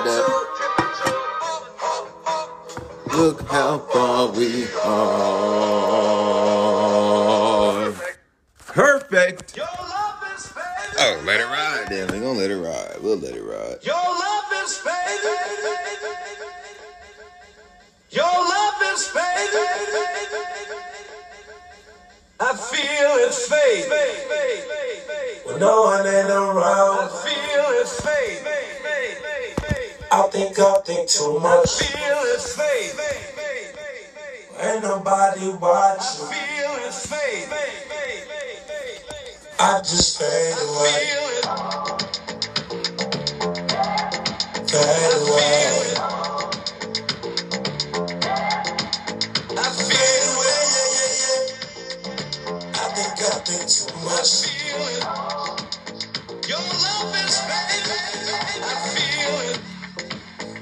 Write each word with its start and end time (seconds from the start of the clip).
about 0.00 0.04
that. 0.04 0.38
Look 3.16 3.42
how 3.48 3.78
far 3.78 4.30
we 4.30 4.66
are. 4.84 5.98
Perfect. 8.66 9.58
Oh, 11.00 11.22
let 11.24 11.40
it 11.40 11.44
ride. 11.44 11.86
damn 11.88 12.08
we're 12.08 12.20
gonna 12.20 12.38
let 12.38 12.50
it 12.50 12.56
ride. 12.56 13.00
We'll 13.02 13.16
let 13.16 13.34
it 13.34 13.42
ride. 13.42 13.78
Your 13.82 13.94
love 13.94 14.52
is 14.62 14.76
fading. 14.78 15.74
Your 18.10 18.24
love 18.24 18.82
is 18.92 19.06
fading. 19.08 19.66
I 22.40 22.54
feel 22.54 23.16
it 23.26 23.34
fade. 23.34 23.88
When 25.46 25.58
no 25.60 25.82
one 25.82 26.06
ain't 26.06 26.30
around. 26.30 26.98
I 27.00 27.08
feel 27.24 27.80
it 27.80 27.88
fade. 27.88 28.28
I 30.18 30.22
think 30.30 30.58
I 30.58 30.80
think 30.80 31.08
too 31.08 31.38
much. 31.38 31.70
Feel 31.78 32.22
his 32.34 32.56
faith. 32.56 32.98
Ain't 34.58 34.82
nobody 34.82 35.50
watching. 35.50 36.26
Feel 36.26 36.74
his 36.84 37.06
faith. 37.06 37.52
I 39.60 39.78
just 39.78 40.18
fade 40.18 40.58
away. 40.58 41.06
Fade 44.66 45.14
away. 45.22 45.94
I 49.56 49.70
fade 49.86 50.24
away, 50.34 50.58
yeah, 50.74 50.96
yeah, 50.98 51.12
yeah. 51.22 52.74
I 52.74 52.86
think 52.90 53.22
I 53.22 53.38
think 53.46 53.64
too 53.70 53.94
much. 54.04 54.30
Your 56.48 56.58
love 56.58 57.14
is. 57.24 57.47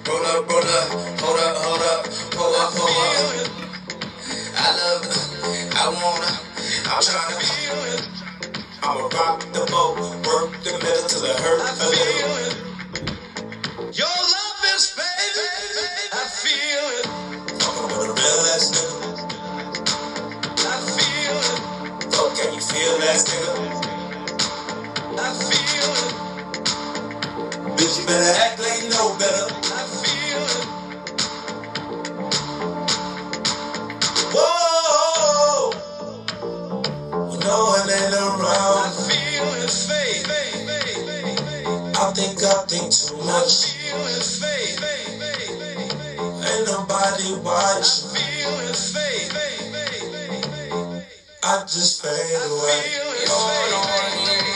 Roll 0.06 0.24
up, 0.26 0.48
roll 0.48 0.62
up, 0.62 1.20
hold 1.20 1.40
up, 1.40 1.56
hold 1.56 1.82
up, 1.82 2.04
pull 2.30 2.54
up, 2.54 2.72
pull 2.74 2.88
up. 2.88 3.50
I 4.56 4.68
love, 4.78 5.04
I 5.74 5.88
wanna, 5.90 6.32
I'm 6.86 7.02
tryna. 7.02 8.20
I'ma 8.82 9.08
rock 9.08 9.40
the 9.52 9.66
boat, 9.70 9.98
work 10.26 10.62
the 10.62 10.72
middle 10.78 11.08
till 11.08 11.24
it 11.24 11.40
hurt 11.40 11.60
a 11.80 11.88
little. 11.88 12.56
Your 13.92 14.06
love 14.06 14.62
is 14.76 14.94
baby, 14.96 15.48
I 16.12 16.28
feel 16.28 16.86
it. 16.98 17.06
Coming 17.60 17.88
with 17.98 18.06
a 18.06 18.14
real 18.14 18.40
ass 18.54 18.70
nigga. 18.74 19.32
I 20.58 20.76
feel 20.96 21.36
it. 21.50 21.60
Oh, 22.14 22.34
can 22.38 22.54
you 22.54 22.60
feel 22.60 22.98
that 23.00 23.18
nigga? 23.26 23.86
I 25.18 25.34
feel 25.50 25.92
it. 26.04 26.14
Bitch, 27.76 27.98
you 28.00 28.06
better 28.06 28.40
act 28.40 28.60
like 28.60 28.82
you 28.82 28.90
know 28.90 29.16
better. 29.18 29.75
going 37.46 37.88
in 37.88 38.10
the 38.10 38.24
round. 38.42 38.82
I 38.82 39.06
feel 39.08 39.46
his 39.62 39.86
faith. 39.86 40.26
I 41.98 42.12
think 42.12 42.42
I 42.42 42.66
think 42.66 42.92
too 42.92 43.16
much. 43.24 43.52
I 43.62 43.72
feel 43.72 44.04
his. 44.06 44.42
Ain't 46.46 46.66
nobody 46.66 47.28
watching. 47.42 48.10
I 48.10 48.18
feel 48.18 48.58
his. 48.66 48.96
I 51.42 51.62
just 51.62 52.02
fade 52.02 52.10
away. 52.10 52.74
I 52.74 52.82
feel 52.82 53.10
his. 54.46 54.55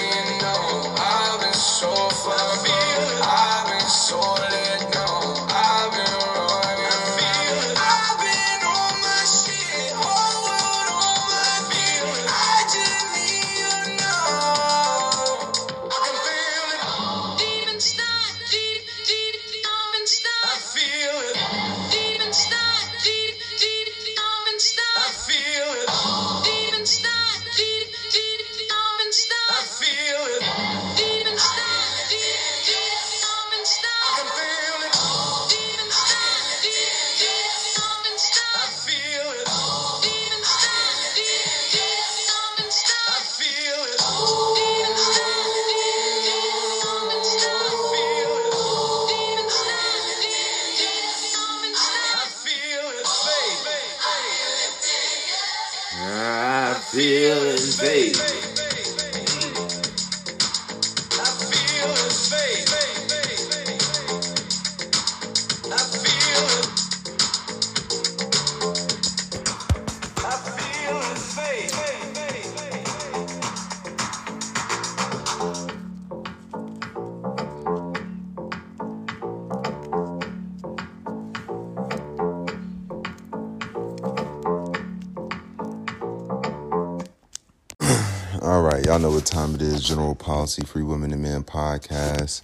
Policy 90.21 90.63
Free 90.63 90.83
Women 90.83 91.13
and 91.13 91.23
Men 91.23 91.43
podcast. 91.43 92.43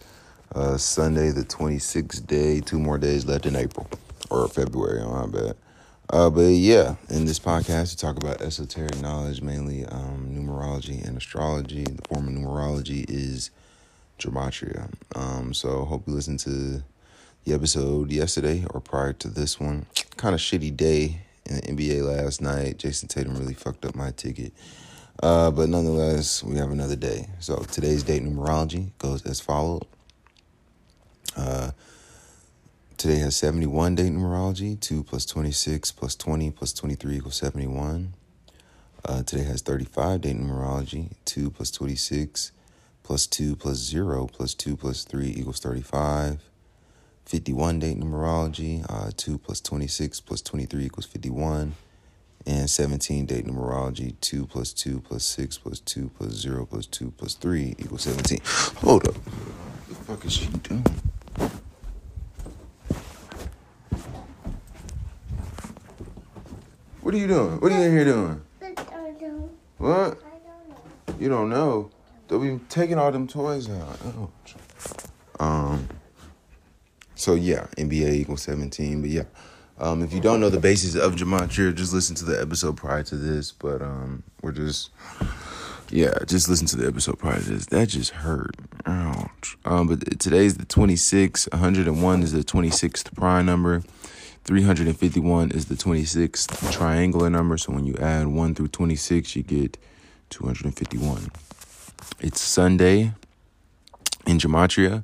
Uh, 0.54 0.76
Sunday, 0.78 1.30
the 1.30 1.44
26th 1.44 2.26
day. 2.26 2.60
Two 2.60 2.80
more 2.80 2.98
days 2.98 3.26
left 3.26 3.46
in 3.46 3.54
April 3.54 3.88
or 4.30 4.48
February, 4.48 5.00
on 5.00 5.30
my 5.30 5.38
bad. 5.38 5.56
Uh, 6.08 6.30
but 6.30 6.40
yeah, 6.40 6.96
in 7.10 7.26
this 7.26 7.38
podcast, 7.38 7.92
we 7.92 7.96
talk 7.96 8.16
about 8.16 8.40
esoteric 8.40 9.00
knowledge, 9.00 9.42
mainly 9.42 9.84
um, 9.86 10.30
numerology 10.32 11.06
and 11.06 11.16
astrology. 11.16 11.84
The 11.84 12.02
form 12.08 12.28
of 12.28 12.34
numerology 12.34 13.04
is 13.08 13.50
gematria. 14.18 14.90
Um, 15.14 15.52
so 15.52 15.84
hope 15.84 16.06
you 16.06 16.14
listened 16.14 16.40
to 16.40 16.82
the 17.44 17.52
episode 17.54 18.10
yesterday 18.10 18.64
or 18.70 18.80
prior 18.80 19.12
to 19.14 19.28
this 19.28 19.60
one. 19.60 19.86
Kind 20.16 20.34
of 20.34 20.40
shitty 20.40 20.76
day 20.76 21.20
in 21.44 21.56
the 21.56 21.62
NBA 21.62 22.02
last 22.02 22.40
night. 22.40 22.78
Jayson 22.78 23.08
Tatum 23.08 23.36
really 23.36 23.54
fucked 23.54 23.84
up 23.84 23.94
my 23.94 24.12
ticket. 24.12 24.52
Uh, 25.22 25.50
but 25.50 25.68
nonetheless, 25.68 26.44
we 26.44 26.56
have 26.56 26.70
another 26.70 26.96
day. 26.96 27.28
So 27.40 27.56
today's 27.56 28.02
date 28.02 28.22
numerology 28.22 28.90
goes 28.98 29.24
as 29.24 29.40
followed. 29.40 29.86
Uh, 31.34 31.70
today 32.98 33.16
has 33.18 33.36
71 33.36 33.94
date 33.94 34.12
numerology. 34.12 34.78
2 34.78 35.02
plus 35.02 35.24
26 35.24 35.92
plus 35.92 36.14
20 36.16 36.50
plus 36.50 36.72
23 36.74 37.16
equals 37.16 37.36
71. 37.36 38.12
Uh, 39.04 39.22
today 39.22 39.44
has 39.44 39.62
35 39.62 40.20
date 40.20 40.36
numerology. 40.36 41.12
2 41.24 41.50
plus 41.50 41.70
26 41.70 42.52
plus 43.02 43.26
2 43.26 43.56
plus 43.56 43.78
0 43.78 44.26
plus 44.26 44.52
2 44.52 44.76
plus 44.76 45.04
3 45.04 45.28
equals 45.28 45.60
35. 45.60 46.42
51 47.24 47.78
date 47.78 47.98
numerology. 47.98 48.84
Uh, 48.88 49.10
2 49.16 49.38
plus 49.38 49.62
26 49.62 50.20
plus 50.20 50.42
23 50.42 50.84
equals 50.84 51.06
51 51.06 51.74
and 52.46 52.70
17 52.70 53.26
date 53.26 53.44
numerology 53.46 54.14
2 54.20 54.46
plus 54.46 54.72
2 54.72 55.00
plus 55.00 55.24
6 55.24 55.58
plus 55.58 55.80
2 55.80 56.10
plus 56.16 56.32
0 56.32 56.64
plus 56.66 56.86
2 56.86 57.10
plus 57.10 57.34
3 57.34 57.74
equals 57.78 58.02
17 58.02 58.40
hold 58.76 59.06
up. 59.08 59.14
What 59.16 59.88
the 59.88 59.94
fuck 60.04 60.24
is 60.24 60.32
she 60.32 60.46
doing? 60.46 60.84
What 67.02 67.14
are 67.14 67.18
you 67.18 67.26
doing? 67.26 67.60
What 67.60 67.72
are 67.72 67.78
you 67.78 67.84
in 67.84 67.92
here 67.92 68.04
doing? 68.04 68.42
What? 69.78 70.18
You 71.18 71.28
don't 71.28 71.48
know. 71.50 71.90
They'll 72.28 72.40
be 72.40 72.58
taking 72.68 72.98
all 72.98 73.12
them 73.12 73.28
toys 73.28 73.68
out. 73.70 73.98
Oh. 74.04 74.30
um 75.38 75.88
so 77.14 77.34
yeah 77.34 77.66
nba 77.76 78.12
equals 78.12 78.42
17 78.42 79.00
but 79.02 79.10
yeah 79.10 79.24
um, 79.78 80.02
if 80.02 80.12
you 80.12 80.20
don't 80.20 80.40
know 80.40 80.48
the 80.50 80.60
basis 80.60 80.94
of 80.94 81.16
gematria, 81.16 81.74
just 81.74 81.92
listen 81.92 82.14
to 82.16 82.24
the 82.24 82.40
episode 82.40 82.76
prior 82.76 83.02
to 83.04 83.16
this. 83.16 83.52
But 83.52 83.82
um, 83.82 84.22
we're 84.42 84.52
just, 84.52 84.90
yeah, 85.90 86.14
just 86.26 86.48
listen 86.48 86.66
to 86.68 86.76
the 86.76 86.86
episode 86.86 87.18
prior 87.18 87.38
to 87.38 87.44
this. 87.50 87.66
That 87.66 87.88
just 87.88 88.10
hurt. 88.12 88.56
Ouch. 88.86 89.56
Um, 89.64 89.88
but 89.88 90.18
today's 90.18 90.56
the 90.56 90.66
26th. 90.66 91.52
101 91.52 92.22
is 92.22 92.32
the 92.32 92.40
26th 92.40 93.14
prime 93.14 93.46
number. 93.46 93.82
351 94.44 95.50
is 95.50 95.66
the 95.66 95.74
26th 95.74 96.72
triangular 96.72 97.28
number. 97.28 97.58
So 97.58 97.72
when 97.72 97.84
you 97.84 97.96
add 97.96 98.28
1 98.28 98.54
through 98.54 98.68
26, 98.68 99.34
you 99.36 99.42
get 99.42 99.76
251. 100.30 101.30
It's 102.20 102.40
Sunday 102.40 103.12
in 104.26 104.38
gematria. 104.38 105.02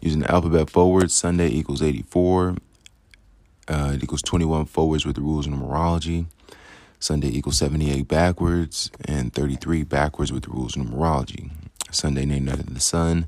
Using 0.00 0.20
the 0.20 0.30
alphabet 0.30 0.68
forward, 0.68 1.10
Sunday 1.10 1.48
equals 1.48 1.82
84. 1.82 2.56
Uh, 3.68 3.92
it 3.94 4.02
equals 4.02 4.22
21 4.22 4.66
forwards 4.66 5.06
with 5.06 5.16
the 5.16 5.22
rules 5.22 5.46
of 5.46 5.52
numerology. 5.52 6.26
Sunday 6.98 7.28
equals 7.28 7.58
78 7.58 8.06
backwards 8.06 8.90
and 9.04 9.32
33 9.32 9.82
backwards 9.84 10.32
with 10.32 10.44
the 10.44 10.50
rules 10.50 10.76
of 10.76 10.82
numerology. 10.82 11.50
Sunday 11.90 12.24
named 12.24 12.48
after 12.48 12.62
the 12.62 12.80
sun. 12.80 13.26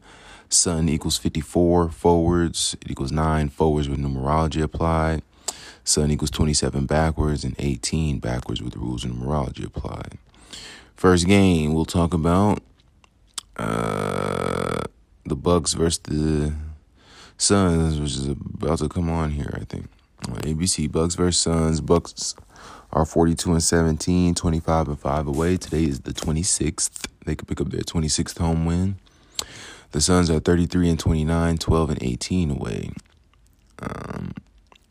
Sun 0.49 0.89
equals 0.89 1.19
54 1.19 1.91
forwards. 1.91 2.77
It 2.81 2.91
equals 2.91 3.13
9 3.13 3.49
forwards 3.49 3.89
with 3.89 3.99
numerology 3.99 4.63
applied. 4.63 5.23
Sun 5.85 6.11
equals 6.11 6.31
27 6.31 6.87
backwards 6.87 7.45
and 7.45 7.55
18 7.59 8.19
backwards 8.19 8.63
with 8.63 8.73
the 8.73 8.79
rules 8.79 9.05
of 9.05 9.11
numerology 9.11 9.67
applied. 9.67 10.19
First 10.97 11.27
game 11.27 11.75
we'll 11.75 11.85
talk 11.85 12.15
about 12.15 12.63
uh, 13.57 14.83
the 15.27 15.37
Bucks 15.37 15.75
versus 15.75 15.99
the 15.99 16.55
Suns, 17.37 18.01
which 18.01 18.13
is 18.13 18.29
about 18.29 18.79
to 18.79 18.89
come 18.89 19.11
on 19.11 19.31
here, 19.31 19.59
I 19.61 19.65
think. 19.65 19.87
ABC, 20.33 20.91
Bucks 20.91 21.15
versus 21.15 21.41
Suns. 21.41 21.81
Bucks 21.81 22.35
are 22.93 23.05
42 23.05 23.53
and 23.53 23.63
17, 23.63 24.35
25 24.35 24.89
and 24.89 24.99
5 24.99 25.27
away. 25.27 25.57
Today 25.57 25.85
is 25.85 26.01
the 26.01 26.13
26th. 26.13 27.07
They 27.25 27.35
could 27.35 27.49
pick 27.49 27.61
up 27.61 27.71
their 27.71 27.81
26th 27.81 28.39
home 28.39 28.65
win. 28.65 28.97
The 29.93 30.01
Suns 30.01 30.31
are 30.31 30.41
33 30.41 30.91
and 30.91 30.99
29, 30.99 31.59
12 31.59 31.91
and 31.91 32.03
18 32.03 32.51
away. 32.51 32.91
Um, 33.81 34.33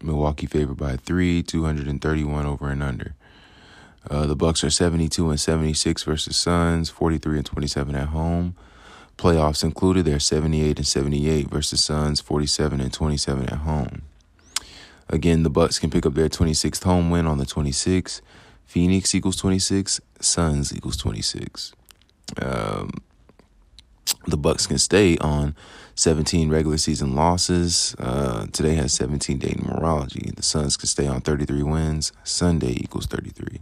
Milwaukee 0.02 0.48
favored 0.48 0.78
by 0.78 0.98
three, 0.98 1.42
231 1.44 2.46
over 2.46 2.70
and 2.70 2.84
under. 2.84 3.16
Uh, 4.10 4.25
the 4.25 4.36
Bucks 4.36 4.63
are 4.63 4.70
72 4.70 5.30
and 5.30 5.40
76 5.40 6.04
versus 6.04 6.36
Suns, 6.36 6.90
43 6.90 7.38
and 7.38 7.46
27 7.46 7.96
at 7.96 8.10
home. 8.10 8.56
Playoffs 9.18 9.63
included, 9.63 10.06
they're 10.06 10.20
78 10.20 10.78
and 10.78 10.88
78 10.88 11.50
versus 11.50 11.84
Suns, 11.84 12.20
47 12.20 12.82
and 12.82 12.92
27 12.92 13.44
at 13.46 13.60
home. 13.60 14.02
Again, 15.13 15.43
the 15.43 15.50
Bucks 15.51 15.77
can 15.77 15.91
pick 15.91 16.08
up 16.08 16.15
their 16.15 16.27
26th 16.27 16.84
home 16.84 17.12
win 17.12 17.27
on 17.27 17.38
the 17.38 17.46
26th. 17.46 18.22
Phoenix 18.65 19.13
equals 19.13 19.36
26. 19.36 20.01
Suns 20.20 20.75
equals 20.75 20.98
26. 20.98 21.72
Um, 22.41 22.89
the 24.25 24.38
Bucks 24.38 24.65
can 24.65 24.79
stay 24.79 25.15
on 25.20 25.55
17 25.93 26.50
regular 26.50 26.79
season 26.79 27.15
losses. 27.15 27.96
Uh, 28.00 28.48
today 28.48 28.74
has 28.74 28.91
17 28.93 29.38
day 29.38 29.51
numerology. 29.51 30.34
The 30.34 30.41
Suns 30.41 30.77
can 30.77 30.88
stay 30.88 31.05
on 31.05 31.22
33 31.22 31.62
wins. 31.62 32.12
Sunday 32.24 32.72
equals 32.72 33.05
33. 33.05 33.62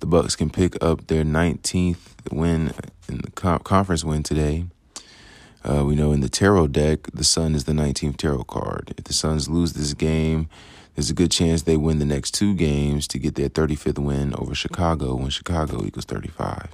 The 0.00 0.06
Bucks 0.06 0.34
can 0.34 0.50
pick 0.50 0.82
up 0.82 1.06
their 1.06 1.22
19th 1.22 2.32
win 2.32 2.72
in 3.08 3.18
the 3.18 3.30
co- 3.30 3.60
conference 3.60 4.02
win 4.02 4.24
today. 4.24 4.64
Uh, 5.68 5.84
we 5.84 5.96
know 5.96 6.12
in 6.12 6.20
the 6.20 6.28
tarot 6.28 6.68
deck, 6.68 7.08
the 7.12 7.24
Sun 7.24 7.56
is 7.56 7.64
the 7.64 7.72
19th 7.72 8.18
tarot 8.18 8.44
card. 8.44 8.94
If 8.96 9.04
the 9.04 9.12
Suns 9.12 9.48
lose 9.48 9.72
this 9.72 9.94
game, 9.94 10.48
there's 10.94 11.10
a 11.10 11.14
good 11.14 11.32
chance 11.32 11.62
they 11.62 11.76
win 11.76 11.98
the 11.98 12.04
next 12.04 12.32
two 12.32 12.54
games 12.54 13.08
to 13.08 13.18
get 13.18 13.34
their 13.34 13.48
35th 13.48 13.98
win 13.98 14.32
over 14.36 14.54
Chicago 14.54 15.16
when 15.16 15.30
Chicago 15.30 15.84
equals 15.84 16.04
35. 16.04 16.68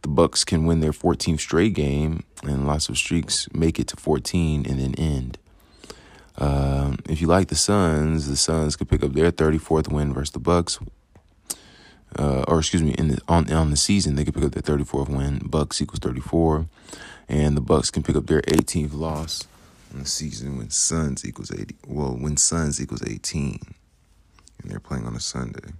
The 0.00 0.08
Bucks 0.08 0.44
can 0.44 0.64
win 0.64 0.80
their 0.80 0.92
14th 0.92 1.40
straight 1.40 1.74
game, 1.74 2.24
and 2.42 2.66
lots 2.66 2.88
of 2.88 2.96
streaks 2.96 3.48
make 3.52 3.78
it 3.78 3.88
to 3.88 3.96
14 3.96 4.64
and 4.66 4.80
then 4.80 4.94
end. 4.94 5.38
Um, 6.38 6.98
if 7.08 7.20
you 7.20 7.26
like 7.26 7.48
the 7.48 7.54
Suns, 7.54 8.28
the 8.28 8.36
Suns 8.36 8.76
could 8.76 8.88
pick 8.88 9.02
up 9.02 9.12
their 9.12 9.30
34th 9.30 9.92
win 9.92 10.14
versus 10.14 10.32
the 10.32 10.38
Bucks. 10.38 10.78
Uh, 12.14 12.44
or 12.48 12.58
excuse 12.60 12.82
me, 12.82 12.92
in 12.92 13.08
the, 13.08 13.18
on 13.28 13.52
on 13.52 13.70
the 13.70 13.76
season 13.76 14.14
they 14.14 14.24
could 14.24 14.34
pick 14.34 14.44
up 14.44 14.52
their 14.52 14.76
34th 14.76 15.08
win. 15.08 15.40
Bucks 15.44 15.82
equals 15.82 15.98
34, 15.98 16.66
and 17.28 17.56
the 17.56 17.60
Bucks 17.60 17.90
can 17.90 18.02
pick 18.02 18.16
up 18.16 18.26
their 18.26 18.42
18th 18.42 18.94
loss 18.94 19.46
on 19.92 20.00
the 20.00 20.06
season 20.06 20.56
when 20.56 20.70
Suns 20.70 21.24
equals 21.24 21.52
80. 21.52 21.76
Well, 21.86 22.16
when 22.16 22.36
Suns 22.36 22.80
equals 22.80 23.02
18, 23.06 23.58
and 24.62 24.70
they're 24.70 24.80
playing 24.80 25.06
on 25.06 25.16
a 25.16 25.20
Sunday. 25.20 25.72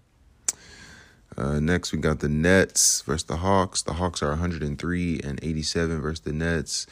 Uh, 1.36 1.60
next, 1.60 1.92
we 1.92 1.98
got 1.98 2.20
the 2.20 2.28
Nets 2.28 3.02
versus 3.02 3.24
the 3.24 3.36
Hawks. 3.38 3.82
The 3.82 3.94
Hawks 3.94 4.22
are 4.22 4.30
103 4.30 5.20
and 5.22 5.38
87 5.42 6.00
versus 6.00 6.20
the 6.20 6.32
Nets, 6.32 6.86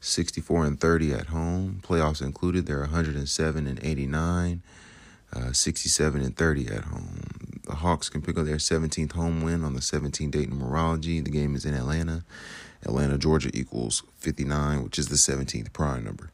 64 0.00 0.66
and 0.66 0.80
30 0.80 1.14
at 1.14 1.26
home. 1.28 1.80
Playoffs 1.82 2.20
included, 2.20 2.66
they're 2.66 2.80
107 2.80 3.66
and 3.66 3.82
89, 3.82 4.62
uh, 5.32 5.52
67 5.52 6.20
and 6.20 6.36
30 6.36 6.68
at 6.68 6.84
home. 6.84 7.60
The 7.66 7.76
Hawks 7.76 8.08
can 8.08 8.22
pick 8.22 8.38
up 8.38 8.46
their 8.46 8.56
17th 8.56 9.12
home 9.12 9.42
win 9.42 9.64
on 9.64 9.74
the 9.74 9.82
17 9.82 10.30
date 10.30 10.50
numerology. 10.50 11.22
The 11.22 11.30
game 11.30 11.54
is 11.54 11.64
in 11.64 11.74
Atlanta. 11.74 12.24
Atlanta, 12.82 13.18
Georgia 13.18 13.50
equals 13.52 14.02
59, 14.18 14.84
which 14.84 14.98
is 14.98 15.08
the 15.08 15.16
17th 15.16 15.72
prime 15.72 16.04
number. 16.04 16.30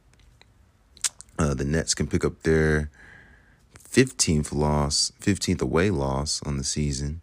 Uh, 1.38 1.54
the 1.54 1.64
Nets 1.64 1.94
can 1.94 2.06
pick 2.06 2.24
up 2.24 2.42
their 2.42 2.90
15th 3.90 4.54
loss, 4.54 5.12
15th 5.20 5.62
away 5.62 5.90
loss 5.90 6.42
on 6.44 6.58
the 6.58 6.64
season. 6.64 7.20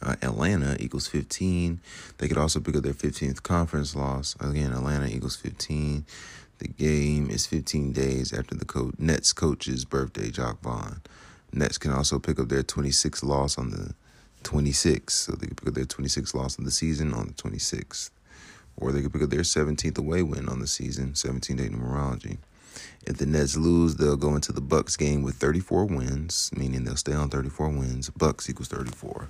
Uh, 0.00 0.16
Atlanta 0.22 0.76
equals 0.80 1.06
15. 1.06 1.80
They 2.18 2.28
could 2.28 2.38
also 2.38 2.60
pick 2.60 2.74
up 2.74 2.82
their 2.82 2.92
15th 2.92 3.42
conference 3.42 3.94
loss. 3.94 4.34
Again, 4.40 4.72
Atlanta 4.72 5.06
equals 5.06 5.36
15. 5.36 6.04
The 6.62 6.68
game 6.68 7.28
is 7.28 7.44
15 7.44 7.90
days 7.90 8.32
after 8.32 8.54
the 8.54 8.64
co- 8.64 8.92
Nets 8.96 9.32
coach's 9.32 9.84
birthday, 9.84 10.30
Jacque 10.30 10.60
Vaughn. 10.60 11.00
Nets 11.52 11.76
can 11.76 11.90
also 11.90 12.20
pick 12.20 12.38
up 12.38 12.50
their 12.50 12.62
26th 12.62 13.24
loss 13.24 13.58
on 13.58 13.70
the 13.70 13.94
26th. 14.44 15.10
So 15.10 15.32
they 15.32 15.48
can 15.48 15.56
pick 15.56 15.66
up 15.66 15.74
their 15.74 15.86
26th 15.86 16.34
loss 16.34 16.56
of 16.56 16.64
the 16.64 16.70
season 16.70 17.14
on 17.14 17.26
the 17.26 17.32
26th. 17.32 18.10
Or 18.76 18.92
they 18.92 19.02
could 19.02 19.12
pick 19.12 19.22
up 19.22 19.30
their 19.30 19.40
17th 19.40 19.98
away 19.98 20.22
win 20.22 20.48
on 20.48 20.60
the 20.60 20.68
season, 20.68 21.16
17 21.16 21.56
day 21.56 21.68
numerology. 21.68 22.38
If 23.08 23.16
the 23.16 23.26
Nets 23.26 23.56
lose, 23.56 23.96
they'll 23.96 24.16
go 24.16 24.36
into 24.36 24.52
the 24.52 24.60
Bucks 24.60 24.96
game 24.96 25.22
with 25.22 25.34
34 25.34 25.86
wins, 25.86 26.48
meaning 26.56 26.84
they'll 26.84 26.94
stay 26.94 27.12
on 27.12 27.28
34 27.28 27.70
wins. 27.70 28.08
Bucks 28.10 28.48
equals 28.48 28.68
34. 28.68 29.28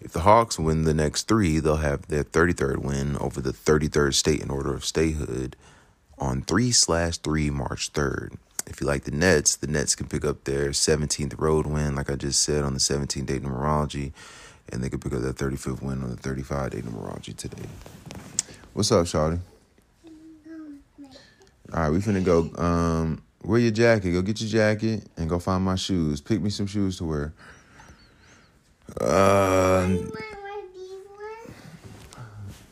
If 0.00 0.12
the 0.12 0.20
Hawks 0.20 0.60
win 0.60 0.84
the 0.84 0.94
next 0.94 1.26
three, 1.26 1.58
they'll 1.58 1.78
have 1.78 2.06
their 2.06 2.22
33rd 2.22 2.76
win 2.76 3.16
over 3.16 3.40
the 3.40 3.50
33rd 3.52 4.14
state 4.14 4.40
in 4.40 4.48
order 4.48 4.72
of 4.72 4.84
statehood 4.84 5.56
on 6.20 6.42
3 6.42 6.72
slash 6.72 7.18
3 7.18 7.50
March 7.50 7.92
3rd. 7.92 8.36
If 8.66 8.80
you 8.80 8.86
like 8.86 9.04
the 9.04 9.10
Nets, 9.10 9.56
the 9.56 9.66
Nets 9.66 9.94
can 9.94 10.08
pick 10.08 10.24
up 10.24 10.44
their 10.44 10.70
17th 10.70 11.38
road 11.40 11.66
win, 11.66 11.94
like 11.94 12.10
I 12.10 12.16
just 12.16 12.42
said, 12.42 12.64
on 12.64 12.74
the 12.74 12.80
17 12.80 13.24
day 13.24 13.38
numerology, 13.38 14.12
and 14.70 14.82
they 14.82 14.90
can 14.90 15.00
pick 15.00 15.14
up 15.14 15.22
their 15.22 15.32
35th 15.32 15.82
win 15.82 16.02
on 16.02 16.10
the 16.10 16.16
35 16.16 16.70
day 16.70 16.82
numerology 16.82 17.34
today. 17.34 17.68
What's 18.74 18.92
up, 18.92 19.06
Shawty? 19.06 19.40
All 21.72 21.80
right, 21.80 21.90
we 21.90 21.98
finna 21.98 22.24
go. 22.24 22.50
Um, 22.62 23.22
wear 23.42 23.60
your 23.60 23.70
jacket. 23.70 24.12
Go 24.12 24.22
get 24.22 24.40
your 24.40 24.50
jacket 24.50 25.06
and 25.16 25.28
go 25.28 25.38
find 25.38 25.64
my 25.64 25.74
shoes. 25.74 26.20
Pick 26.20 26.40
me 26.40 26.50
some 26.50 26.66
shoes 26.66 26.98
to 26.98 27.04
wear. 27.04 27.32
Uh, 29.00 29.86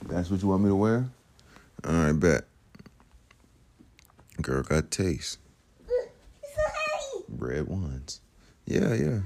that's 0.09 0.31
what 0.31 0.41
you 0.43 0.49
want 0.49 0.63
me 0.63 0.69
to 0.71 0.75
wear. 0.75 1.07
All 1.85 1.93
right, 1.93 2.13
bet. 2.13 2.45
Girl 4.47 4.63
got 4.63 4.93
taste. 4.93 5.41
Bread 7.29 7.67
ones. 7.67 8.21
Yeah, 8.65 8.95
yeah. 8.95 9.21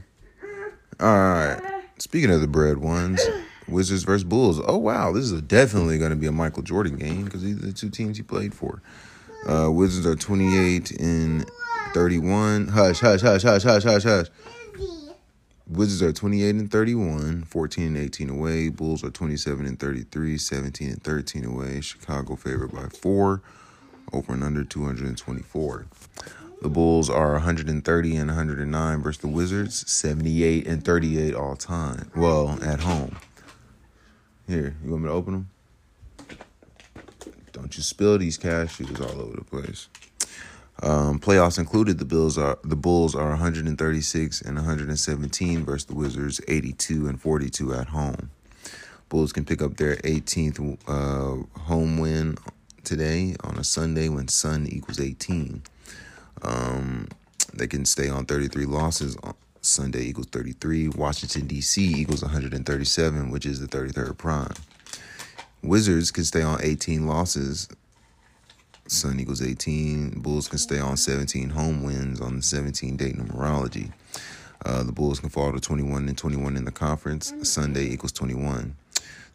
All 0.98 1.14
right. 1.14 1.60
Speaking 1.98 2.30
of 2.30 2.40
the 2.40 2.48
bread 2.48 2.78
ones, 2.78 3.20
Wizards 3.68 4.04
versus 4.04 4.24
Bulls. 4.24 4.62
Oh 4.66 4.78
wow, 4.78 5.12
this 5.12 5.30
is 5.30 5.42
definitely 5.42 5.98
going 5.98 6.08
to 6.08 6.16
be 6.16 6.26
a 6.26 6.32
Michael 6.32 6.62
Jordan 6.62 6.96
game 6.96 7.26
because 7.26 7.42
these 7.42 7.58
are 7.62 7.66
the 7.66 7.72
two 7.74 7.90
teams 7.90 8.16
he 8.16 8.22
played 8.22 8.54
for. 8.54 8.80
Uh, 9.46 9.70
Wizards 9.70 10.06
are 10.06 10.16
28 10.16 10.92
and 10.92 11.44
31. 11.92 12.68
Hush, 12.68 13.00
hush, 13.00 13.20
hush, 13.20 13.42
hush, 13.42 13.62
hush, 13.62 13.82
hush, 13.82 14.02
hush. 14.04 14.26
Wizards 15.68 16.02
are 16.02 16.14
28 16.14 16.54
and 16.54 16.70
31, 16.70 17.44
14 17.44 17.86
and 17.88 17.96
18 17.98 18.30
away. 18.30 18.70
Bulls 18.70 19.04
are 19.04 19.10
27 19.10 19.66
and 19.66 19.78
33, 19.78 20.38
17 20.38 20.88
and 20.88 21.02
13 21.02 21.44
away. 21.44 21.82
Chicago 21.82 22.36
favored 22.36 22.72
by 22.72 22.88
four, 22.88 23.42
over 24.12 24.32
and 24.32 24.44
under 24.44 24.64
224. 24.64 25.86
The 26.62 26.68
Bulls 26.68 27.08
are 27.08 27.32
130 27.32 28.16
and 28.16 28.28
109 28.28 29.02
versus 29.02 29.20
the 29.20 29.28
Wizards, 29.28 29.90
78 29.90 30.66
and 30.66 30.84
38 30.84 31.34
all 31.34 31.56
time. 31.56 32.10
Well, 32.14 32.58
at 32.62 32.80
home. 32.80 33.16
Here, 34.46 34.76
you 34.84 34.90
want 34.90 35.04
me 35.04 35.08
to 35.08 35.14
open 35.14 35.32
them? 35.32 35.50
Don't 37.52 37.76
you 37.76 37.82
spill 37.82 38.18
these 38.18 38.36
cashews 38.36 39.00
all 39.00 39.20
over 39.20 39.36
the 39.36 39.44
place. 39.44 39.88
Um, 40.82 41.18
playoffs 41.18 41.58
included, 41.58 41.98
the 41.98 42.04
Bills 42.04 42.38
are 42.38 42.58
the 42.64 42.76
Bulls 42.76 43.14
are 43.14 43.30
136 43.30 44.40
and 44.40 44.56
117 44.56 45.64
versus 45.64 45.84
the 45.84 45.94
Wizards, 45.94 46.40
82 46.48 47.06
and 47.06 47.20
42 47.20 47.74
at 47.74 47.88
home. 47.88 48.30
Bulls 49.08 49.32
can 49.32 49.44
pick 49.44 49.60
up 49.60 49.76
their 49.76 49.96
18th 49.96 50.78
uh, 50.86 51.60
home 51.60 51.98
win 51.98 52.38
today 52.84 53.34
on 53.42 53.58
a 53.58 53.64
Sunday 53.64 54.08
when 54.08 54.28
Sun 54.28 54.66
equals 54.66 55.00
18. 55.00 55.62
Um, 56.42 57.08
they 57.52 57.66
can 57.66 57.84
stay 57.84 58.08
on 58.08 58.26
33 58.26 58.66
losses. 58.66 59.16
Sunday 59.62 60.06
equals 60.06 60.28
33. 60.28 60.88
Washington, 60.88 61.46
D.C. 61.46 62.00
equals 62.00 62.22
137, 62.22 63.30
which 63.30 63.46
is 63.46 63.60
the 63.60 63.66
33rd 63.66 64.16
prime. 64.16 64.54
Wizards 65.62 66.10
can 66.10 66.24
stay 66.24 66.42
on 66.42 66.58
18 66.62 67.06
losses. 67.06 67.68
Sun 68.86 69.20
equals 69.20 69.42
18. 69.42 70.20
Bulls 70.20 70.48
can 70.48 70.58
stay 70.58 70.78
on 70.78 70.96
17 70.96 71.50
home 71.50 71.82
wins 71.82 72.20
on 72.20 72.36
the 72.36 72.42
17 72.42 72.96
date 72.96 73.16
numerology. 73.16 73.92
Uh, 74.64 74.82
the 74.82 74.92
Bulls 74.92 75.20
can 75.20 75.28
fall 75.28 75.52
to 75.52 75.60
21 75.60 76.08
and 76.08 76.18
21 76.18 76.56
in 76.56 76.64
the 76.64 76.72
conference. 76.72 77.32
Sunday 77.42 77.84
equals 77.84 78.12
21. 78.12 78.74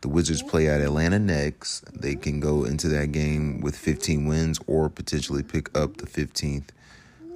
The 0.05 0.09
Wizards 0.09 0.43
play 0.43 0.69
at 0.69 0.81
Atlanta 0.81 1.17
next. 1.17 1.83
They 1.99 2.13
can 2.13 2.39
go 2.39 2.63
into 2.63 2.87
that 2.89 3.11
game 3.11 3.59
with 3.59 3.75
15 3.75 4.27
wins 4.27 4.59
or 4.67 4.87
potentially 4.87 5.41
pick 5.41 5.75
up 5.75 5.97
the 5.97 6.05
15th 6.05 6.65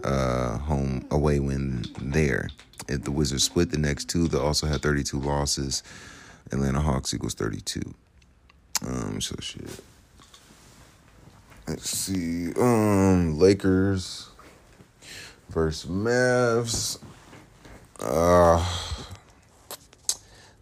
uh, 0.03 0.59
home 0.59 1.03
away 1.09 1.39
win 1.39 1.83
there. 1.99 2.51
If 2.88 3.05
the 3.05 3.11
Wizards 3.11 3.45
split 3.45 3.71
the 3.71 3.79
next 3.79 4.07
two, 4.07 4.27
they'll 4.27 4.41
also 4.41 4.67
have 4.67 4.83
32 4.83 5.19
losses. 5.19 5.81
Atlanta 6.51 6.79
Hawks 6.79 7.11
equals 7.11 7.33
32. 7.33 7.81
Um, 8.85 9.19
so 9.19 9.35
shit. 9.39 9.67
Let's 11.67 11.89
see. 11.89 12.53
Um, 12.53 13.39
Lakers 13.39 14.29
versus 15.49 15.89
Mavs. 15.89 16.99
Uh, 17.99 18.63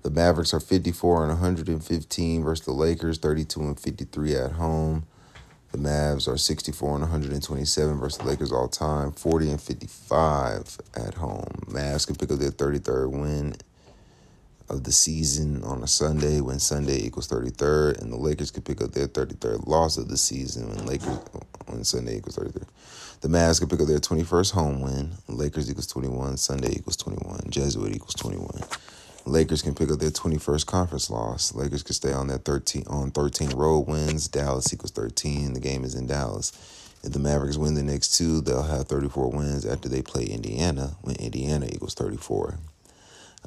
the 0.08 0.14
Mavericks 0.14 0.54
are 0.54 0.62
54 0.62 1.24
and 1.24 1.34
115 1.34 2.42
versus 2.42 2.66
the 2.66 2.72
Lakers, 2.72 3.18
32 3.18 3.60
and 3.60 3.78
53 3.78 4.36
at 4.38 4.52
home. 4.54 5.06
The 5.74 5.78
Mavs 5.78 6.30
are 6.30 6.38
64 6.38 6.92
and 6.92 7.02
127 7.02 8.00
versus 8.00 8.18
the 8.18 8.24
Lakers 8.24 8.54
all 8.54 8.70
time, 8.70 9.12
40 9.12 9.52
and 9.52 9.62
55 9.62 10.78
at 10.96 11.16
home. 11.16 11.50
Mavs 11.66 12.08
can 12.08 12.16
pick 12.16 12.32
up 12.32 12.40
their 12.40 12.52
33rd 12.52 13.12
win 13.22 13.56
of 14.70 14.86
the 14.86 14.94
season 14.94 15.62
on 15.66 15.84
a 15.84 15.88
Sunday 15.88 16.40
when 16.40 16.60
Sunday 16.60 17.06
equals 17.06 17.28
33rd, 17.28 18.02
and 18.02 18.10
the 18.10 18.16
Lakers 18.18 18.50
could 18.50 18.64
pick 18.64 18.82
up 18.82 18.94
their 18.94 19.10
33rd 19.10 19.68
loss 19.68 19.98
of 19.98 20.08
the 20.08 20.16
season 20.16 20.70
when 20.70 20.86
Lakers 20.86 21.20
when 21.66 21.84
Sunday 21.84 22.16
equals 22.20 22.38
33rd. 22.38 22.68
The 23.20 23.28
Mavs 23.28 23.60
could 23.60 23.70
pick 23.70 23.82
up 23.82 23.88
their 23.88 24.00
21st 24.00 24.54
home 24.54 24.80
win. 24.80 25.16
Lakers 25.28 25.70
equals 25.70 25.88
21. 25.88 26.38
Sunday 26.38 26.72
equals 26.72 26.96
21. 26.96 27.50
Jesuit 27.50 27.94
equals 27.94 28.14
21. 28.14 28.62
Lakers 29.28 29.62
can 29.62 29.76
pick 29.76 29.92
up 29.92 30.00
their 30.00 30.10
21st 30.10 30.66
conference 30.66 31.10
loss. 31.10 31.54
Lakers 31.54 31.84
can 31.84 31.94
stay 31.94 32.14
on 32.14 32.28
their 32.28 32.38
13 32.38 32.86
on 32.88 33.12
13 33.12 33.50
road 33.52 33.82
wins. 33.82 34.28
Dallas 34.28 34.74
equals 34.74 34.92
13. 34.92 35.54
The 35.54 35.60
game 35.60 35.84
is 35.84 35.96
in 35.96 36.08
Dallas. 36.08 36.52
If 37.04 37.12
the 37.12 37.20
Mavericks 37.20 37.58
win 37.58 37.76
the 37.76 37.84
next 37.84 38.18
two, 38.18 38.42
they'll 38.42 38.64
have 38.64 38.88
34 38.88 39.30
wins 39.32 39.66
after 39.66 39.90
they 39.90 40.02
play 40.02 40.26
Indiana 40.26 40.96
when 41.02 41.16
Indiana 41.18 41.68
equals 41.70 41.94
34. 41.94 42.56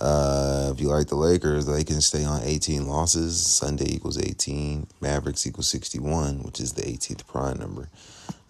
Uh, 0.01 0.71
if 0.73 0.81
you 0.81 0.89
like 0.89 1.09
the 1.09 1.17
Lakers, 1.17 1.67
they 1.67 1.83
can 1.83 2.01
stay 2.01 2.25
on 2.25 2.43
18 2.43 2.87
losses. 2.87 3.45
Sunday 3.45 3.93
equals 3.93 4.19
18. 4.19 4.87
Mavericks 5.01 5.47
equals 5.47 5.69
61, 5.69 6.43
which 6.43 6.61
is 6.61 6.75
the 6.75 6.83
18th 6.83 7.27
prime 7.27 7.59
number. 7.59 7.89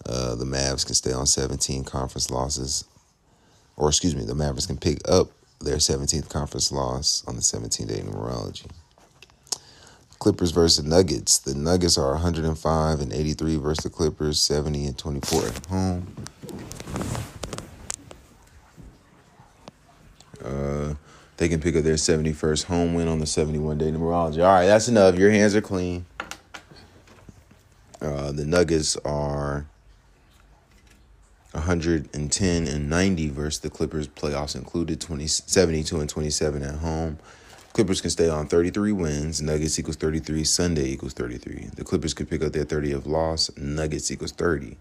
Uh, 0.04 0.34
the 0.34 0.44
Mavs 0.44 0.84
can 0.84 0.94
stay 0.94 1.12
on 1.12 1.26
17 1.26 1.84
conference 1.84 2.30
losses. 2.30 2.84
Or, 3.76 3.88
excuse 3.88 4.14
me, 4.14 4.24
the 4.24 4.34
Mavericks 4.34 4.66
can 4.66 4.76
pick 4.76 4.98
up 5.08 5.30
their 5.60 5.76
17th 5.76 6.28
conference 6.28 6.72
loss 6.72 7.22
on 7.26 7.36
the 7.36 7.42
17 7.42 7.86
day 7.86 8.00
numerology. 8.00 8.70
Clippers 10.18 10.50
versus 10.50 10.84
Nuggets. 10.84 11.38
The 11.38 11.54
Nuggets 11.54 11.96
are 11.96 12.12
105 12.12 13.00
and 13.00 13.12
83 13.12 13.56
versus 13.56 13.84
the 13.84 13.90
Clippers, 13.90 14.38
70 14.40 14.86
and 14.86 14.98
24 14.98 15.46
at 15.46 15.66
home. 15.66 16.14
Uh, 20.44 20.94
they 21.36 21.48
can 21.48 21.60
pick 21.60 21.74
up 21.76 21.84
their 21.84 21.94
71st 21.94 22.64
home 22.64 22.94
win 22.94 23.08
on 23.08 23.18
the 23.18 23.26
71 23.26 23.78
day 23.78 23.90
numerology. 23.90 24.38
All 24.38 24.52
right, 24.52 24.66
that's 24.66 24.88
enough. 24.88 25.16
Your 25.16 25.30
hands 25.30 25.54
are 25.54 25.62
clean. 25.62 26.04
Uh, 28.00 28.32
the 28.32 28.44
Nuggets 28.44 28.96
are 28.98 29.66
110 31.52 32.68
and 32.68 32.90
90 32.90 33.28
versus 33.30 33.60
the 33.60 33.70
Clippers, 33.70 34.06
playoffs 34.06 34.54
included 34.54 35.00
20, 35.00 35.26
72 35.26 36.00
and 36.00 36.08
27 36.08 36.62
at 36.62 36.76
home. 36.76 37.18
Clippers 37.72 38.00
can 38.00 38.10
stay 38.10 38.28
on 38.28 38.46
33 38.46 38.92
wins. 38.92 39.40
Nuggets 39.40 39.78
equals 39.78 39.96
33. 39.96 40.44
Sunday 40.44 40.90
equals 40.90 41.12
33. 41.12 41.70
The 41.74 41.84
Clippers 41.84 42.14
can 42.14 42.26
pick 42.26 42.42
up 42.42 42.52
their 42.52 42.64
30th 42.64 43.06
loss. 43.06 43.50
Nuggets 43.56 44.10
equals 44.10 44.32
30. 44.32 44.76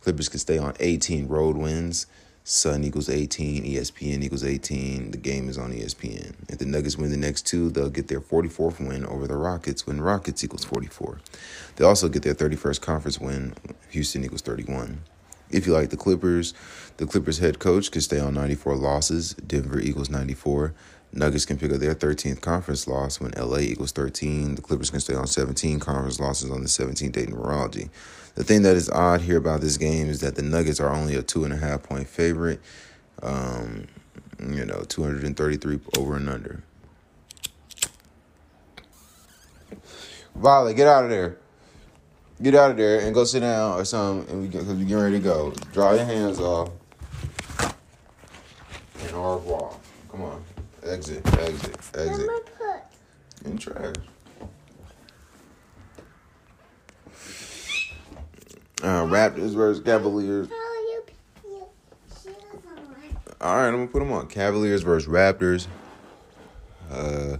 Clippers 0.00 0.28
can 0.28 0.38
stay 0.38 0.58
on 0.58 0.74
18 0.80 1.28
road 1.28 1.56
wins. 1.56 2.06
Sun 2.42 2.82
equals 2.82 3.08
18. 3.08 3.64
ESPN 3.64 4.22
equals 4.22 4.44
18. 4.44 5.12
The 5.12 5.16
game 5.16 5.48
is 5.48 5.58
on 5.58 5.72
ESPN. 5.72 6.34
If 6.48 6.58
the 6.58 6.66
Nuggets 6.66 6.96
win 6.96 7.10
the 7.10 7.16
next 7.16 7.46
two, 7.46 7.70
they'll 7.70 7.90
get 7.90 8.08
their 8.08 8.20
44th 8.20 8.80
win 8.80 9.04
over 9.06 9.26
the 9.26 9.36
Rockets 9.36 9.86
when 9.86 10.00
Rockets 10.00 10.42
equals 10.42 10.64
44. 10.64 11.20
They 11.76 11.84
also 11.84 12.08
get 12.08 12.22
their 12.22 12.34
31st 12.34 12.80
conference 12.80 13.20
win. 13.20 13.54
Houston 13.90 14.24
equals 14.24 14.42
31. 14.42 15.02
If 15.50 15.66
you 15.66 15.72
like 15.72 15.90
the 15.90 15.96
Clippers, 15.96 16.54
the 16.98 17.06
Clippers 17.06 17.38
head 17.38 17.58
coach 17.58 17.90
could 17.90 18.02
stay 18.02 18.20
on 18.20 18.34
94 18.34 18.76
losses. 18.76 19.34
Denver 19.34 19.80
equals 19.80 20.10
94. 20.10 20.74
Nuggets 21.12 21.46
can 21.46 21.58
pick 21.58 21.72
up 21.72 21.78
their 21.78 21.94
13th 21.94 22.40
conference 22.42 22.86
loss 22.86 23.18
when 23.18 23.30
LA 23.32 23.58
equals 23.58 23.92
13. 23.92 24.56
The 24.56 24.62
Clippers 24.62 24.90
can 24.90 25.00
stay 25.00 25.14
on 25.14 25.26
17 25.26 25.80
conference 25.80 26.20
losses 26.20 26.50
on 26.50 26.60
the 26.62 26.68
17th 26.68 27.12
date 27.12 27.30
numerology. 27.30 27.88
The 28.34 28.44
thing 28.44 28.62
that 28.62 28.76
is 28.76 28.90
odd 28.90 29.22
here 29.22 29.38
about 29.38 29.62
this 29.62 29.78
game 29.78 30.08
is 30.08 30.20
that 30.20 30.36
the 30.36 30.42
Nuggets 30.42 30.80
are 30.80 30.92
only 30.92 31.14
a 31.14 31.22
two 31.22 31.44
and 31.44 31.52
a 31.52 31.56
half 31.56 31.82
point 31.82 32.08
favorite. 32.08 32.60
Um, 33.22 33.86
you 34.38 34.64
know, 34.64 34.84
233 34.88 35.80
over 35.96 36.16
and 36.16 36.28
under. 36.28 36.62
Violet, 40.36 40.76
get 40.76 40.86
out 40.86 41.04
of 41.04 41.10
there. 41.10 41.38
Get 42.40 42.54
out 42.54 42.70
of 42.70 42.76
there 42.76 43.00
and 43.00 43.12
go 43.12 43.24
sit 43.24 43.40
down 43.40 43.80
or 43.80 43.84
something, 43.84 44.32
and 44.32 44.42
we 44.42 44.48
get 44.48 44.60
because 44.60 44.76
we 44.76 44.84
getting 44.84 45.02
ready 45.02 45.18
to 45.18 45.24
go. 45.24 45.52
Dry 45.72 45.94
your 45.94 46.04
hands 46.04 46.38
off. 46.38 46.70
And 49.00 49.16
au 49.16 49.34
revoir. 49.34 49.74
Come 50.08 50.22
on, 50.22 50.44
exit, 50.84 51.26
exit, 51.38 51.76
exit. 51.96 52.30
In 53.44 53.58
trash. 53.58 53.94
Uh, 58.80 59.02
Raptors 59.04 59.54
versus 59.54 59.82
Cavaliers. 59.82 60.48
All 63.40 63.56
right, 63.56 63.68
I'm 63.68 63.74
gonna 63.74 63.86
put 63.88 63.98
them 63.98 64.12
on. 64.12 64.28
Cavaliers 64.28 64.82
versus 64.82 65.08
Raptors. 65.08 65.66
Uh, 66.88 67.38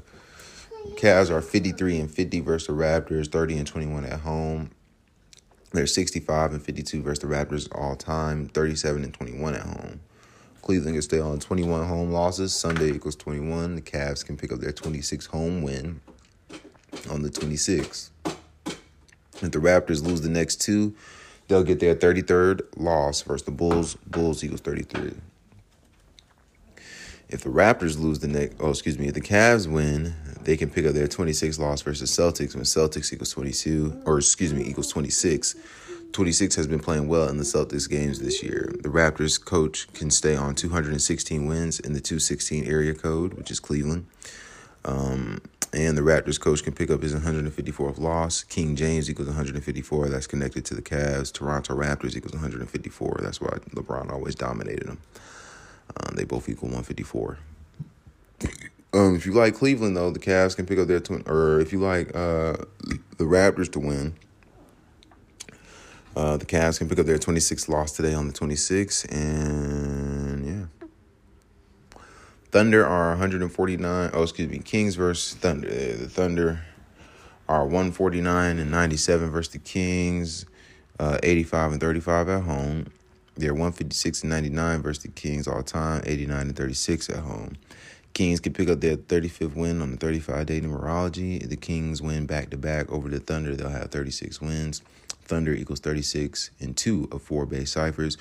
Cavs 0.96 1.30
are 1.30 1.40
53 1.40 2.00
and 2.00 2.10
50 2.10 2.40
versus 2.40 2.66
the 2.66 2.72
Raptors, 2.72 3.30
30 3.30 3.58
and 3.58 3.66
21 3.66 4.04
at 4.04 4.20
home. 4.20 4.70
They're 5.72 5.86
65 5.86 6.52
and 6.52 6.62
52 6.62 7.02
versus 7.02 7.18
the 7.20 7.26
Raptors 7.26 7.68
all 7.72 7.94
time, 7.94 8.48
37 8.48 9.04
and 9.04 9.12
21 9.12 9.54
at 9.54 9.62
home. 9.62 10.00
Cleveland 10.62 10.96
can 10.96 11.02
stay 11.02 11.20
on 11.20 11.38
21 11.40 11.86
home 11.86 12.10
losses. 12.10 12.54
Sunday 12.54 12.90
equals 12.92 13.16
21. 13.16 13.74
The 13.74 13.80
Cavs 13.82 14.24
can 14.24 14.36
pick 14.36 14.52
up 14.52 14.60
their 14.60 14.72
26 14.72 15.26
home 15.26 15.62
win 15.62 16.00
on 17.10 17.22
the 17.22 17.30
26th. 17.30 18.10
If 19.40 19.52
the 19.52 19.58
Raptors 19.58 20.02
lose 20.02 20.20
the 20.22 20.28
next 20.28 20.60
two, 20.60 20.94
they'll 21.46 21.62
get 21.62 21.80
their 21.80 21.94
33rd 21.94 22.62
loss 22.76 23.22
versus 23.22 23.44
the 23.44 23.50
Bulls. 23.50 23.94
Bulls 24.06 24.42
equals 24.42 24.60
33. 24.60 25.12
If 27.28 27.42
the 27.42 27.50
Raptors 27.50 27.98
lose 27.98 28.20
the 28.20 28.28
next, 28.28 28.56
oh, 28.58 28.70
excuse 28.70 28.98
me, 28.98 29.08
if 29.08 29.14
the 29.14 29.20
Cavs 29.20 29.66
win, 29.70 30.14
they 30.48 30.56
can 30.56 30.70
pick 30.70 30.86
up 30.86 30.94
their 30.94 31.06
26 31.06 31.58
loss 31.58 31.82
versus 31.82 32.10
Celtics 32.10 32.54
when 32.54 32.64
Celtics 32.64 33.12
equals 33.12 33.32
22, 33.32 34.04
or 34.06 34.16
excuse 34.16 34.54
me, 34.54 34.64
equals 34.64 34.90
26. 34.90 35.54
26 36.12 36.54
has 36.54 36.66
been 36.66 36.80
playing 36.80 37.06
well 37.06 37.28
in 37.28 37.36
the 37.36 37.44
Celtics 37.44 37.86
games 37.86 38.18
this 38.18 38.42
year. 38.42 38.72
The 38.82 38.88
Raptors 38.88 39.38
coach 39.44 39.92
can 39.92 40.10
stay 40.10 40.34
on 40.36 40.54
216 40.54 41.44
wins 41.44 41.80
in 41.80 41.92
the 41.92 42.00
216 42.00 42.66
area 42.66 42.94
code, 42.94 43.34
which 43.34 43.50
is 43.50 43.60
Cleveland. 43.60 44.06
Um, 44.86 45.42
and 45.74 45.98
the 45.98 46.02
Raptors 46.02 46.40
coach 46.40 46.64
can 46.64 46.72
pick 46.72 46.90
up 46.90 47.02
his 47.02 47.14
154th 47.14 47.98
loss. 47.98 48.42
King 48.42 48.74
James 48.74 49.10
equals 49.10 49.28
154. 49.28 50.08
That's 50.08 50.26
connected 50.26 50.64
to 50.64 50.74
the 50.74 50.80
Cavs. 50.80 51.30
Toronto 51.30 51.74
Raptors 51.74 52.16
equals 52.16 52.32
154. 52.32 53.18
That's 53.20 53.42
why 53.42 53.50
LeBron 53.74 54.10
always 54.10 54.34
dominated 54.34 54.88
them. 54.88 54.98
Um, 55.94 56.14
they 56.14 56.24
both 56.24 56.48
equal 56.48 56.70
154. 56.70 57.38
Um, 58.92 59.14
if 59.16 59.26
you 59.26 59.32
like 59.32 59.54
Cleveland, 59.54 59.96
though, 59.96 60.10
the 60.10 60.18
Cavs 60.18 60.56
can 60.56 60.66
pick 60.66 60.78
up 60.78 60.88
their 60.88 61.00
twin. 61.00 61.22
Or 61.26 61.60
if 61.60 61.72
you 61.72 61.78
like 61.78 62.08
uh, 62.14 62.56
the 63.18 63.24
Raptors 63.24 63.70
to 63.72 63.80
win, 63.80 64.14
uh, 66.16 66.36
the 66.38 66.46
Cavs 66.46 66.78
can 66.78 66.88
pick 66.88 66.98
up 66.98 67.06
their 67.06 67.18
26th 67.18 67.68
loss 67.68 67.92
today 67.92 68.14
on 68.14 68.26
the 68.26 68.32
26th. 68.32 69.12
And 69.12 70.46
yeah. 70.46 70.88
Thunder 72.50 72.86
are 72.86 73.10
149. 73.10 74.10
Oh, 74.14 74.22
excuse 74.22 74.48
me. 74.48 74.58
Kings 74.60 74.94
versus 74.94 75.36
Thunder. 75.38 75.68
Uh, 75.68 75.98
The 75.98 76.08
Thunder 76.08 76.62
are 77.46 77.64
149 77.64 78.58
and 78.58 78.70
97 78.70 79.30
versus 79.30 79.52
the 79.52 79.58
Kings. 79.58 80.46
Uh, 80.98 81.18
85 81.22 81.72
and 81.72 81.80
35 81.80 82.28
at 82.30 82.42
home. 82.42 82.86
They're 83.36 83.52
156 83.52 84.22
and 84.22 84.30
99 84.30 84.82
versus 84.82 85.02
the 85.02 85.10
Kings 85.10 85.46
all 85.46 85.62
time. 85.62 86.02
89 86.06 86.40
and 86.40 86.56
36 86.56 87.10
at 87.10 87.16
home. 87.18 87.56
Kings 88.18 88.40
can 88.40 88.52
pick 88.52 88.68
up 88.68 88.80
their 88.80 88.96
35th 88.96 89.54
win 89.54 89.80
on 89.80 89.92
the 89.92 89.96
35 89.96 90.44
day 90.44 90.60
numerology. 90.60 91.40
If 91.40 91.50
the 91.50 91.56
Kings 91.56 92.02
win 92.02 92.26
back 92.26 92.50
to 92.50 92.56
back 92.56 92.90
over 92.90 93.08
the 93.08 93.20
Thunder, 93.20 93.54
they'll 93.54 93.68
have 93.68 93.92
36 93.92 94.40
wins. 94.40 94.82
Thunder 95.22 95.52
equals 95.54 95.78
36 95.78 96.50
and 96.58 96.76
two 96.76 97.08
of 97.12 97.22
four 97.22 97.46
base 97.46 97.70
ciphers. 97.70 98.18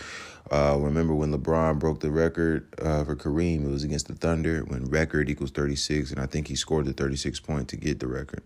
Uh, 0.52 0.78
remember 0.80 1.16
when 1.16 1.34
LeBron 1.34 1.80
broke 1.80 2.02
the 2.02 2.12
record 2.12 2.68
uh, 2.80 3.06
for 3.06 3.16
Kareem? 3.16 3.66
It 3.66 3.72
was 3.72 3.84
against 3.84 4.08
the 4.08 4.14
Thunder 4.14 4.60
when 4.68 4.86
record 4.86 5.32
equals 5.32 5.50
36, 5.50 6.12
and 6.12 6.20
I 6.20 6.28
think 6.28 6.48
he 6.48 6.56
scored 6.56 6.86
the 6.86 6.94
36 6.94 7.40
point 7.40 7.68
to 7.70 7.76
get 7.76 8.00
the 8.00 8.08
record. 8.08 8.44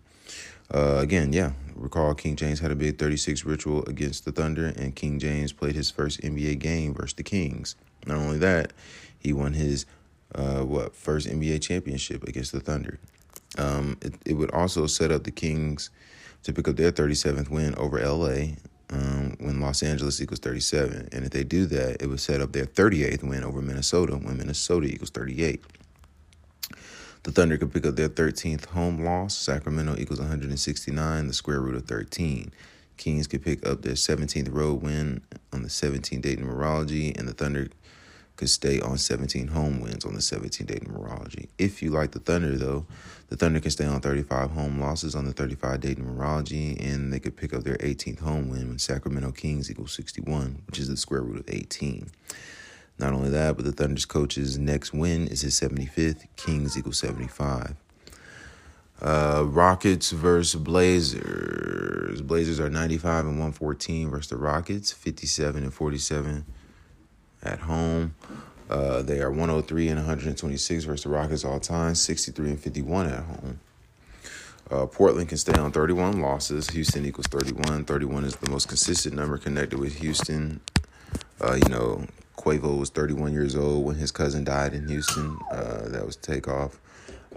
Uh, 0.73 0.99
again, 0.99 1.33
yeah, 1.33 1.51
recall 1.75 2.13
King 2.13 2.37
James 2.37 2.61
had 2.61 2.71
a 2.71 2.75
big 2.75 2.97
36 2.97 3.43
ritual 3.43 3.83
against 3.87 4.23
the 4.23 4.31
Thunder, 4.31 4.67
and 4.67 4.95
King 4.95 5.19
James 5.19 5.51
played 5.51 5.75
his 5.75 5.91
first 5.91 6.21
NBA 6.21 6.59
game 6.59 6.93
versus 6.93 7.15
the 7.15 7.23
Kings. 7.23 7.75
Not 8.05 8.19
only 8.19 8.37
that, 8.37 8.71
he 9.19 9.33
won 9.33 9.51
his 9.51 9.85
uh, 10.35 10.61
what 10.61 10.95
first 10.95 11.27
NBA 11.27 11.61
championship 11.61 12.23
against 12.23 12.51
the 12.51 12.59
Thunder. 12.59 12.99
Um, 13.57 13.97
it, 14.01 14.13
it 14.25 14.33
would 14.33 14.51
also 14.51 14.87
set 14.87 15.11
up 15.11 15.23
the 15.23 15.31
Kings 15.31 15.89
to 16.43 16.53
pick 16.53 16.67
up 16.67 16.75
their 16.75 16.91
37th 16.91 17.49
win 17.49 17.75
over 17.75 17.99
LA 17.99 18.53
um, 18.91 19.35
when 19.39 19.59
Los 19.59 19.83
Angeles 19.83 20.21
equals 20.21 20.39
37. 20.39 21.09
And 21.11 21.25
if 21.25 21.31
they 21.31 21.43
do 21.43 21.65
that, 21.67 22.01
it 22.01 22.07
would 22.07 22.19
set 22.19 22.41
up 22.41 22.51
their 22.51 22.65
38th 22.65 23.23
win 23.23 23.43
over 23.43 23.61
Minnesota 23.61 24.13
when 24.13 24.37
Minnesota 24.37 24.87
equals 24.87 25.09
38. 25.11 25.63
The 27.23 27.31
Thunder 27.31 27.57
could 27.57 27.71
pick 27.71 27.85
up 27.85 27.95
their 27.95 28.09
13th 28.09 28.65
home 28.65 29.03
loss. 29.03 29.37
Sacramento 29.37 29.95
equals 29.97 30.19
169, 30.19 31.27
the 31.27 31.33
square 31.33 31.61
root 31.61 31.75
of 31.75 31.85
13. 31.85 32.51
Kings 32.97 33.27
could 33.27 33.43
pick 33.43 33.65
up 33.65 33.83
their 33.83 33.93
17th 33.93 34.51
road 34.51 34.81
win 34.81 35.21
on 35.53 35.61
the 35.61 35.69
17th 35.69 36.21
date 36.21 36.39
numerology, 36.39 37.17
and 37.17 37.27
the 37.27 37.33
Thunder 37.33 37.67
could 38.41 38.49
stay 38.49 38.80
on 38.80 38.97
17 38.97 39.49
home 39.49 39.82
wins 39.82 40.04
on 40.04 40.15
the 40.15 40.21
17 40.21 40.65
day 40.65 40.80
numerology. 40.80 41.47
If 41.60 41.84
you 41.84 41.91
like 41.91 42.10
the 42.10 42.19
Thunder, 42.19 42.58
though, 42.58 42.88
the 43.30 43.38
Thunder 43.38 43.60
can 43.60 43.69
stay 43.69 43.86
on 43.86 44.01
35 44.01 44.49
home 44.49 44.82
losses 44.82 45.13
on 45.13 45.25
the 45.25 45.32
35 45.32 45.80
day 45.80 45.93
numerology, 45.93 46.75
and 46.84 47.13
they 47.13 47.19
could 47.19 47.38
pick 47.38 47.54
up 47.54 47.63
their 47.63 47.77
18th 47.77 48.21
home 48.21 48.49
win 48.49 48.67
when 48.67 48.80
Sacramento 48.80 49.32
Kings 49.34 49.69
equals 49.69 49.93
61, 49.93 50.63
which 50.65 50.80
is 50.80 50.88
the 50.88 50.97
square 50.97 51.21
root 51.21 51.41
of 51.41 51.54
18. 51.54 52.10
Not 52.97 53.13
only 53.13 53.30
that, 53.30 53.58
but 53.58 53.65
the 53.65 53.71
Thunder's 53.71 54.06
coach's 54.06 54.58
next 54.58 54.91
win 54.91 55.27
is 55.27 55.41
his 55.41 55.54
75th. 55.60 56.25
Kings 56.36 56.75
equals 56.75 56.97
75. 56.97 57.75
Uh, 59.04 59.43
Rockets 59.45 60.10
versus 60.10 60.60
Blazers. 60.60 62.23
Blazers 62.23 62.60
are 62.60 62.71
95 62.71 63.25
and 63.25 63.34
114 63.34 64.10
versus 64.10 64.32
the 64.32 64.38
Rockets, 64.38 64.91
57 64.91 65.62
and 65.62 65.71
47 65.71 66.43
at 67.43 67.60
home. 67.60 68.15
Uh, 68.71 69.01
they 69.01 69.19
are 69.19 69.29
103 69.29 69.89
and 69.89 69.97
126 69.97 70.86
versus 70.86 71.03
the 71.03 71.10
Rockets 71.10 71.43
all 71.43 71.60
time, 71.60 71.93
63 71.93 72.51
and 72.51 72.60
51 72.60 73.07
at 73.07 73.23
home. 73.23 73.60
Uh, 74.71 74.86
Portland 74.86 75.27
can 75.27 75.38
stay 75.38 75.53
on 75.53 75.73
31 75.73 76.21
losses. 76.21 76.69
Houston 76.69 77.05
equals 77.05 77.27
31. 77.27 77.84
31 77.84 78.23
is 78.23 78.38
the 78.38 78.49
most 78.49 78.69
consistent 78.69 79.13
number 79.13 79.38
connected 79.38 79.77
with 79.77 79.95
Houston. 79.97 80.62
Uh, 81.41 81.55
you 81.55 81.69
know, 81.69 82.05
Quavo 82.38 82.79
was 82.79 82.89
31 82.89 83.34
years 83.34 83.57
old 83.57 83.84
when 83.84 83.95
his 83.95 84.12
cousin 84.12 84.45
died 84.45 84.73
in 84.73 84.88
Houston. 84.88 85.38
Uh, 85.51 85.89
that 85.89 86.05
was 86.05 86.15
takeoff. 86.15 86.79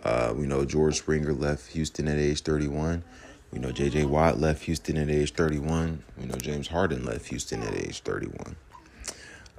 Uh, 0.05 0.33
we 0.37 0.47
know 0.47 0.65
George 0.65 0.99
Springer 0.99 1.33
left 1.33 1.73
Houston 1.73 2.07
at 2.07 2.19
age 2.19 2.43
31. 2.43 3.03
We 3.51 3.59
know 3.59 3.73
J.J. 3.73 4.05
Watt 4.05 4.39
left 4.39 4.63
Houston 4.65 4.97
at 4.97 5.11
age 5.11 5.33
31. 5.33 6.05
We 6.17 6.27
know 6.27 6.37
James 6.37 6.69
Harden 6.69 7.05
left 7.05 7.27
Houston 7.27 7.63
at 7.65 7.75
age 7.75 8.03
31. 8.03 8.55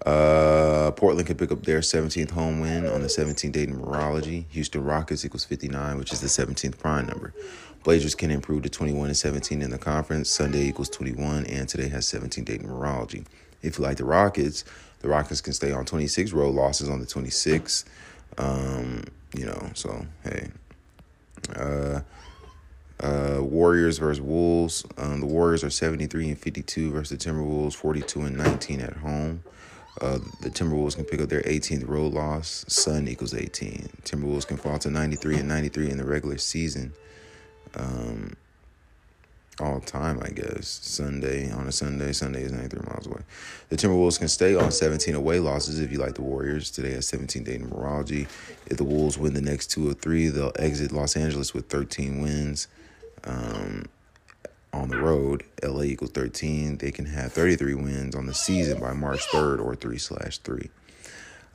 Uh, 0.04 0.92
Portland 0.92 1.28
can 1.28 1.38
pick 1.38 1.52
up 1.52 1.64
their 1.64 1.80
17th 1.80 2.32
home 2.32 2.60
win 2.60 2.86
on 2.86 3.02
the 3.02 3.08
17th 3.08 3.52
date 3.52 3.70
in 3.70 3.80
numerology. 3.80 4.46
Houston 4.50 4.84
Rockets 4.84 5.24
equals 5.24 5.46
59, 5.46 5.98
which 5.98 6.12
is 6.12 6.22
the 6.22 6.28
17th 6.28 6.78
prime 6.78 7.08
number. 7.08 7.34
Blazers 7.84 8.16
can 8.16 8.32
improve 8.32 8.64
to 8.64 8.70
21 8.70 9.08
and 9.08 9.18
17 9.18 9.62
in 9.62 9.70
the 9.70 9.78
conference. 9.78 10.30
Sunday 10.30 10.68
equals 10.68 10.90
21, 10.90 11.46
and 11.46 11.70
today 11.70 11.88
has 11.88 12.08
17 12.08 12.44
date 12.44 12.62
numerology. 12.62 13.26
If 13.62 13.78
you 13.78 13.84
like 13.84 13.98
the 13.98 14.06
Rockets, 14.06 14.66
the 15.00 15.08
Rockets 15.08 15.42
can 15.42 15.54
stay 15.54 15.72
on 15.72 15.86
26 15.86 16.34
road 16.34 16.56
losses 16.56 16.90
on 16.90 17.00
the 17.00 17.06
26th. 17.06 17.86
Um, 18.38 19.04
you 19.36 19.46
know, 19.46 19.70
so 19.74 20.06
hey. 20.24 20.50
Uh, 21.56 22.02
uh, 23.00 23.40
Warriors 23.42 23.98
versus 23.98 24.22
Wolves. 24.22 24.86
Um, 24.98 25.20
the 25.20 25.26
Warriors 25.26 25.64
are 25.64 25.70
73 25.70 26.30
and 26.30 26.40
52 26.40 26.92
versus 26.92 27.18
the 27.18 27.30
Timberwolves, 27.30 27.74
42 27.76 28.22
and 28.22 28.38
19 28.38 28.82
at 28.82 28.98
home. 28.98 29.44
Uh, 30.02 30.20
the 30.42 30.50
Timberwolves 30.50 30.96
can 30.96 31.06
pick 31.06 31.22
up 31.22 31.30
their 31.30 31.44
18th 31.44 31.88
road 31.88 32.14
loss. 32.14 32.66
Sun 32.68 33.08
equals 33.08 33.34
18. 33.34 33.90
Timberwolves 34.04 34.46
can 34.46 34.58
fall 34.58 34.78
to 34.80 34.90
93 34.90 35.38
and 35.38 35.48
93 35.48 35.90
in 35.90 35.98
the 35.98 36.06
regular 36.06 36.38
season. 36.38 36.94
Um, 37.76 38.36
all 39.60 39.80
time, 39.80 40.20
I 40.22 40.30
guess. 40.30 40.68
Sunday 40.68 41.50
on 41.52 41.68
a 41.68 41.72
Sunday. 41.72 42.12
Sunday 42.12 42.42
is 42.42 42.52
93 42.52 42.82
miles 42.88 43.08
away. 43.08 43.22
The 43.70 43.78
Timberwolves 43.78 44.20
can 44.20 44.28
stay 44.28 44.56
on 44.56 44.72
17 44.72 45.16
away 45.16 45.40
losses 45.40 45.80
if 45.80 45.92
you 45.92 45.98
like 45.98 46.16
the 46.16 46.22
Warriors. 46.22 46.72
Today 46.72 46.92
has 46.92 47.08
17 47.08 47.44
day 47.44 47.58
numerology. 47.58 48.28
If 48.68 48.78
the 48.78 48.84
Wolves 48.84 49.18
win 49.18 49.34
the 49.34 49.42
next 49.42 49.68
two 49.68 49.90
or 49.90 49.94
three, 49.94 50.28
they'll 50.28 50.52
exit 50.58 50.92
Los 50.92 51.16
Angeles 51.16 51.54
with 51.54 51.70
13 51.70 52.22
wins. 52.22 52.68
Um, 53.24 53.86
on 54.76 54.90
the 54.90 54.98
road, 54.98 55.44
LA 55.64 55.84
equals 55.84 56.12
13. 56.12 56.78
They 56.78 56.92
can 56.92 57.06
have 57.06 57.32
33 57.32 57.76
wins 57.76 58.16
on 58.16 58.26
the 58.26 58.34
season 58.34 58.80
by 58.80 58.94
March 58.94 59.22
3rd 59.28 59.64
or 59.64 59.76
3 59.76 59.98
slash 59.98 60.38
3. 60.40 60.70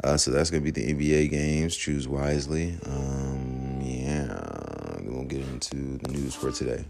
Uh, 0.03 0.17
so 0.17 0.31
that's 0.31 0.51
going 0.51 0.65
to 0.65 0.73
be 0.73 0.81
the 0.81 0.95
NBA 0.95 1.31
games. 1.31 1.77
Choose 1.77 2.09
wisely. 2.09 2.77
Um, 2.87 3.81
yeah, 3.83 4.99
we'll 5.03 5.25
get 5.25 5.41
into 5.41 5.99
the 5.99 6.09
news 6.09 6.35
for 6.35 6.51
today. 6.51 6.85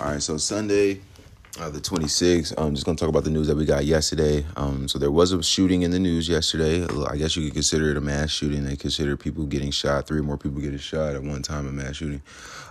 All 0.00 0.12
right, 0.12 0.22
so 0.22 0.36
Sunday, 0.36 1.00
uh, 1.60 1.70
the 1.70 1.80
26th, 1.80 2.54
I'm 2.56 2.74
just 2.74 2.86
going 2.86 2.96
to 2.96 3.00
talk 3.00 3.08
about 3.08 3.24
the 3.24 3.30
news 3.30 3.48
that 3.48 3.56
we 3.56 3.64
got 3.64 3.84
yesterday. 3.84 4.46
Um, 4.56 4.86
so 4.86 4.98
there 4.98 5.10
was 5.10 5.32
a 5.32 5.42
shooting 5.42 5.82
in 5.82 5.90
the 5.90 5.98
news 5.98 6.28
yesterday. 6.28 6.86
I 7.06 7.16
guess 7.16 7.36
you 7.36 7.44
could 7.44 7.54
consider 7.54 7.90
it 7.90 7.96
a 7.96 8.00
mass 8.00 8.30
shooting. 8.30 8.64
They 8.64 8.76
consider 8.76 9.16
people 9.16 9.44
getting 9.44 9.70
shot, 9.70 10.06
three 10.06 10.20
or 10.20 10.22
more 10.22 10.38
people 10.38 10.60
getting 10.60 10.78
shot 10.78 11.14
at 11.14 11.22
one 11.22 11.42
time, 11.42 11.66
a 11.66 11.72
mass 11.72 11.96
shooting. 11.96 12.22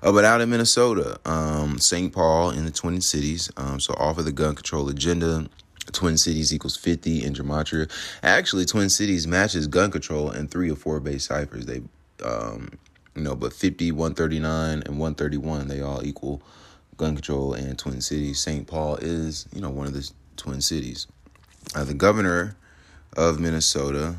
Uh, 0.02 0.12
but 0.12 0.24
out 0.24 0.42
in 0.42 0.50
Minnesota, 0.50 1.20
um, 1.26 1.80
St. 1.80 2.14
Paul 2.14 2.52
in 2.52 2.66
the 2.66 2.72
Twin 2.72 3.02
Cities. 3.02 3.52
Um, 3.58 3.80
so 3.80 3.94
off 3.96 4.18
of 4.18 4.26
the 4.26 4.32
gun 4.32 4.56
control 4.56 4.88
agenda, 4.90 5.48
Twin 5.92 6.18
Cities 6.18 6.54
equals 6.54 6.78
50 6.78 7.26
in 7.26 7.34
Gematria. 7.34 7.90
Actually, 8.24 8.66
Twin 8.66 8.90
Cities 8.90 9.28
matches 9.28 9.68
gun 9.68 9.92
control 9.92 10.32
in 10.32 10.48
three 10.48 10.72
or 10.72 10.76
four 10.76 11.00
base 11.00 11.26
ciphers. 11.26 11.66
They, 11.66 11.82
um, 12.24 12.72
you 13.16 13.24
know, 13.24 13.36
but 13.36 13.52
50, 13.52 13.92
139, 13.92 14.84
and 14.86 15.00
131, 15.00 15.68
they 15.68 15.82
all 15.82 16.06
equal 16.06 16.42
gun 16.98 17.16
control 17.16 17.54
and 17.54 17.78
Twin 17.78 18.02
Cities. 18.02 18.40
St. 18.40 18.68
Paul 18.68 18.96
is, 18.98 19.48
you 19.54 19.62
know, 19.62 19.70
one 19.70 19.88
of 19.88 19.94
the 19.94 20.10
Twin 20.36 20.62
Cities. 20.62 21.08
Uh, 21.76 21.84
the 21.84 21.94
governor 21.94 22.58
of 23.16 23.40
Minnesota, 23.40 24.16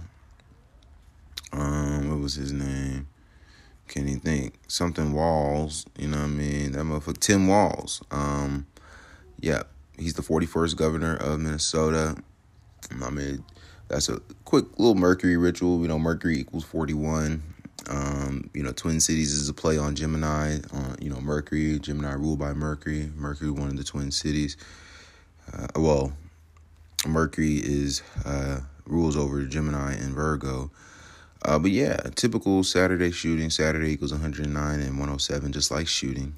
um, 1.52 2.10
what 2.10 2.20
was 2.20 2.34
his 2.34 2.52
name? 2.52 3.08
Can't 3.88 4.06
even 4.06 4.20
think. 4.20 4.54
Something 4.68 5.12
Walz, 5.12 5.86
you 5.98 6.08
know 6.08 6.18
what 6.18 6.24
I 6.24 6.28
mean? 6.28 6.72
That 6.72 6.84
motherfucker, 6.84 7.18
Tim 7.18 7.46
Walz. 7.46 8.02
Um, 8.10 8.66
yeah, 9.40 9.62
he's 9.98 10.14
the 10.14 10.22
41st 10.22 10.76
governor 10.76 11.16
of 11.16 11.40
Minnesota. 11.40 12.16
I 13.02 13.10
mean, 13.10 13.44
that's 13.88 14.08
a 14.08 14.20
quick 14.44 14.66
little 14.78 14.94
Mercury 14.94 15.36
ritual. 15.36 15.80
You 15.80 15.88
know, 15.88 15.98
Mercury 15.98 16.38
equals 16.38 16.64
41. 16.64 17.42
Um, 17.88 18.50
you 18.52 18.62
know, 18.62 18.72
Twin 18.72 19.00
Cities 19.00 19.32
is 19.32 19.48
a 19.48 19.54
play 19.54 19.78
on 19.78 19.94
Gemini. 19.94 20.58
On 20.72 20.96
you 21.00 21.10
know, 21.10 21.20
Mercury, 21.20 21.78
Gemini 21.78 22.12
ruled 22.12 22.38
by 22.38 22.52
Mercury. 22.52 23.10
Mercury, 23.14 23.50
one 23.50 23.68
of 23.68 23.76
the 23.76 23.84
Twin 23.84 24.10
Cities. 24.10 24.56
Uh, 25.52 25.66
well, 25.76 26.12
Mercury 27.06 27.56
is 27.56 28.02
uh, 28.24 28.60
rules 28.86 29.16
over 29.16 29.42
Gemini 29.44 29.94
and 29.94 30.14
Virgo. 30.14 30.70
Uh, 31.44 31.58
but 31.58 31.70
yeah, 31.70 31.96
typical 32.14 32.64
Saturday 32.64 33.10
shooting. 33.10 33.50
Saturday 33.50 33.92
equals 33.92 34.12
109 34.12 34.80
and 34.80 34.90
107, 34.90 35.52
just 35.52 35.70
like 35.70 35.86
shooting. 35.86 36.34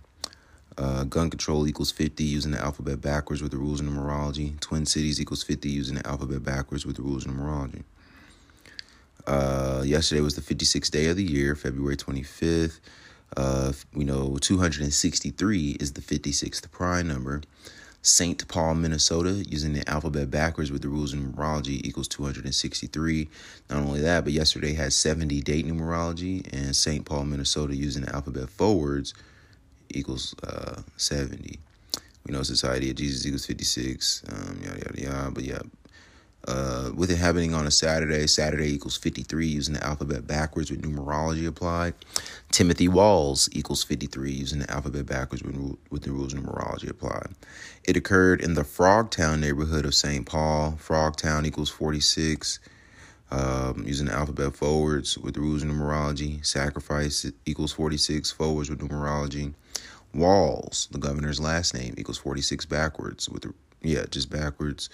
Uh, 0.78 1.04
gun 1.04 1.30
control 1.30 1.66
equals 1.66 1.90
50 1.90 2.22
using 2.22 2.52
the 2.52 2.60
alphabet 2.60 3.00
backwards 3.00 3.42
with 3.42 3.50
the 3.50 3.58
rules 3.58 3.80
of 3.80 3.86
numerology. 3.86 4.58
Twin 4.60 4.86
Cities 4.86 5.20
equals 5.20 5.42
50 5.42 5.68
using 5.68 5.96
the 5.96 6.06
alphabet 6.06 6.44
backwards 6.44 6.86
with 6.86 6.96
the 6.96 7.02
rules 7.02 7.26
of 7.26 7.32
numerology. 7.32 7.82
Uh, 9.26 9.82
yesterday 9.84 10.20
was 10.20 10.36
the 10.36 10.54
56th 10.54 10.90
day 10.90 11.06
of 11.06 11.16
the 11.16 11.24
year, 11.24 11.54
February 11.54 11.96
25th. 11.96 12.80
Uh, 13.36 13.72
we 13.94 14.04
know 14.04 14.36
263 14.40 15.76
is 15.80 15.92
the 15.92 16.00
56th 16.00 16.70
prime 16.70 17.08
number. 17.08 17.42
St. 18.02 18.48
Paul, 18.48 18.76
Minnesota, 18.76 19.44
using 19.46 19.74
the 19.74 19.88
alphabet 19.88 20.30
backwards 20.30 20.72
with 20.72 20.80
the 20.82 20.88
rules 20.88 21.12
of 21.12 21.20
numerology 21.20 21.84
equals 21.84 22.08
263. 22.08 23.28
Not 23.68 23.82
only 23.82 24.00
that, 24.00 24.24
but 24.24 24.32
yesterday 24.32 24.72
had 24.72 24.92
70 24.92 25.42
date 25.42 25.66
numerology, 25.66 26.50
and 26.52 26.74
St. 26.74 27.04
Paul, 27.04 27.24
Minnesota, 27.24 27.76
using 27.76 28.04
the 28.04 28.14
alphabet 28.14 28.48
forwards 28.48 29.12
equals 29.90 30.34
uh, 30.44 30.80
70. 30.96 31.58
We 32.26 32.32
know 32.32 32.42
Society 32.42 32.90
of 32.90 32.96
Jesus 32.96 33.26
equals 33.26 33.46
56, 33.46 34.22
um, 34.30 34.60
yada, 34.62 34.78
yada, 34.78 35.02
yada. 35.02 35.30
But 35.30 35.44
yeah, 35.44 35.60
uh, 36.48 36.90
with 36.94 37.10
it 37.10 37.16
happening 37.16 37.54
on 37.54 37.66
a 37.66 37.70
Saturday, 37.70 38.26
Saturday 38.26 38.72
equals 38.72 38.96
53 38.96 39.46
using 39.46 39.74
the 39.74 39.84
alphabet 39.84 40.26
backwards 40.26 40.70
with 40.70 40.82
numerology 40.82 41.46
applied. 41.46 41.94
Timothy 42.50 42.88
Walz 42.88 43.48
equals 43.52 43.84
53 43.84 44.30
using 44.30 44.60
the 44.60 44.70
alphabet 44.70 45.06
backwards 45.06 45.42
with, 45.42 45.76
with 45.90 46.02
the 46.02 46.10
rules 46.10 46.32
of 46.32 46.40
numerology 46.40 46.88
applied. 46.88 47.34
It 47.84 47.96
occurred 47.96 48.40
in 48.40 48.54
the 48.54 48.62
Frogtown 48.62 49.40
neighborhood 49.40 49.84
of 49.84 49.94
St. 49.94 50.26
Paul. 50.26 50.78
Frogtown 50.80 51.46
equals 51.46 51.70
46 51.70 52.58
um, 53.30 53.84
using 53.86 54.06
the 54.06 54.12
alphabet 54.12 54.56
forwards 54.56 55.16
with 55.18 55.34
the 55.34 55.40
rules 55.40 55.62
of 55.62 55.68
numerology. 55.68 56.44
Sacrifice 56.44 57.30
equals 57.46 57.72
46 57.72 58.30
forwards 58.32 58.70
with 58.70 58.80
numerology. 58.80 59.54
Walz, 60.12 60.88
the 60.90 60.98
governor's 60.98 61.40
last 61.40 61.74
name, 61.74 61.94
equals 61.96 62.18
46 62.18 62.66
backwards 62.66 63.28
with 63.28 63.42
the, 63.42 63.54
yeah, 63.82 64.04
just 64.10 64.30
backwards. 64.30 64.90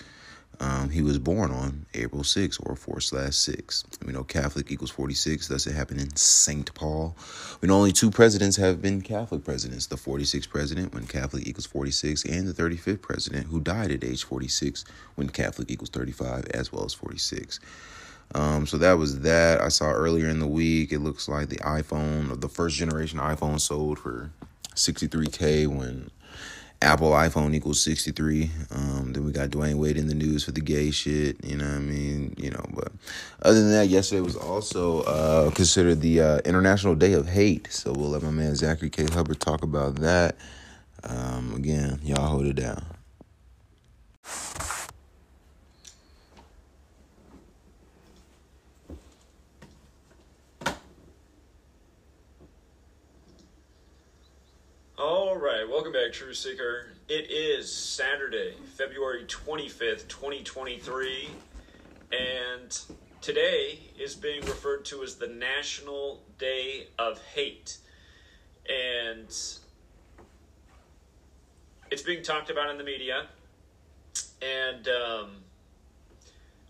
Um, 0.61 0.90
he 0.90 1.03
was 1.03 1.19
born 1.19 1.51
on 1.51 1.87
April 1.95 2.25
6 2.25 2.59
or 2.61 2.77
4 2.77 3.01
slash 3.01 3.35
6. 3.35 3.85
We 4.07 4.12
know 4.12 4.25
Catholic 4.25 4.71
equals 4.71 4.90
46, 4.90 5.49
thus 5.49 5.66
it 5.66 5.75
happened 5.75 6.01
in 6.01 6.16
St. 6.16 6.73
Paul. 6.75 7.14
We 7.61 7.69
know 7.69 7.77
only 7.77 7.92
two 7.92 8.11
presidents 8.11 8.57
have 8.57 8.81
been 8.81 9.03
Catholic 9.03 9.45
presidents 9.45 9.87
the 9.87 9.97
46th 9.97 10.49
president, 10.49 10.95
when 10.95 11.07
Catholic 11.07 11.47
equals 11.47 11.66
46, 11.66 12.25
and 12.25 12.49
the 12.49 12.55
35th 12.55 13.03
president, 13.03 13.49
who 13.49 13.61
died 13.61 13.90
at 13.90 14.05
age 14.05 14.25
46, 14.25 14.85
when 15.16 15.29
Catholic 15.29 15.71
equals 15.71 15.90
35, 15.90 16.47
as 16.47 16.73
well 16.73 16.85
as 16.85 16.95
46. 16.95 17.61
Um, 18.35 18.66
so 18.66 18.79
that 18.79 18.95
was 18.95 19.21
that. 19.21 19.61
I 19.61 19.69
saw 19.69 19.90
earlier 19.90 20.29
in 20.29 20.40
the 20.40 20.47
week, 20.47 20.92
it 20.92 21.01
looks 21.01 21.29
like 21.29 21.49
the 21.49 21.59
iPhone, 21.59 22.40
the 22.40 22.49
first 22.49 22.77
generation 22.77 23.19
iPhone 23.19 23.61
sold 23.61 23.99
for 23.99 24.31
63K 24.75 25.66
when 25.66 26.11
Apple 26.83 27.11
iPhone 27.11 27.55
equals 27.55 27.81
63. 27.81 28.51
Um, 28.71 29.12
then 29.12 29.25
we 29.25 29.33
got 29.33 29.51
Dwyane 29.51 29.77
Wade 29.77 29.97
in 29.97 30.09
the 30.09 30.15
news 30.15 30.45
for 30.45 30.53
the 30.53 30.61
gay 30.61 30.91
shit. 30.91 31.43
You 31.45 31.57
know 31.57 31.65
what 31.65 31.75
I 31.75 31.79
mean? 31.79 32.35
You 32.37 32.51
know, 32.51 32.65
but 32.75 32.93
other 33.43 33.61
than 33.61 33.73
that, 33.73 33.89
yesterday 33.89 34.21
was 34.21 34.37
also 34.37 35.01
uh, 35.03 35.51
considered 35.53 36.01
the 36.01 36.21
uh, 36.21 36.39
International 36.45 36.95
Day 36.95 37.15
of 37.15 37.29
Hate. 37.29 37.73
So 37.73 37.93
we'll 37.93 38.11
let 38.11 38.23
my 38.23 38.31
man 38.31 38.55
Zachary 38.55 38.91
K. 38.91 39.07
Hubbard 39.07 39.41
talk 39.41 39.62
about 39.62 39.97
that. 39.97 40.37
Um, 41.05 41.55
again, 41.55 42.01
y'all 42.03 42.27
hold 42.29 42.47
it 42.47 42.57
down. 42.57 42.85
All 54.99 55.37
right, 55.37 55.69
welcome 55.69 55.93
back, 55.93 56.12
True 56.12 56.26
Seeker. 56.37 56.88
It 57.09 57.31
is 57.31 57.72
Saturday, 57.72 58.57
February 58.75 59.25
25th, 59.25 60.07
2023, 60.07 61.31
and 62.12 62.79
today 63.22 63.79
is 63.99 64.14
being 64.14 64.42
referred 64.42 64.85
to 64.85 65.03
as 65.03 65.14
the 65.14 65.29
National 65.29 66.20
Day 66.37 66.88
of 66.99 67.18
Hate. 67.35 67.79
And 68.68 69.35
it's 71.90 72.03
being 72.05 72.22
talked 72.22 72.51
about 72.51 72.68
in 72.68 72.77
the 72.77 72.85
media. 72.85 73.29
And 74.42 74.87
um, 74.88 75.31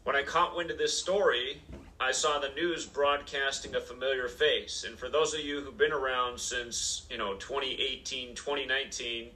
when 0.04 0.14
I 0.14 0.22
caught 0.22 0.56
wind 0.56 0.70
of 0.70 0.78
this 0.78 0.96
story, 0.96 1.60
I 1.98 2.12
saw 2.12 2.38
the 2.38 2.50
news 2.50 2.86
broadcasting 2.86 3.74
a 3.74 3.80
familiar 3.80 4.28
face. 4.28 4.84
And 4.86 4.96
for 4.96 5.08
those 5.08 5.34
of 5.34 5.40
you 5.40 5.60
who've 5.60 5.76
been 5.76 5.92
around 5.92 6.38
since, 6.38 7.04
you 7.10 7.18
know, 7.18 7.34
2018, 7.34 8.36
2019, 8.36 9.30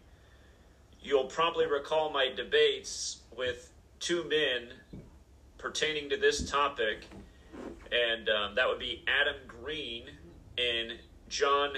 you'll 1.03 1.25
probably 1.25 1.67
recall 1.67 2.11
my 2.11 2.29
debates 2.35 3.21
with 3.37 3.73
two 3.99 4.25
men 4.25 4.69
pertaining 5.59 6.09
to 6.11 6.17
this 6.17 6.51
topic. 6.51 7.07
And 7.93 8.29
um, 8.29 8.55
that 8.55 8.69
would 8.69 8.79
be 8.79 9.05
Adam 9.07 9.37
Green 9.47 10.05
and 10.59 10.93
Jon 11.29 11.77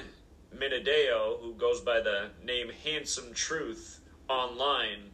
Minadeo, 0.56 1.40
who 1.40 1.54
goes 1.54 1.80
by 1.80 2.00
the 2.00 2.30
name 2.44 2.70
Handsome 2.84 3.32
Truth 3.32 4.00
online. 4.28 5.10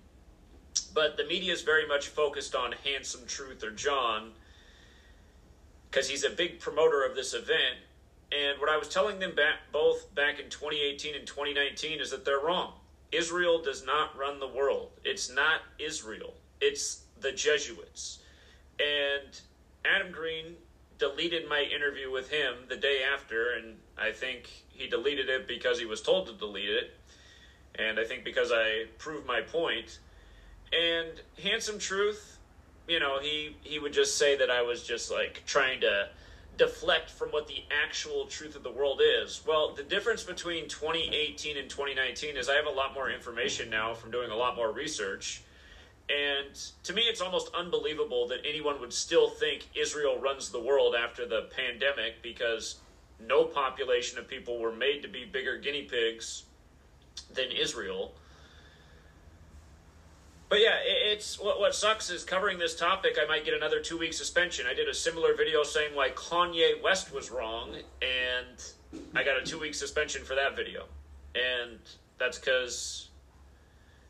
But 0.95 1.17
the 1.17 1.25
media 1.25 1.53
is 1.53 1.63
very 1.63 1.87
much 1.87 2.09
focused 2.09 2.55
on 2.55 2.73
Handsome 2.85 3.27
Truth 3.27 3.63
or 3.63 3.71
John 3.71 4.33
because 5.91 6.09
he's 6.09 6.25
a 6.25 6.31
big 6.31 6.61
promoter 6.61 7.05
of 7.05 7.15
this 7.15 7.35
event. 7.35 7.77
And 8.31 8.61
what 8.61 8.69
I 8.69 8.77
was 8.77 8.89
telling 8.89 9.19
them 9.19 9.35
back, 9.35 9.57
both 9.73 10.15
back 10.15 10.39
in 10.39 10.51
2018 10.51 11.15
and 11.15 11.27
2019 11.27 12.01
is 12.01 12.11
that 12.11 12.25
they're 12.25 12.41
wrong. 12.41 12.75
Israel 13.13 13.63
does 13.63 13.85
not 13.85 14.17
run 14.17 14.39
the 14.41 14.49
world. 14.49 14.91
It's 15.05 15.33
not 15.33 15.61
Israel. 15.79 16.35
It's 16.61 17.03
the 17.21 17.33
Jesuits. 17.33 18.21
And 18.79 19.41
Adam 19.85 20.13
Green 20.13 20.57
deleted 20.99 21.49
my 21.49 21.63
interview 21.63 22.11
with 22.11 22.31
him 22.31 22.55
the 22.69 22.77
day 22.77 23.03
after, 23.03 23.53
and 23.53 23.77
I 23.97 24.13
think 24.13 24.51
he 24.69 24.89
deleted 24.89 25.29
it 25.29 25.47
because 25.47 25.79
he 25.79 25.87
was 25.87 26.03
told 26.03 26.27
to 26.27 26.33
delete 26.33 26.71
it, 26.71 26.97
and 27.77 27.99
I 27.99 28.05
think 28.05 28.25
because 28.25 28.51
I 28.53 28.87
proved 28.99 29.27
my 29.27 29.41
point. 29.41 30.01
And 30.73 31.09
Handsome 31.43 31.79
Truth, 31.79 32.39
you 32.89 32.99
know, 33.01 33.21
he 33.21 33.57
he 33.63 33.79
would 33.79 33.93
just 33.93 34.19
say 34.19 34.37
that 34.37 34.51
I 34.51 34.63
was 34.63 34.83
just 34.83 35.11
like 35.11 35.43
trying 35.47 35.81
to 35.81 36.09
deflect 36.59 37.09
from 37.09 37.31
what 37.31 37.47
the 37.47 37.63
actual 37.71 38.27
truth 38.27 38.57
of 38.57 38.63
the 38.63 38.71
world 38.71 39.01
is. 39.03 39.41
Well, 39.47 39.75
the 39.75 39.83
difference 39.83 40.25
between 40.25 40.69
2018 40.69 41.57
and 41.57 41.71
2019 41.71 42.37
is 42.37 42.49
I 42.49 42.55
have 42.55 42.67
a 42.67 42.71
lot 42.71 42.93
more 42.93 43.11
information 43.11 43.71
now 43.71 43.95
from 43.95 44.11
doing 44.11 44.31
a 44.31 44.37
lot 44.37 44.57
more 44.57 44.73
research. 44.73 45.43
And 46.11 46.55
to 46.85 46.93
me, 46.93 47.03
it's 47.03 47.21
almost 47.21 47.51
unbelievable 47.55 48.29
that 48.29 48.41
anyone 48.45 48.81
would 48.81 48.93
still 48.93 49.31
think 49.31 49.69
Israel 49.75 50.19
runs 50.19 50.51
the 50.51 50.61
world 50.61 50.95
after 50.95 51.27
the 51.27 51.49
pandemic 51.55 52.23
because 52.23 52.77
no 53.21 53.45
population 53.45 54.19
of 54.19 54.27
people 54.27 54.59
were 54.59 54.73
made 54.73 55.03
to 55.03 55.09
be 55.09 55.25
bigger 55.25 55.59
guinea 55.59 55.83
pigs 55.83 56.45
than 57.33 57.51
Israel. 57.53 58.15
But 60.49 60.61
yeah, 60.61 60.79
it's 60.83 61.39
what 61.39 61.61
what 61.61 61.75
sucks 61.75 62.09
is 62.09 62.25
covering 62.25 62.59
this 62.59 62.75
topic. 62.75 63.19
I 63.21 63.27
might 63.27 63.45
get 63.45 63.55
another 63.55 63.81
two 63.81 63.99
week 63.99 64.15
suspension. 64.15 64.67
I 64.67 64.73
did 64.73 64.89
a 64.89 64.95
similar 64.95 65.35
video 65.35 65.63
saying 65.63 65.95
why 65.95 66.11
Kanye 66.11 66.83
West 66.83 67.13
was 67.13 67.31
wrong, 67.31 67.75
and 68.01 68.73
I 69.15 69.25
got 69.25 69.41
a 69.41 69.45
two 69.45 69.59
week 69.59 69.75
suspension 69.75 70.25
for 70.25 70.35
that 70.35 70.57
video, 70.57 70.85
and 71.35 71.79
that's 72.19 72.39
because 72.39 73.09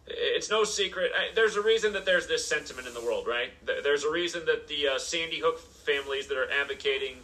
it's 0.06 0.48
no 0.48 0.62
secret. 0.62 1.10
I, 1.16 1.34
there's 1.34 1.56
a 1.56 1.62
reason 1.62 1.92
that 1.94 2.06
there's 2.06 2.28
this 2.28 2.46
sentiment 2.46 2.86
in 2.86 2.94
the 2.94 3.00
world, 3.00 3.26
right? 3.26 3.50
There's 3.66 4.04
a 4.04 4.10
reason 4.10 4.46
that 4.46 4.68
the 4.68 4.88
uh, 4.94 4.98
Sandy 4.98 5.40
Hook 5.40 5.58
families 5.58 6.28
that 6.28 6.38
are 6.38 6.48
advocating 6.50 7.16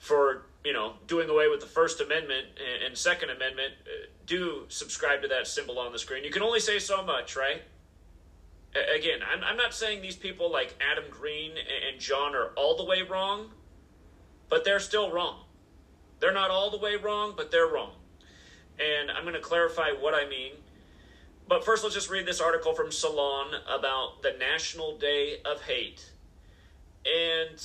for 0.00 0.42
you 0.64 0.72
know 0.72 0.94
doing 1.06 1.28
away 1.28 1.46
with 1.46 1.60
the 1.60 1.66
First 1.66 2.00
Amendment 2.00 2.48
and, 2.58 2.82
and 2.82 2.98
Second 2.98 3.30
Amendment 3.30 3.74
uh, 3.84 4.06
do 4.26 4.64
subscribe 4.70 5.22
to 5.22 5.28
that 5.28 5.46
symbol 5.46 5.78
on 5.78 5.92
the 5.92 6.00
screen. 6.00 6.24
You 6.24 6.32
can 6.32 6.42
only 6.42 6.58
say 6.58 6.80
so 6.80 7.04
much, 7.04 7.36
right? 7.36 7.62
Again, 8.94 9.20
I'm, 9.22 9.42
I'm 9.42 9.56
not 9.56 9.74
saying 9.74 10.02
these 10.02 10.16
people 10.16 10.50
like 10.50 10.74
Adam 10.80 11.04
Green 11.10 11.52
and 11.52 12.00
John 12.00 12.34
are 12.34 12.48
all 12.56 12.76
the 12.76 12.84
way 12.84 13.02
wrong, 13.02 13.50
but 14.48 14.64
they're 14.64 14.80
still 14.80 15.10
wrong. 15.10 15.40
They're 16.20 16.32
not 16.32 16.50
all 16.50 16.70
the 16.70 16.78
way 16.78 16.96
wrong, 16.96 17.34
but 17.36 17.50
they're 17.50 17.66
wrong. 17.66 17.92
And 18.78 19.10
I'm 19.10 19.22
going 19.22 19.34
to 19.34 19.40
clarify 19.40 19.90
what 19.90 20.14
I 20.14 20.28
mean. 20.28 20.52
But 21.48 21.64
first, 21.64 21.84
let's 21.84 21.94
just 21.94 22.10
read 22.10 22.26
this 22.26 22.40
article 22.40 22.74
from 22.74 22.90
Salon 22.90 23.52
about 23.68 24.22
the 24.22 24.34
National 24.38 24.98
Day 24.98 25.36
of 25.44 25.62
Hate. 25.62 26.10
And 27.04 27.62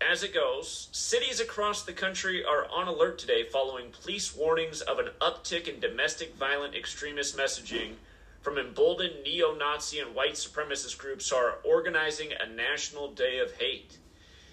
as 0.00 0.22
it 0.22 0.32
goes, 0.32 0.88
cities 0.92 1.40
across 1.40 1.82
the 1.82 1.92
country 1.92 2.44
are 2.44 2.66
on 2.70 2.88
alert 2.88 3.18
today 3.18 3.44
following 3.44 3.90
police 3.90 4.34
warnings 4.34 4.80
of 4.80 4.98
an 4.98 5.08
uptick 5.20 5.68
in 5.68 5.80
domestic 5.80 6.34
violent 6.36 6.74
extremist 6.74 7.36
messaging 7.36 7.94
from 8.40 8.56
emboldened 8.58 9.22
neo 9.22 9.54
Nazi 9.54 9.98
and 9.98 10.14
white 10.14 10.34
supremacist 10.34 10.96
groups 10.98 11.30
are 11.30 11.58
organizing 11.64 12.30
a 12.32 12.46
national 12.46 13.12
day 13.12 13.38
of 13.38 13.52
hate. 13.52 13.98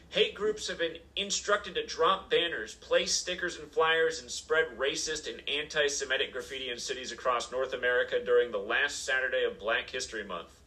Hate 0.10 0.36
groups 0.36 0.67
have 0.67 0.78
been 0.78 0.97
instructed 1.15 1.76
to 1.76 1.86
drop 1.86 2.30
banners, 2.30 2.76
place 2.76 3.13
stickers 3.13 3.58
and 3.58 3.69
flyers, 3.71 4.21
and 4.21 4.32
spread 4.32 4.78
racist 4.78 5.30
and 5.30 5.41
anti 5.50 5.88
Semitic 5.88 6.32
graffiti 6.32 6.69
in 6.69 6.80
cities 6.80 7.12
across 7.12 7.52
North 7.52 7.73
America 7.73 8.23
during 8.23 8.52
the 8.52 8.58
last 8.58 9.04
Saturday 9.06 9.43
of 9.43 9.60
Black 9.60 9.89
History 9.89 10.23
Month. 10.23 10.60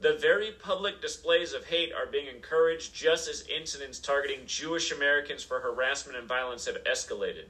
The 0.00 0.14
very 0.14 0.50
public 0.50 1.00
displays 1.00 1.52
of 1.52 1.64
hate 1.64 1.92
are 1.92 2.06
being 2.06 2.26
encouraged 2.26 2.94
just 2.94 3.28
as 3.28 3.46
incidents 3.46 3.98
targeting 3.98 4.46
Jewish 4.46 4.92
Americans 4.92 5.42
for 5.42 5.60
harassment 5.60 6.18
and 6.18 6.28
violence 6.28 6.66
have 6.66 6.82
escalated. 6.84 7.46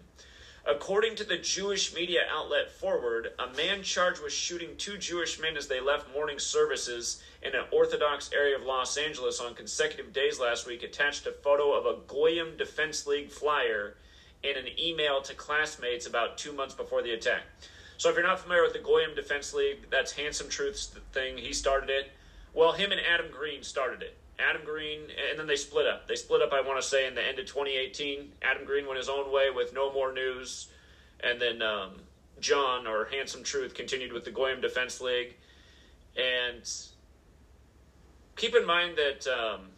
According 0.69 1.15
to 1.17 1.25
the 1.25 1.39
Jewish 1.39 1.95
media 1.95 2.23
outlet 2.29 2.73
Forward, 2.73 3.29
a 3.39 3.57
man 3.57 3.85
charged 3.85 4.21
with 4.21 4.33
shooting 4.33 4.71
two 4.77 4.99
Jewish 4.99 5.41
men 5.41 5.57
as 5.57 5.69
they 5.69 5.79
left 5.79 6.13
morning 6.13 6.41
services 6.41 7.23
in 7.41 7.55
an 7.55 7.67
Orthodox 7.71 8.31
area 8.35 8.57
of 8.57 8.65
Los 8.65 8.97
Angeles 8.97 9.39
on 9.39 9.55
consecutive 9.55 10.13
days 10.13 10.41
last 10.41 10.67
week 10.67 10.83
attached 10.83 11.25
a 11.29 11.31
photo 11.31 11.73
of 11.73 11.87
a 11.87 12.01
Goyim 12.09 12.57
Defense 12.57 13.07
League 13.07 13.31
flyer 13.31 13.95
in 14.43 14.57
an 14.57 14.67
email 14.77 15.23
to 15.23 15.35
classmates 15.35 16.09
about 16.09 16.37
two 16.37 16.53
months 16.53 16.75
before 16.75 17.01
the 17.01 17.13
attack. 17.13 17.43
So, 17.97 18.11
if 18.11 18.17
you're 18.17 18.27
not 18.27 18.41
familiar 18.41 18.65
with 18.65 18.73
the 18.73 18.81
Goyim 18.81 19.15
Defense 19.15 19.55
League, 19.55 19.89
that's 19.89 20.11
Handsome 20.11 20.49
Truth's 20.49 20.87
thing. 21.13 21.39
He 21.39 21.53
started 21.53 21.91
it. 21.91 22.11
Well, 22.53 22.73
him 22.73 22.91
and 22.91 23.01
Adam 23.01 23.27
Green 23.31 23.63
started 23.63 24.03
it. 24.03 24.17
Adam 24.39 24.63
Green, 24.65 25.01
and 25.31 25.39
then 25.39 25.47
they 25.47 25.57
split 25.57 25.87
up. 25.87 26.07
They 26.07 26.17
split 26.17 26.43
up, 26.43 26.53
I 26.53 26.61
want 26.61 26.81
to 26.81 26.87
say, 26.87 27.07
in 27.07 27.15
the 27.15 27.23
end 27.23 27.39
of 27.39 27.47
2018. 27.47 28.33
Adam 28.43 28.65
Green 28.65 28.87
went 28.87 28.99
his 28.99 29.09
own 29.09 29.33
way 29.33 29.51
with 29.55 29.73
Know 29.73 29.93
More 29.93 30.13
News. 30.13 30.69
And 31.21 31.41
then 31.41 31.63
um, 31.63 31.93
John, 32.41 32.87
or 32.87 33.07
Handsome 33.07 33.43
Truth, 33.43 33.75
continued 33.75 34.13
with 34.13 34.25
the 34.25 34.31
Goyim 34.31 34.61
Defense 34.61 35.01
League. 35.01 35.37
And 36.17 36.69
keep 38.37 38.55
in 38.55 38.67
mind 38.67 38.99
that, 38.99 39.27
um, 39.27 39.69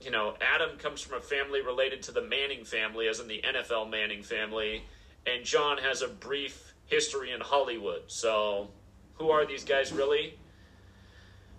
you 0.00 0.10
know, 0.10 0.34
Adam 0.40 0.76
comes 0.78 1.00
from 1.00 1.18
a 1.18 1.22
family 1.22 1.62
related 1.62 2.02
to 2.02 2.12
the 2.12 2.22
Manning 2.22 2.64
family, 2.64 3.08
as 3.08 3.20
in 3.20 3.28
the 3.28 3.42
NFL 3.42 3.90
Manning 3.90 4.22
family. 4.22 4.84
And 5.26 5.44
John 5.44 5.78
has 5.78 6.02
a 6.02 6.08
brief 6.08 6.74
history 6.86 7.32
in 7.32 7.40
Hollywood. 7.40 8.02
So, 8.08 8.68
who 9.14 9.30
are 9.30 9.46
these 9.46 9.64
guys 9.64 9.92
really? 9.92 10.38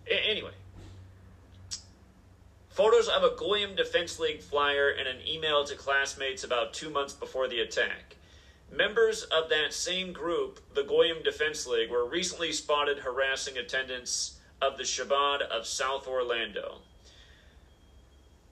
A- 0.07 0.29
anyway, 0.29 0.51
photos 2.75 3.07
of 3.07 3.23
a 3.23 3.33
Goyim 3.37 3.73
Defense 3.73 4.19
League 4.19 4.41
flyer 4.41 4.89
and 4.89 5.07
an 5.07 5.25
email 5.25 5.63
to 5.63 5.75
classmates 5.75 6.43
about 6.43 6.73
two 6.73 6.89
months 6.89 7.13
before 7.13 7.47
the 7.47 7.61
attack. 7.61 8.17
Members 8.69 9.23
of 9.23 9.47
that 9.47 9.73
same 9.73 10.11
group, 10.11 10.59
the 10.73 10.83
Goyim 10.83 11.23
Defense 11.23 11.65
League, 11.65 11.89
were 11.89 12.05
recently 12.05 12.51
spotted 12.51 12.99
harassing 12.99 13.57
attendants 13.57 14.39
of 14.61 14.77
the 14.77 14.83
Chabad 14.83 15.41
of 15.43 15.65
South 15.65 16.05
Orlando. 16.05 16.79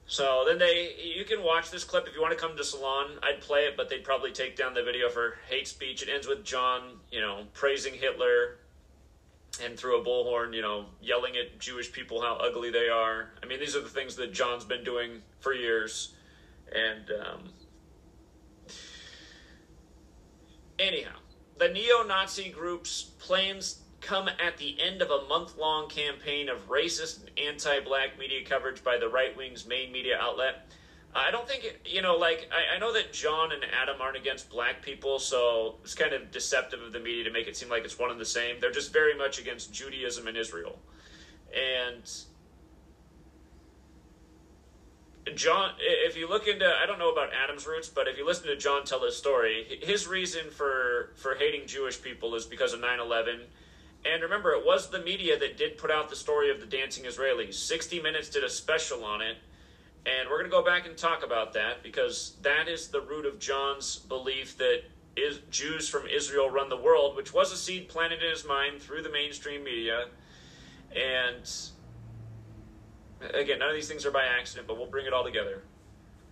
So 0.06 0.44
then 0.46 0.58
they, 0.58 0.94
you 1.16 1.26
can 1.26 1.42
watch 1.42 1.70
this 1.70 1.84
clip 1.84 2.06
if 2.08 2.14
you 2.14 2.22
want 2.22 2.32
to 2.32 2.42
come 2.42 2.56
to 2.56 2.64
Salon. 2.64 3.18
I'd 3.22 3.42
play 3.42 3.66
it, 3.66 3.76
but 3.76 3.90
they'd 3.90 4.04
probably 4.04 4.32
take 4.32 4.56
down 4.56 4.72
the 4.72 4.82
video 4.82 5.10
for 5.10 5.36
hate 5.50 5.68
speech. 5.68 6.02
It 6.02 6.08
ends 6.08 6.26
with 6.26 6.44
John, 6.44 7.00
you 7.10 7.20
know, 7.20 7.42
praising 7.52 7.92
Hitler, 7.92 8.56
and 9.60 9.78
through 9.78 10.00
a 10.00 10.04
bullhorn, 10.04 10.54
you 10.54 10.62
know, 10.62 10.86
yelling 11.02 11.36
at 11.36 11.58
Jewish 11.58 11.92
people 11.92 12.20
how 12.20 12.36
ugly 12.36 12.70
they 12.70 12.88
are. 12.88 13.30
I 13.42 13.46
mean, 13.46 13.60
these 13.60 13.76
are 13.76 13.80
the 13.80 13.88
things 13.88 14.16
that 14.16 14.32
John's 14.32 14.64
been 14.64 14.84
doing 14.84 15.22
for 15.40 15.52
years. 15.52 16.14
And 16.74 17.10
um, 17.20 17.50
anyhow, 20.78 21.16
the 21.58 21.68
neo-Nazi 21.68 22.50
group's 22.50 23.02
plans 23.02 23.80
come 24.00 24.28
at 24.28 24.58
the 24.58 24.76
end 24.80 25.02
of 25.02 25.10
a 25.10 25.26
month-long 25.28 25.88
campaign 25.88 26.48
of 26.48 26.68
racist 26.68 27.20
and 27.20 27.38
anti-black 27.38 28.18
media 28.18 28.44
coverage 28.44 28.84
by 28.84 28.98
the 28.98 29.08
right-wing's 29.08 29.66
main 29.66 29.90
media 29.92 30.18
outlet. 30.20 30.70
I 31.16 31.30
don't 31.30 31.46
think, 31.46 31.64
it, 31.64 31.80
you 31.84 32.02
know, 32.02 32.16
like, 32.16 32.50
I, 32.52 32.76
I 32.76 32.78
know 32.78 32.92
that 32.92 33.12
John 33.12 33.52
and 33.52 33.62
Adam 33.64 34.00
aren't 34.00 34.16
against 34.16 34.50
black 34.50 34.82
people, 34.82 35.20
so 35.20 35.76
it's 35.84 35.94
kind 35.94 36.12
of 36.12 36.32
deceptive 36.32 36.82
of 36.82 36.92
the 36.92 36.98
media 36.98 37.22
to 37.24 37.30
make 37.30 37.46
it 37.46 37.56
seem 37.56 37.68
like 37.68 37.84
it's 37.84 37.98
one 37.98 38.10
and 38.10 38.20
the 38.20 38.24
same. 38.24 38.56
They're 38.60 38.72
just 38.72 38.92
very 38.92 39.16
much 39.16 39.38
against 39.38 39.72
Judaism 39.72 40.26
and 40.26 40.36
Israel. 40.36 40.78
And 41.54 42.02
John, 45.36 45.72
if 45.78 46.16
you 46.16 46.28
look 46.28 46.48
into, 46.48 46.66
I 46.66 46.84
don't 46.84 46.98
know 46.98 47.12
about 47.12 47.30
Adam's 47.32 47.66
roots, 47.66 47.88
but 47.88 48.08
if 48.08 48.18
you 48.18 48.26
listen 48.26 48.46
to 48.48 48.56
John 48.56 48.84
tell 48.84 49.04
his 49.04 49.16
story, 49.16 49.80
his 49.82 50.08
reason 50.08 50.50
for, 50.50 51.12
for 51.14 51.36
hating 51.36 51.68
Jewish 51.68 52.02
people 52.02 52.34
is 52.34 52.44
because 52.44 52.72
of 52.72 52.80
9 52.80 52.98
11. 53.00 53.40
And 54.04 54.22
remember, 54.22 54.52
it 54.52 54.66
was 54.66 54.90
the 54.90 55.00
media 55.00 55.38
that 55.38 55.56
did 55.56 55.78
put 55.78 55.90
out 55.90 56.10
the 56.10 56.16
story 56.16 56.50
of 56.50 56.60
the 56.60 56.66
dancing 56.66 57.04
Israelis. 57.04 57.54
60 57.54 58.02
Minutes 58.02 58.28
did 58.28 58.44
a 58.44 58.50
special 58.50 59.04
on 59.04 59.22
it. 59.22 59.38
And 60.06 60.28
we're 60.28 60.38
going 60.38 60.50
to 60.50 60.54
go 60.54 60.62
back 60.62 60.86
and 60.86 60.96
talk 60.96 61.24
about 61.24 61.54
that 61.54 61.82
because 61.82 62.36
that 62.42 62.68
is 62.68 62.88
the 62.88 63.00
root 63.00 63.24
of 63.24 63.38
Jon's 63.38 63.96
belief 63.96 64.58
that 64.58 64.82
is 65.16 65.40
Jews 65.50 65.88
from 65.88 66.06
Israel 66.06 66.50
run 66.50 66.68
the 66.68 66.76
world, 66.76 67.16
which 67.16 67.32
was 67.32 67.52
a 67.52 67.56
seed 67.56 67.88
planted 67.88 68.22
in 68.22 68.30
his 68.30 68.44
mind 68.44 68.82
through 68.82 69.02
the 69.02 69.10
mainstream 69.10 69.64
media. 69.64 70.06
And 70.94 71.50
again, 73.32 73.60
none 73.60 73.68
of 73.68 73.74
these 73.74 73.88
things 73.88 74.04
are 74.04 74.10
by 74.10 74.24
accident, 74.24 74.66
but 74.66 74.76
we'll 74.76 74.90
bring 74.90 75.06
it 75.06 75.12
all 75.12 75.24
together. 75.24 75.62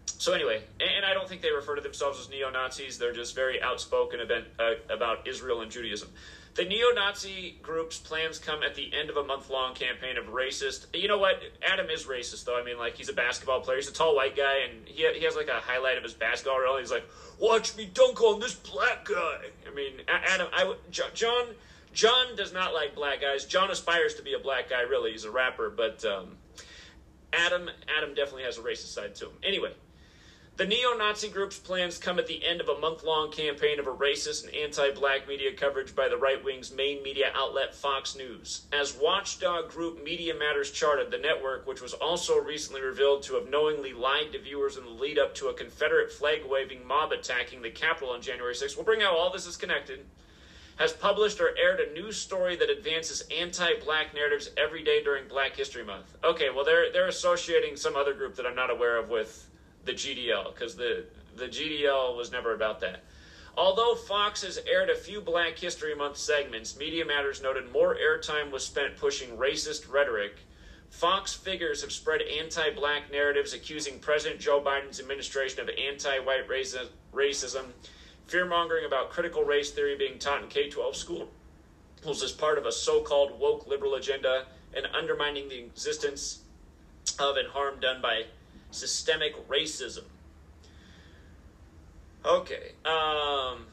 So 0.06 0.32
anyway, 0.32 0.62
and 0.80 1.04
I 1.04 1.14
don't 1.14 1.28
think 1.28 1.42
they 1.42 1.50
refer 1.50 1.76
to 1.76 1.80
themselves 1.80 2.20
as 2.20 2.28
neo 2.28 2.50
Nazis. 2.50 2.98
They're 2.98 3.12
just 3.12 3.34
very 3.34 3.62
outspoken 3.62 4.20
about, 4.20 4.42
uh, 4.58 4.74
about 4.90 5.26
Israel 5.26 5.62
and 5.62 5.70
Judaism. 5.70 6.08
The 6.54 6.66
neo-Nazi 6.66 7.58
group's 7.62 7.96
plans 7.96 8.38
come 8.38 8.62
at 8.62 8.74
the 8.74 8.92
end 8.94 9.08
of 9.08 9.16
a 9.16 9.24
month-long 9.24 9.74
campaign 9.74 10.18
of 10.18 10.26
racist. 10.26 10.84
You 10.94 11.08
know 11.08 11.16
what? 11.16 11.40
Adam 11.66 11.88
is 11.88 12.04
racist, 12.04 12.44
though. 12.44 12.60
I 12.60 12.62
mean, 12.62 12.76
like 12.76 12.94
he's 12.94 13.08
a 13.08 13.14
basketball 13.14 13.60
player. 13.62 13.78
He's 13.78 13.88
a 13.88 13.92
tall 13.92 14.14
white 14.14 14.36
guy, 14.36 14.58
and 14.68 14.86
he 14.86 15.08
he 15.18 15.24
has 15.24 15.34
like 15.34 15.48
a 15.48 15.60
highlight 15.60 15.96
of 15.96 16.02
his 16.02 16.12
basketball 16.12 16.58
reel. 16.58 16.76
He's 16.76 16.90
like, 16.90 17.08
"Watch 17.38 17.74
me 17.76 17.86
dunk 17.86 18.20
on 18.20 18.38
this 18.38 18.54
black 18.54 19.06
guy." 19.06 19.46
I 19.66 19.74
mean, 19.74 19.92
Adam, 20.08 20.48
I 20.52 20.74
Jon 20.90 21.46
Jon 21.94 22.36
does 22.36 22.52
not 22.52 22.74
like 22.74 22.94
black 22.94 23.22
guys. 23.22 23.46
Jon 23.46 23.70
aspires 23.70 24.14
to 24.16 24.22
be 24.22 24.34
a 24.34 24.38
black 24.38 24.68
guy. 24.68 24.82
Really, 24.82 25.12
he's 25.12 25.24
a 25.24 25.30
rapper, 25.30 25.70
but 25.70 26.04
um, 26.04 26.36
Adam 27.32 27.70
Adam 27.96 28.14
definitely 28.14 28.44
has 28.44 28.58
a 28.58 28.62
racist 28.62 28.92
side 28.92 29.14
to 29.16 29.26
him. 29.26 29.32
Anyway, 29.42 29.72
the 30.58 30.66
neo-Nazi 30.66 31.30
group's 31.30 31.58
plans 31.58 31.96
come 31.96 32.18
at 32.18 32.26
the 32.26 32.44
end 32.44 32.60
of 32.60 32.68
a 32.68 32.78
month-long 32.78 33.32
campaign 33.32 33.80
of 33.80 33.86
a 33.86 33.92
racist 33.92 34.44
and 34.44 34.54
anti-black 34.54 35.26
media 35.26 35.50
coverage 35.54 35.94
by 35.94 36.08
the 36.08 36.16
right-wing's 36.16 36.70
main 36.70 37.02
media 37.02 37.32
outlet 37.34 37.74
Fox 37.74 38.14
News. 38.14 38.66
As 38.70 38.94
watchdog 38.94 39.70
group 39.70 40.04
Media 40.04 40.34
Matters 40.34 40.70
charted, 40.70 41.10
the 41.10 41.16
network, 41.16 41.66
which 41.66 41.80
was 41.80 41.94
also 41.94 42.38
recently 42.38 42.82
revealed 42.82 43.22
to 43.22 43.34
have 43.34 43.48
knowingly 43.48 43.94
lied 43.94 44.32
to 44.32 44.38
viewers 44.38 44.76
in 44.76 44.84
the 44.84 44.90
lead 44.90 45.18
up 45.18 45.34
to 45.36 45.48
a 45.48 45.54
Confederate 45.54 46.12
flag-waving 46.12 46.86
mob 46.86 47.12
attacking 47.12 47.62
the 47.62 47.70
Capitol 47.70 48.10
on 48.10 48.20
January 48.20 48.54
6th, 48.54 48.76
we'll 48.76 48.84
bring 48.84 49.02
out 49.02 49.14
all 49.14 49.32
this 49.32 49.46
is 49.46 49.56
connected 49.56 50.04
has 50.76 50.92
published 50.92 51.40
or 51.40 51.54
aired 51.58 51.80
a 51.80 51.92
news 51.92 52.16
story 52.16 52.56
that 52.56 52.70
advances 52.70 53.22
anti-black 53.38 54.14
narratives 54.14 54.50
every 54.56 54.82
day 54.82 55.02
during 55.04 55.28
Black 55.28 55.54
History 55.54 55.84
Month. 55.84 56.16
Okay, 56.24 56.48
well 56.48 56.64
they're 56.64 56.90
they're 56.92 57.08
associating 57.08 57.76
some 57.76 57.94
other 57.94 58.14
group 58.14 58.34
that 58.36 58.46
I'm 58.46 58.56
not 58.56 58.70
aware 58.70 58.96
of 58.96 59.10
with 59.10 59.48
the 59.84 59.92
GDL 59.92 60.54
because 60.54 60.76
the 60.76 61.04
the 61.34 61.46
GDL 61.48 62.16
was 62.16 62.30
never 62.30 62.54
about 62.54 62.80
that. 62.80 63.02
Although 63.56 63.94
Fox 63.94 64.42
has 64.42 64.58
aired 64.66 64.90
a 64.90 64.94
few 64.94 65.20
Black 65.20 65.58
History 65.58 65.94
Month 65.94 66.16
segments, 66.16 66.76
Media 66.76 67.04
Matters 67.04 67.42
noted 67.42 67.70
more 67.70 67.96
airtime 67.96 68.50
was 68.50 68.64
spent 68.64 68.96
pushing 68.96 69.36
racist 69.36 69.90
rhetoric. 69.90 70.38
Fox 70.90 71.32
figures 71.34 71.82
have 71.82 71.92
spread 71.92 72.22
anti-black 72.22 73.10
narratives 73.10 73.54
accusing 73.54 73.98
President 73.98 74.40
Joe 74.40 74.60
Biden's 74.60 75.00
administration 75.00 75.60
of 75.60 75.70
anti-white 75.70 76.48
raci- 76.48 76.88
racism 77.12 77.72
fear 78.26 78.46
mongering 78.46 78.86
about 78.86 79.10
critical 79.10 79.44
race 79.44 79.70
theory 79.70 79.96
being 79.96 80.18
taught 80.18 80.42
in 80.42 80.48
K 80.48 80.68
12 80.68 80.96
schools 80.96 81.28
as 82.22 82.32
part 82.32 82.58
of 82.58 82.66
a 82.66 82.72
so 82.72 83.00
called 83.00 83.38
woke 83.38 83.66
liberal 83.66 83.94
agenda 83.94 84.46
and 84.74 84.86
undermining 84.86 85.48
the 85.48 85.58
existence 85.58 86.40
of 87.18 87.36
and 87.36 87.48
harm 87.48 87.78
done 87.80 88.00
by 88.00 88.24
systemic 88.72 89.48
racism. 89.48 90.04
Okay. 92.24 92.72
Um, 92.84 93.66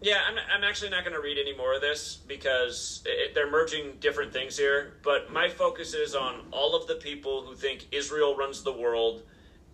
yeah, 0.00 0.20
I'm, 0.28 0.36
I'm 0.54 0.64
actually 0.64 0.90
not 0.90 1.04
going 1.04 1.14
to 1.14 1.20
read 1.20 1.38
any 1.38 1.56
more 1.56 1.74
of 1.74 1.80
this 1.80 2.18
because 2.26 3.02
it, 3.04 3.34
they're 3.34 3.50
merging 3.50 3.96
different 4.00 4.32
things 4.32 4.56
here. 4.56 4.94
But 5.02 5.32
my 5.32 5.48
focus 5.48 5.94
is 5.94 6.14
on 6.14 6.46
all 6.52 6.76
of 6.76 6.86
the 6.86 6.96
people 6.96 7.42
who 7.42 7.54
think 7.54 7.86
Israel 7.90 8.36
runs 8.36 8.62
the 8.62 8.72
world 8.72 9.22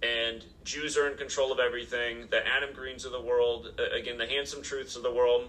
and 0.03 0.45
Jews 0.65 0.97
are 0.97 1.09
in 1.11 1.17
control 1.17 1.53
of 1.53 1.59
everything, 1.59 2.27
the 2.31 2.47
Adam 2.47 2.75
Greens 2.75 3.05
of 3.05 3.13
the 3.13 3.21
world, 3.21 3.75
uh, 3.79 3.97
again, 3.97 4.19
the 4.19 4.27
handsome 4.27 4.63
truths 4.63 4.97
of 4.97 5.03
the 5.03 5.13
world. 5.13 5.49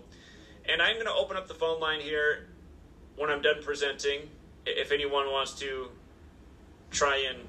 And 0.68 0.82
I'm 0.82 0.96
going 0.96 1.08
to 1.08 1.14
open 1.14 1.38
up 1.38 1.48
the 1.48 1.54
phone 1.54 1.80
line 1.80 2.00
here 2.00 2.48
when 3.16 3.30
I'm 3.30 3.42
done 3.42 3.62
presenting. 3.64 4.30
If 4.66 4.92
anyone 4.92 5.32
wants 5.32 5.54
to 5.60 5.90
try 6.90 7.26
and 7.30 7.48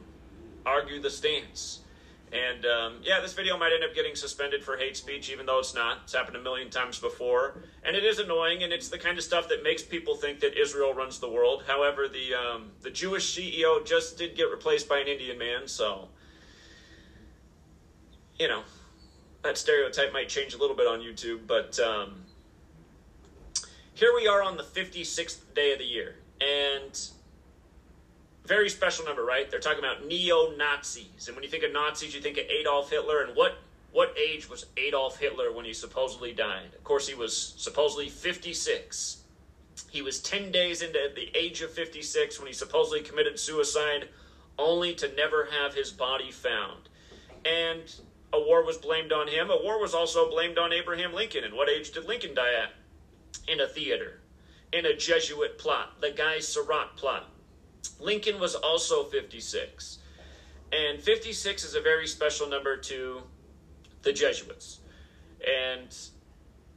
argue 0.67 1.01
the 1.01 1.11
stance. 1.11 1.81
And 2.33 2.67
um, 2.67 2.97
yeah, 3.03 3.21
this 3.21 3.33
video 3.33 3.57
might 3.57 3.73
end 3.73 3.85
up 3.85 3.95
getting 3.95 4.17
suspended 4.17 4.65
for 4.65 4.77
hate 4.77 4.97
speech, 4.97 5.31
even 5.31 5.47
though 5.47 5.61
it's 5.61 5.75
not. 5.75 6.01
It's 6.05 6.13
happened 6.13 6.37
a 6.37 6.43
million 6.43 6.69
times 6.69 6.99
before. 6.99 7.63
And 7.85 7.95
it 7.95 8.05
is 8.05 8.19
annoying, 8.19 8.65
and 8.65 8.73
it's 8.73 8.89
the 8.89 8.99
kind 8.99 9.17
of 9.17 9.23
stuff 9.23 9.49
that 9.49 9.63
makes 9.63 9.83
people 9.83 10.17
think 10.17 10.41
that 10.41 10.61
Israel 10.61 10.93
runs 10.93 11.21
the 11.21 11.31
world. 11.31 11.63
However, 11.67 12.09
the, 12.09 12.35
um, 12.35 12.73
the 12.83 12.91
Jewish 12.91 13.39
CEO 13.39 13.87
just 13.87 14.19
did 14.19 14.37
get 14.37 14.51
replaced 14.51 14.89
by 14.89 14.99
an 14.99 15.07
Indian 15.07 15.39
man, 15.39 15.69
so 15.69 16.09
you 18.39 18.49
know, 18.49 18.63
that 19.43 19.57
stereotype 19.57 20.13
might 20.13 20.29
change 20.29 20.55
a 20.55 20.59
little 20.59 20.77
bit 20.77 20.87
on 20.87 21.01
YouTube, 21.01 21.41
but 21.47 21.79
um, 21.81 22.23
here 23.95 24.13
we 24.15 24.27
are 24.27 24.43
on 24.43 24.57
the 24.57 24.63
56th 24.63 25.39
day 25.55 25.73
of 25.73 25.79
the 25.79 25.85
year. 25.85 26.17
And 26.41 26.99
very 28.47 28.69
special 28.71 29.05
number, 29.05 29.25
right? 29.25 29.51
They're 29.51 29.61
talking 29.61 29.81
about 29.81 30.07
neo 30.07 30.55
Nazis. 30.57 31.27
And 31.27 31.37
when 31.37 31.43
you 31.43 31.51
think 31.51 31.65
of 31.65 31.73
Nazis, 31.73 32.15
you 32.15 32.21
think 32.21 32.39
of 32.39 32.45
Adolf 32.45 32.91
Hitler. 32.91 33.23
And 33.23 33.37
what, 33.37 33.59
what 33.93 34.15
age 34.19 34.49
was 34.49 34.67
Adolf 34.77 35.19
Hitler 35.19 35.53
when 35.53 35.65
he 35.65 35.73
supposedly 35.73 36.33
died? 36.33 36.75
Of 36.77 36.85
course, 36.85 37.09
he 37.09 37.15
was 37.15 37.55
supposedly 37.57 38.09
56. 38.09 39.23
He 39.91 40.03
was 40.03 40.21
10 40.21 40.53
days 40.53 40.83
into 40.83 40.99
the 41.15 41.37
age 41.37 41.61
of 41.61 41.71
56 41.73 42.39
when 42.39 42.47
he 42.47 42.55
supposedly 42.55 43.01
committed 43.01 43.39
suicide, 43.39 44.09
only 44.59 44.95
to 44.95 45.15
never 45.15 45.49
have 45.51 45.75
his 45.75 45.91
body 45.91 46.31
found. 46.31 46.89
And 47.45 47.95
a 48.33 48.41
war 48.41 48.65
was 48.65 48.79
blamed 48.79 49.13
on 49.13 49.29
him. 49.29 49.51
A 49.51 49.63
war 49.63 49.81
was 49.81 49.95
also 49.95 50.31
blamed 50.31 50.59
on 50.59 50.73
Abraham 50.73 51.13
Lincoln. 51.13 51.45
And 51.45 51.55
what 51.55 51.69
age 51.69 51.93
did 51.93 52.05
Lincoln 52.05 52.35
die 52.35 52.55
at? 52.55 52.73
In 53.49 53.61
a 53.61 53.67
theater, 53.67 54.21
in 54.73 54.87
a 54.87 54.97
Jesuit 54.97 55.59
plot, 55.59 56.01
the 56.01 56.11
Guy 56.11 56.41
Surratt 56.41 56.97
plot. 56.97 57.29
Lincoln 58.01 58.41
was 58.41 58.55
also 58.55 59.05
56. 59.05 59.99
And 60.73 61.01
56 61.01 61.65
is 61.65 61.75
a 61.75 61.81
very 61.81 62.07
special 62.07 62.49
number 62.49 62.77
to 62.77 63.23
the 64.03 64.13
Jesuits. 64.13 64.81
And 65.47 65.97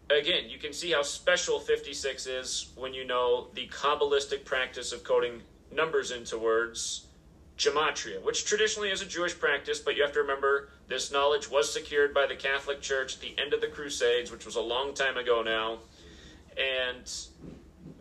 again, 0.10 0.50
you 0.50 0.58
can 0.58 0.74
see 0.74 0.91
how 0.91 1.02
special 1.02 1.60
56 1.60 2.28
is 2.28 2.72
when 2.76 2.93
you 2.93 3.06
know 3.06 3.48
the 3.54 3.67
Kabbalistic 3.67 4.45
practice 4.45 4.91
of 4.91 5.04
coding 5.04 5.41
numbers 5.72 6.12
into 6.12 6.38
words 6.38 7.08
gematria, 7.60 8.24
which 8.24 8.45
traditionally 8.45 8.89
is 8.89 9.02
a 9.02 9.06
Jewish 9.06 9.38
practice, 9.38 9.80
but 9.80 9.95
you 9.95 10.02
have 10.02 10.13
to 10.13 10.22
remember 10.22 10.69
this 10.88 11.12
knowledge 11.12 11.52
was 11.52 11.72
secured 11.72 12.13
by 12.13 12.26
the 12.26 12.36
Catholic 12.36 12.80
Church 12.80 13.15
at 13.15 13.22
the 13.22 13.36
end 13.38 13.54
of 13.54 13.60
the 13.60 13.67
Crusades, 13.67 14.32
which 14.32 14.45
was 14.45 14.56
a 14.56 14.62
long 14.62 14.93
time 14.93 15.17
ago 15.17 15.43
now. 15.43 15.80
And 16.58 17.12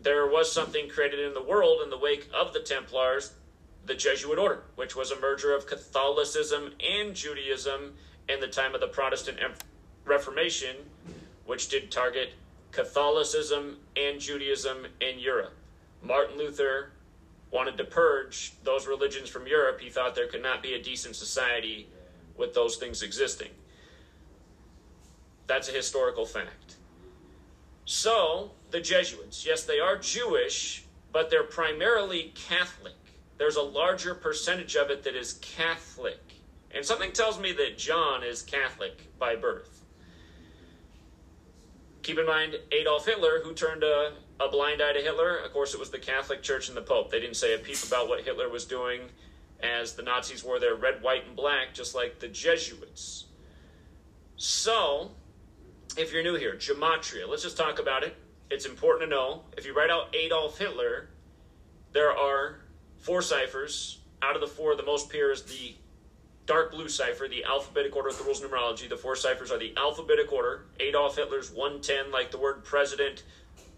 there 0.02 0.26
was 0.26 0.50
something 0.50 0.88
created 0.88 1.20
in 1.20 1.34
the 1.34 1.42
world 1.42 1.80
in 1.82 1.90
the 1.90 1.98
wake 1.98 2.28
of 2.34 2.52
the 2.52 2.60
Templars, 2.60 3.32
the 3.86 3.94
Jesuit 3.94 4.38
order, 4.38 4.62
which 4.76 4.94
was 4.94 5.10
a 5.10 5.20
merger 5.20 5.54
of 5.54 5.66
Catholicism 5.66 6.72
and 6.80 7.14
Judaism 7.14 7.94
in 8.28 8.40
the 8.40 8.46
time 8.46 8.74
of 8.74 8.80
the 8.80 8.88
Protestant 8.88 9.38
Reformation, 10.04 10.76
which 11.46 11.68
did 11.68 11.90
target 11.90 12.34
Catholicism 12.70 13.78
and 13.96 14.20
Judaism 14.20 14.86
in 15.00 15.18
Europe. 15.18 15.54
Martin 16.02 16.38
Luther 16.38 16.92
wanted 17.50 17.78
to 17.78 17.84
purge 17.84 18.52
those 18.62 18.86
religions 18.86 19.28
from 19.28 19.46
Europe. 19.46 19.80
He 19.80 19.88
thought 19.88 20.14
there 20.14 20.28
could 20.28 20.42
not 20.42 20.62
be 20.62 20.74
a 20.74 20.82
decent 20.82 21.16
society 21.16 21.88
with 22.36 22.54
those 22.54 22.76
things 22.76 23.02
existing. 23.02 23.48
That's 25.46 25.68
a 25.68 25.72
historical 25.72 26.26
fact. 26.26 26.76
So, 27.90 28.50
the 28.70 28.82
Jesuits, 28.82 29.46
yes, 29.46 29.64
they 29.64 29.80
are 29.80 29.96
Jewish, 29.96 30.84
but 31.10 31.30
they're 31.30 31.42
primarily 31.42 32.34
Catholic. 32.34 32.92
There's 33.38 33.56
a 33.56 33.62
larger 33.62 34.14
percentage 34.14 34.76
of 34.76 34.90
it 34.90 35.04
that 35.04 35.16
is 35.16 35.38
Catholic. 35.40 36.20
And 36.70 36.84
something 36.84 37.12
tells 37.12 37.40
me 37.40 37.54
that 37.54 37.78
Jon 37.78 38.22
is 38.22 38.42
Catholic 38.42 39.18
by 39.18 39.36
birth. 39.36 39.86
Keep 42.02 42.18
in 42.18 42.26
mind 42.26 42.56
Adolf 42.72 43.06
Hitler, 43.06 43.40
who 43.42 43.54
turned 43.54 43.82
a, 43.82 44.12
a 44.38 44.50
blind 44.50 44.82
eye 44.82 44.92
to 44.92 45.00
Hitler. 45.00 45.38
Of 45.38 45.54
course, 45.54 45.72
it 45.72 45.80
was 45.80 45.88
the 45.88 45.98
Catholic 45.98 46.42
Church 46.42 46.68
and 46.68 46.76
the 46.76 46.82
Pope. 46.82 47.10
They 47.10 47.20
didn't 47.20 47.36
say 47.36 47.54
a 47.54 47.58
peep 47.58 47.82
about 47.86 48.10
what 48.10 48.22
Hitler 48.22 48.50
was 48.50 48.66
doing 48.66 49.00
as 49.62 49.94
the 49.94 50.02
Nazis 50.02 50.44
wore 50.44 50.60
their 50.60 50.74
red, 50.74 51.02
white, 51.02 51.26
and 51.26 51.34
black, 51.34 51.72
just 51.72 51.94
like 51.94 52.18
the 52.18 52.28
Jesuits. 52.28 53.24
So, 54.36 55.12
if 55.96 56.12
you're 56.12 56.22
new 56.22 56.34
here, 56.34 56.54
gematria, 56.54 57.28
let's 57.28 57.42
just 57.42 57.56
talk 57.56 57.78
about 57.78 58.02
it. 58.02 58.16
It's 58.50 58.66
important 58.66 59.10
to 59.10 59.16
know. 59.16 59.42
If 59.56 59.66
you 59.66 59.74
write 59.74 59.90
out 59.90 60.14
Adolf 60.14 60.58
Hitler, 60.58 61.08
there 61.92 62.16
are 62.16 62.60
four 62.98 63.22
ciphers. 63.22 63.98
Out 64.22 64.34
of 64.34 64.40
the 64.40 64.46
four, 64.46 64.74
the 64.74 64.82
most 64.82 65.10
pure 65.10 65.30
is 65.30 65.42
the 65.42 65.74
dark 66.46 66.72
blue 66.72 66.88
cipher, 66.88 67.28
the 67.28 67.44
alphabetic 67.44 67.94
order 67.94 68.08
of 68.08 68.18
the 68.18 68.24
rules 68.24 68.42
of 68.42 68.50
numerology. 68.50 68.88
The 68.88 68.96
four 68.96 69.16
ciphers 69.16 69.50
are 69.50 69.58
the 69.58 69.74
alphabetic 69.76 70.32
order. 70.32 70.64
Adolf 70.80 71.16
Hitler's 71.16 71.50
110, 71.50 72.10
like 72.10 72.30
the 72.30 72.38
word 72.38 72.64
president. 72.64 73.22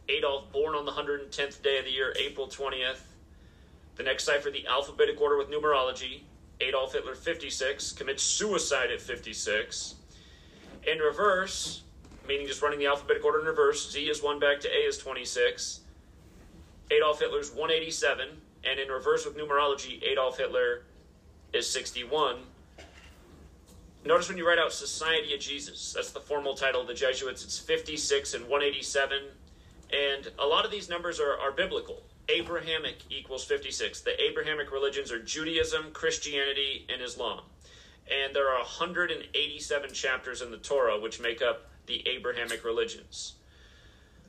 Adolf, 0.09 0.53
born 0.53 0.75
on 0.75 0.85
the 0.85 0.93
110th 0.93 1.63
day 1.63 1.79
of 1.79 1.85
the 1.85 1.91
year, 1.91 2.15
April 2.19 2.47
20th. 2.47 3.01
The 3.97 4.03
next 4.03 4.25
cipher, 4.25 4.51
the 4.51 4.67
alphabetic 4.67 5.21
order 5.21 5.37
with 5.37 5.51
numerology. 5.51 6.23
Adolf 6.61 6.93
Hitler, 6.93 7.15
56, 7.15 7.93
commits 7.93 8.23
suicide 8.23 8.91
at 8.91 9.01
56. 9.01 9.97
In 10.87 10.99
reverse, 10.99 11.83
meaning 12.31 12.47
just 12.47 12.63
running 12.63 12.79
the 12.79 12.87
alphabetic 12.87 13.25
order 13.25 13.41
in 13.41 13.47
reverse, 13.47 13.91
Z 13.91 14.09
is 14.09 14.23
1 14.23 14.39
back 14.39 14.61
to 14.61 14.69
A 14.69 14.87
is 14.87 14.97
26. 14.99 15.81
Adolf 16.93 17.19
Hitler's 17.19 17.51
187. 17.51 18.29
And 18.63 18.79
in 18.79 18.89
reverse 18.89 19.27
with 19.27 19.37
numerology, 19.37 20.01
Adolf 20.05 20.39
Hitler 20.39 20.83
is 21.53 21.69
61. 21.69 22.37
Notice 24.05 24.29
when 24.29 24.39
you 24.39 24.47
write 24.47 24.61
out 24.61 24.73
Society 24.73 25.35
of 25.35 25.41
Jesus, 25.41 25.93
that's 25.93 26.13
the 26.13 26.21
formal 26.21 26.55
title 26.55 26.81
of 26.81 26.87
the 26.87 26.95
Jesuits, 26.95 27.43
it's 27.43 27.59
56 27.59 28.35
and 28.35 28.45
187. 28.45 29.23
And 29.93 30.29
a 30.39 30.47
lot 30.47 30.65
of 30.65 30.71
these 30.71 30.89
numbers 30.89 31.19
are, 31.19 31.37
are 31.37 31.51
biblical. 31.51 32.01
Abrahamic 32.29 32.99
equals 33.11 33.45
56. 33.45 34.03
The 34.03 34.23
Abrahamic 34.23 34.71
religions 34.71 35.11
are 35.11 35.21
Judaism, 35.21 35.87
Christianity, 35.93 36.87
and 36.89 37.03
Islam. 37.03 37.41
And 38.09 38.37
there 38.37 38.49
are 38.51 38.59
187 38.59 39.93
chapters 39.93 40.43
in 40.43 40.53
the 40.53 40.59
Torah 40.59 41.01
which 41.01 41.21
make 41.21 41.43
up 41.43 41.67
the 41.91 42.09
Abrahamic 42.09 42.65
religions. 42.65 43.35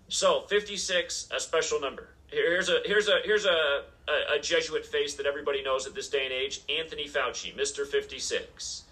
So 0.10 0.42
56, 0.50 1.30
a 1.34 1.40
special 1.40 1.80
number. 1.80 2.10
Here's 2.28 2.70
a 2.70 2.80
here's 2.86 3.08
a 3.08 3.20
here's 3.24 3.46
a, 3.46 3.84
a, 4.08 4.36
a 4.36 4.40
Jesuit 4.42 4.86
face 4.86 5.16
that 5.16 5.26
everybody 5.26 5.64
knows 5.64 5.86
at 5.86 5.94
this 5.94 6.10
day 6.10 6.26
and 6.26 6.34
age 6.34 6.62
Anthony 6.70 7.08
Fauci, 7.08 7.56
Mr. 7.56 7.86
56. 7.86 8.84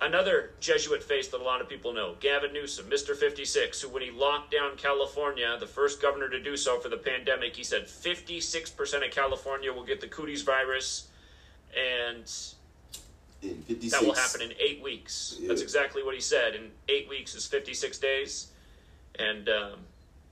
Another 0.00 0.50
Jesuit 0.60 1.02
face 1.02 1.28
that 1.28 1.40
a 1.40 1.44
lot 1.44 1.60
of 1.60 1.68
people 1.68 1.92
know, 1.92 2.16
Gavin 2.18 2.52
Newsom, 2.52 2.86
Mr. 2.90 3.14
56, 3.14 3.80
who, 3.82 3.88
when 3.88 4.02
he 4.02 4.10
locked 4.10 4.50
down 4.50 4.76
California, 4.76 5.56
the 5.60 5.66
first 5.66 6.02
governor 6.02 6.28
to 6.28 6.42
do 6.42 6.56
so 6.56 6.80
for 6.80 6.88
the 6.88 6.96
pandemic, 6.96 7.54
he 7.54 7.62
said 7.62 7.84
56% 7.84 9.06
of 9.06 9.12
California 9.12 9.72
will 9.72 9.84
get 9.84 10.00
the 10.00 10.08
cooties 10.08 10.42
virus, 10.42 11.06
and 11.76 12.24
In 13.42 13.62
56. 13.62 13.92
that 13.92 14.06
will 14.06 14.14
happen 14.14 14.40
in 14.40 14.52
eight 14.60 14.82
weeks. 14.82 15.38
That's 15.46 15.62
exactly 15.62 16.02
what 16.02 16.14
he 16.14 16.20
said. 16.20 16.54
In 16.54 16.70
eight 16.88 17.08
weeks 17.08 17.34
is 17.34 17.46
56 17.46 17.98
days. 17.98 18.48
And, 19.18 19.48
um, 19.48 19.80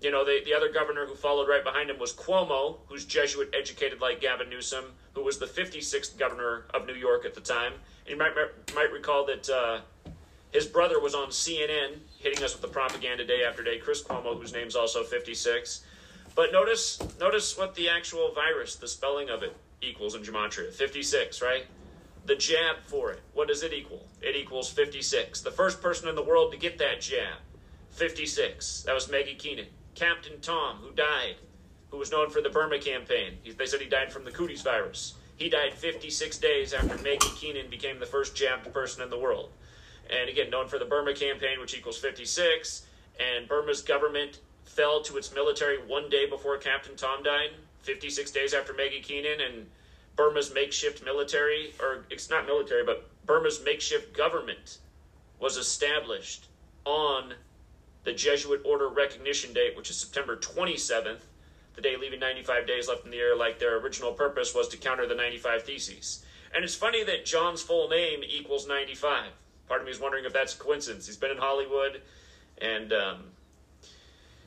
you 0.01 0.11
know, 0.11 0.25
the, 0.25 0.41
the 0.45 0.55
other 0.55 0.71
governor 0.71 1.07
who 1.07 1.15
followed 1.15 1.49
right 1.49 1.65
behind 1.65 1.91
him 1.91 1.99
was 1.99 2.13
Cuomo, 2.13 2.77
who's 2.87 3.05
Jesuit 3.05 3.53
educated 3.53 4.01
like 4.01 4.21
Gavin 4.21 4.49
Newsom, 4.49 4.85
who 5.15 5.25
was 5.25 5.39
the 5.39 5.47
56th 5.47 6.19
governor 6.19 6.65
of 6.73 6.87
New 6.87 6.95
York 6.95 7.25
at 7.25 7.35
the 7.35 7.41
time. 7.41 7.73
And 8.07 8.11
you 8.11 8.17
might, 8.17 8.33
might 8.75 8.93
recall 8.93 9.27
that 9.27 9.51
uh, 9.51 9.81
his 10.53 10.67
brother 10.67 11.01
was 11.01 11.15
on 11.15 11.29
CNN 11.29 11.99
hitting 12.19 12.43
us 12.45 12.53
with 12.53 12.63
the 12.63 12.69
propaganda 12.69 13.27
day 13.27 13.45
after 13.45 13.63
day, 13.63 13.79
Chris 13.79 14.03
Cuomo, 14.03 14.39
whose 14.39 14.53
name's 14.53 14.77
also 14.77 15.03
56. 15.03 15.83
But 16.35 16.53
notice, 16.53 17.01
notice 17.19 17.59
what 17.59 17.75
the 17.75 17.89
actual 17.89 18.33
virus, 18.33 18.77
the 18.77 18.89
spelling 18.89 19.31
of 19.31 19.43
it, 19.43 19.57
equals 19.83 20.15
in 20.15 20.23
gematria 20.23 20.73
56, 20.73 21.43
right? 21.43 21.65
The 22.31 22.37
jab 22.37 22.77
for 22.87 23.11
it, 23.11 23.23
what 23.35 23.49
does 23.49 23.65
it 23.65 23.73
equal? 23.73 24.07
It 24.23 24.37
equals 24.37 24.71
56. 24.71 25.41
The 25.41 25.51
first 25.51 25.83
person 25.83 26.09
in 26.09 26.15
the 26.15 26.23
world 26.23 26.53
to 26.53 26.59
get 26.59 26.79
that 26.79 27.01
jab, 27.01 27.39
56. 27.91 28.85
That 28.85 28.95
was 28.95 29.11
Maggie 29.11 29.35
Keenan. 29.35 29.67
Captain 29.97 30.41
Tom, 30.41 30.77
who 30.77 30.93
died, 30.93 31.35
who 31.91 31.97
was 31.97 32.13
known 32.13 32.31
for 32.31 32.41
the 32.41 32.49
Burma 32.49 32.79
campaign. 32.79 33.39
He, 33.43 33.51
they 33.51 33.67
said 33.67 33.81
he 33.81 33.89
died 33.89 34.13
from 34.13 34.23
the 34.23 34.31
cooties 34.31 34.63
virus. 34.63 35.15
He 35.35 35.49
died 35.49 35.75
56 35.75 36.39
days 36.39 36.73
after 36.73 36.97
Maggie 37.03 37.35
Keenan 37.35 37.69
became 37.69 37.99
the 37.99 38.07
first 38.07 38.37
jabbed 38.37 38.73
person 38.73 39.03
in 39.03 39.11
the 39.11 39.19
world. 39.19 39.51
And 40.09 40.31
again, 40.31 40.51
known 40.51 40.69
for 40.69 40.79
the 40.79 40.85
Burma 40.85 41.15
campaign, 41.15 41.59
which 41.59 41.77
equals 41.77 41.99
56. 41.99 42.87
And 43.19 43.49
Burma's 43.49 43.83
government 43.83 44.39
fell 44.67 45.03
to 45.03 45.17
its 45.17 45.35
military 45.35 45.79
one 45.85 46.09
day 46.09 46.31
before 46.31 46.59
Captain 46.59 46.95
Tom 46.95 47.25
died, 47.25 47.51
56 47.83 48.31
days 48.31 48.55
after 48.55 48.73
Maggie 48.73 49.01
Keenan. 49.01 49.41
And 49.41 49.67
Burma's 50.21 50.53
makeshift 50.53 51.03
military, 51.03 51.73
or 51.81 52.05
it's 52.11 52.29
not 52.29 52.45
military, 52.45 52.85
but 52.85 53.09
Burma's 53.25 53.63
makeshift 53.65 54.15
government 54.15 54.77
was 55.39 55.57
established 55.57 56.49
on 56.85 57.33
the 58.05 58.13
Jesuit 58.13 58.61
Order 58.63 58.91
recognition 58.91 59.55
date, 59.55 59.75
which 59.79 59.89
is 59.89 59.97
September 59.97 60.37
27th, 60.37 61.21
the 61.75 61.81
day 61.81 61.97
leaving 61.97 62.21
95 62.21 62.67
days 62.67 62.87
left 62.87 63.07
in 63.07 63.11
the 63.11 63.17
year, 63.17 63.35
like 63.35 63.59
their 63.59 63.79
original 63.79 64.13
purpose 64.13 64.55
was 64.55 64.69
to 64.69 64.77
counter 64.77 65.07
the 65.07 65.15
95 65.15 65.63
Theses. 65.63 66.23
And 66.55 66.65
it's 66.65 66.75
funny 66.75 67.03
that 67.03 67.25
Jon's 67.25 67.63
full 67.63 67.89
name 67.89 68.21
equals 68.23 68.69
95. 68.69 69.31
Part 69.69 69.81
of 69.81 69.87
me 69.87 69.93
is 69.93 70.01
wondering 70.01 70.27
if 70.27 70.35
that's 70.35 70.55
a 70.55 70.59
coincidence. 70.59 71.07
He's 71.07 71.17
been 71.17 71.31
in 71.31 71.39
Hollywood, 71.39 72.03
and, 72.59 72.93
um, 72.93 73.25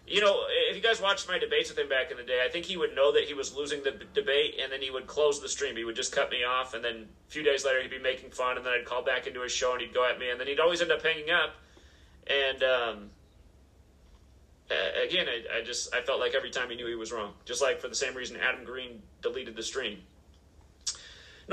you 0.05 0.19
know, 0.19 0.45
if 0.69 0.75
you 0.75 0.81
guys 0.81 0.99
watched 0.99 1.27
my 1.27 1.37
debates 1.37 1.69
with 1.69 1.79
him 1.79 1.87
back 1.87 2.11
in 2.11 2.17
the 2.17 2.23
day, 2.23 2.43
I 2.45 2.49
think 2.49 2.65
he 2.65 2.75
would 2.75 2.93
know 2.93 3.13
that 3.13 3.23
he 3.23 3.33
was 3.33 3.55
losing 3.55 3.83
the 3.83 3.91
b- 3.91 4.05
debate, 4.13 4.59
and 4.61 4.71
then 4.71 4.81
he 4.81 4.91
would 4.91 5.07
close 5.07 5.41
the 5.41 5.47
stream. 5.47 5.75
He 5.77 5.85
would 5.85 5.95
just 5.95 6.11
cut 6.11 6.29
me 6.29 6.43
off, 6.43 6.73
and 6.73 6.83
then 6.83 7.07
a 7.27 7.31
few 7.31 7.41
days 7.41 7.63
later, 7.63 7.81
he'd 7.81 7.89
be 7.89 7.99
making 7.99 8.31
fun, 8.31 8.57
and 8.57 8.65
then 8.65 8.73
I'd 8.73 8.85
call 8.85 9.01
back 9.01 9.27
into 9.27 9.41
his 9.41 9.51
show, 9.51 9.71
and 9.71 9.81
he'd 9.81 9.93
go 9.93 10.03
at 10.05 10.19
me, 10.19 10.29
and 10.29 10.39
then 10.39 10.47
he'd 10.47 10.59
always 10.59 10.81
end 10.81 10.91
up 10.91 11.01
hanging 11.01 11.31
up. 11.31 11.55
And, 12.27 12.63
um, 12.63 13.09
uh, 14.69 15.01
again, 15.01 15.27
I, 15.27 15.59
I 15.59 15.61
just 15.61 15.93
I 15.93 16.01
felt 16.01 16.19
like 16.19 16.33
every 16.35 16.49
time 16.49 16.69
he 16.69 16.75
knew 16.75 16.87
he 16.87 16.95
was 16.95 17.11
wrong. 17.11 17.33
Just 17.45 17.61
like 17.61 17.79
for 17.79 17.87
the 17.87 17.95
same 17.95 18.13
reason 18.13 18.37
Adam 18.37 18.63
Green 18.63 19.01
deleted 19.21 19.55
the 19.55 19.63
stream. 19.63 19.99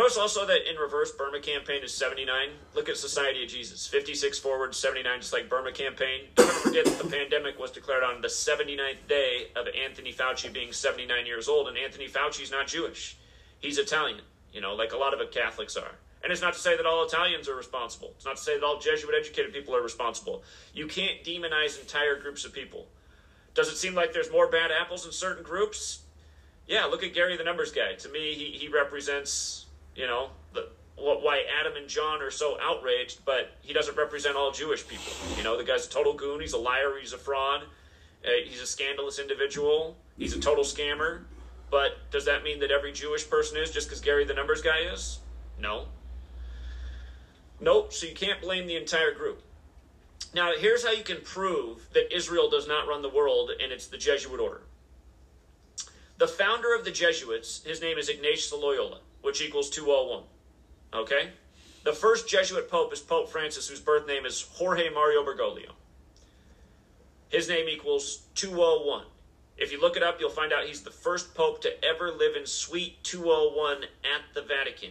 Notice 0.00 0.16
also 0.16 0.46
that 0.46 0.66
in 0.66 0.78
reverse, 0.78 1.12
Burma 1.12 1.40
campaign 1.40 1.82
is 1.84 1.92
79. 1.92 2.48
Look 2.74 2.88
at 2.88 2.96
Society 2.96 3.42
of 3.42 3.50
Jesus. 3.50 3.86
56 3.86 4.38
forward, 4.38 4.74
79, 4.74 5.20
just 5.20 5.34
like 5.34 5.50
Burma 5.50 5.72
campaign. 5.72 6.22
Don't 6.36 6.50
forget 6.50 6.86
that 6.86 6.96
the 6.96 7.06
pandemic 7.06 7.58
was 7.58 7.70
declared 7.70 8.02
on 8.02 8.22
the 8.22 8.28
79th 8.28 9.06
day 9.10 9.48
of 9.54 9.66
Anthony 9.78 10.10
Fauci 10.10 10.50
being 10.50 10.72
79 10.72 11.26
years 11.26 11.48
old. 11.48 11.68
And 11.68 11.76
Anthony 11.76 12.08
Fauci's 12.08 12.50
not 12.50 12.66
Jewish. 12.66 13.18
He's 13.58 13.76
Italian, 13.76 14.22
you 14.54 14.62
know, 14.62 14.74
like 14.74 14.94
a 14.94 14.96
lot 14.96 15.12
of 15.12 15.30
Catholics 15.30 15.76
are. 15.76 15.92
And 16.24 16.32
it's 16.32 16.40
not 16.40 16.54
to 16.54 16.60
say 16.60 16.78
that 16.78 16.86
all 16.86 17.04
Italians 17.04 17.46
are 17.46 17.54
responsible. 17.54 18.12
It's 18.16 18.24
not 18.24 18.38
to 18.38 18.42
say 18.42 18.54
that 18.54 18.64
all 18.64 18.78
Jesuit 18.78 19.14
educated 19.14 19.52
people 19.52 19.76
are 19.76 19.82
responsible. 19.82 20.42
You 20.72 20.86
can't 20.86 21.22
demonize 21.22 21.78
entire 21.78 22.18
groups 22.18 22.46
of 22.46 22.54
people. 22.54 22.86
Does 23.52 23.68
it 23.68 23.76
seem 23.76 23.94
like 23.94 24.14
there's 24.14 24.32
more 24.32 24.46
bad 24.46 24.70
apples 24.70 25.04
in 25.04 25.12
certain 25.12 25.44
groups? 25.44 26.04
Yeah, 26.66 26.86
look 26.86 27.04
at 27.04 27.12
Gary 27.12 27.36
the 27.36 27.44
Numbers 27.44 27.70
Guy. 27.70 27.96
To 27.98 28.08
me, 28.08 28.32
he, 28.32 28.44
he 28.56 28.68
represents, 28.68 29.66
you 29.94 30.06
know, 30.06 30.30
the, 30.52 30.68
why 30.96 31.44
Adam 31.60 31.76
and 31.76 31.88
Jon 31.88 32.22
are 32.22 32.30
so 32.30 32.58
outraged, 32.60 33.24
but 33.24 33.52
he 33.62 33.72
doesn't 33.72 33.96
represent 33.96 34.36
all 34.36 34.50
Jewish 34.52 34.86
people. 34.86 35.12
You 35.36 35.42
know, 35.42 35.56
the 35.56 35.64
guy's 35.64 35.86
a 35.86 35.90
total 35.90 36.12
goon. 36.12 36.40
He's 36.40 36.52
a 36.52 36.58
liar. 36.58 36.94
He's 37.00 37.12
a 37.12 37.18
fraud. 37.18 37.62
Uh, 38.24 38.28
he's 38.44 38.60
a 38.60 38.66
scandalous 38.66 39.18
individual. 39.18 39.96
He's 40.18 40.34
a 40.34 40.40
total 40.40 40.64
scammer. 40.64 41.22
But 41.70 42.10
does 42.10 42.24
that 42.26 42.42
mean 42.42 42.60
that 42.60 42.70
every 42.70 42.92
Jewish 42.92 43.28
person 43.28 43.56
is 43.56 43.70
just 43.70 43.88
because 43.88 44.00
Gary 44.00 44.24
the 44.24 44.34
Numbers 44.34 44.60
Guy 44.60 44.90
is? 44.92 45.20
No. 45.58 45.86
Nope. 47.60 47.92
So 47.92 48.06
you 48.06 48.14
can't 48.14 48.40
blame 48.40 48.66
the 48.66 48.76
entire 48.76 49.14
group. 49.14 49.42
Now, 50.34 50.52
here's 50.58 50.84
how 50.84 50.92
you 50.92 51.02
can 51.02 51.20
prove 51.22 51.88
that 51.92 52.14
Israel 52.14 52.48
does 52.50 52.68
not 52.68 52.86
run 52.86 53.02
the 53.02 53.08
world 53.08 53.50
and 53.60 53.72
it's 53.72 53.86
the 53.86 53.96
Jesuit 53.96 54.40
order. 54.40 54.62
The 56.18 56.28
founder 56.28 56.74
of 56.74 56.84
the 56.84 56.90
Jesuits, 56.90 57.62
his 57.64 57.80
name 57.80 57.98
is 57.98 58.08
Ignatius 58.08 58.52
Loyola, 58.52 59.00
which 59.22 59.40
equals 59.42 59.70
201. 59.70 60.24
Okay? 60.92 61.30
The 61.84 61.92
first 61.92 62.28
Jesuit 62.28 62.70
pope 62.70 62.92
is 62.92 63.00
Pope 63.00 63.30
Francis, 63.30 63.68
whose 63.68 63.80
birth 63.80 64.06
name 64.06 64.26
is 64.26 64.42
Jorge 64.52 64.90
Mario 64.90 65.24
Bergoglio. 65.24 65.72
His 67.28 67.48
name 67.48 67.68
equals 67.68 68.22
201. 68.34 69.04
If 69.56 69.72
you 69.72 69.80
look 69.80 69.96
it 69.96 70.02
up, 70.02 70.18
you'll 70.18 70.30
find 70.30 70.52
out 70.52 70.64
he's 70.64 70.82
the 70.82 70.90
first 70.90 71.34
pope 71.34 71.60
to 71.62 71.84
ever 71.84 72.10
live 72.10 72.34
in 72.36 72.46
Suite 72.46 73.02
201 73.04 73.82
at 73.82 74.34
the 74.34 74.42
Vatican. 74.42 74.90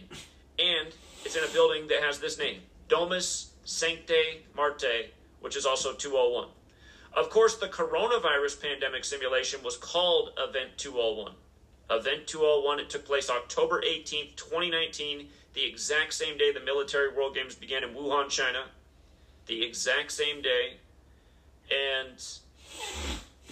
And 0.58 0.88
it's 1.24 1.36
in 1.36 1.44
a 1.44 1.48
building 1.48 1.88
that 1.88 2.02
has 2.02 2.18
this 2.18 2.38
name 2.38 2.60
Domus 2.88 3.52
Sanctae 3.64 4.42
Marthae, 4.56 5.10
which 5.40 5.56
is 5.56 5.66
also 5.66 5.92
201. 5.92 6.48
Of 7.16 7.30
course, 7.30 7.56
the 7.56 7.66
coronavirus 7.66 8.62
pandemic 8.62 9.04
simulation 9.04 9.62
was 9.62 9.76
called 9.76 10.30
Event 10.38 10.70
201. 10.76 11.32
Event 11.90 12.26
201, 12.26 12.78
it 12.78 12.88
took 12.88 13.04
place 13.04 13.28
October 13.28 13.82
18th, 13.82 14.36
2019, 14.36 15.28
the 15.54 15.64
exact 15.64 16.14
same 16.14 16.38
day 16.38 16.52
the 16.52 16.60
military 16.60 17.12
World 17.12 17.34
Games 17.34 17.54
began 17.56 17.82
in 17.82 17.90
Wuhan, 17.90 18.28
China. 18.28 18.66
The 19.46 19.64
exact 19.64 20.12
same 20.12 20.40
day. 20.40 20.76
And 21.70 22.16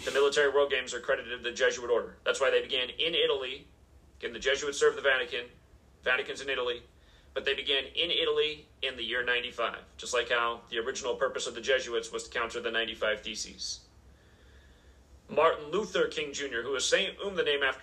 the 0.04 0.12
military 0.12 0.50
World 0.50 0.70
Games 0.70 0.94
are 0.94 1.00
credited 1.00 1.38
to 1.38 1.42
the 1.42 1.54
Jesuit 1.54 1.90
order. 1.90 2.16
That's 2.24 2.40
why 2.40 2.50
they 2.50 2.62
began 2.62 2.90
in 2.90 3.14
Italy. 3.14 3.66
Again, 4.20 4.32
the 4.32 4.38
Jesuits 4.38 4.78
served 4.78 4.96
the 4.96 5.02
Vatican. 5.02 5.46
Vatican's 6.04 6.40
in 6.40 6.48
Italy. 6.48 6.82
But 7.34 7.44
they 7.44 7.54
began 7.54 7.84
in 7.94 8.10
Italy 8.10 8.66
in 8.82 8.96
the 8.96 9.02
year 9.02 9.24
95, 9.24 9.76
just 9.96 10.14
like 10.14 10.30
how 10.30 10.60
the 10.70 10.78
original 10.78 11.14
purpose 11.14 11.46
of 11.46 11.54
the 11.54 11.60
Jesuits 11.60 12.12
was 12.12 12.24
to 12.24 12.30
counter 12.30 12.60
the 12.60 12.70
95 12.70 13.20
Theses. 13.22 13.80
Martin 15.28 15.70
Luther 15.70 16.06
King 16.06 16.32
Jr., 16.32 16.62
who 16.62 16.74
assumed 16.74 17.36
the 17.36 17.42
name 17.42 17.62
after, 17.62 17.82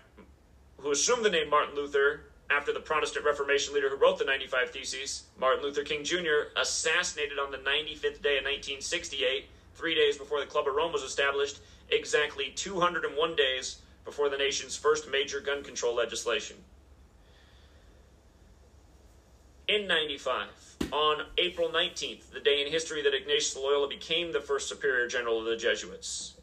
who 0.86 0.92
assumed 0.92 1.26
the 1.26 1.32
name 1.32 1.50
Martin 1.50 1.76
Luther 1.76 2.26
after 2.52 2.72
the 2.72 2.80
Protestant 2.80 3.26
Reformation 3.26 3.74
leader 3.74 3.90
who 3.90 3.96
wrote 3.96 4.20
the 4.20 4.24
95 4.24 4.70
Theses, 4.70 5.24
Martin 5.36 5.64
Luther 5.64 5.82
King 5.82 6.04
Jr., 6.04 6.54
assassinated 6.56 7.40
on 7.40 7.50
the 7.50 7.58
95th 7.58 8.22
day 8.22 8.38
of 8.38 8.46
1968, 8.46 9.50
three 9.74 9.96
days 9.96 10.16
before 10.16 10.40
the 10.40 10.46
Club 10.46 10.68
of 10.68 10.76
Rome 10.76 10.94
was 10.94 11.02
established, 11.02 11.60
exactly 11.90 12.54
201 12.56 13.36
days 13.36 13.80
before 14.06 14.30
the 14.30 14.38
nation's 14.38 14.76
first 14.76 15.10
major 15.10 15.40
gun 15.40 15.64
control 15.64 15.96
legislation. 15.96 16.58
In 19.68 19.88
95, 19.88 20.50
on 20.92 21.24
April 21.40 21.70
19th, 21.70 22.30
the 22.32 22.40
day 22.40 22.64
in 22.64 22.72
history 22.72 23.02
that 23.02 23.16
Ignatius 23.16 23.56
Loyola 23.56 23.88
became 23.88 24.32
the 24.32 24.40
first 24.40 24.70
superior 24.70 25.08
general 25.08 25.40
of 25.40 25.46
the 25.46 25.58
Jesuits. 25.58 26.36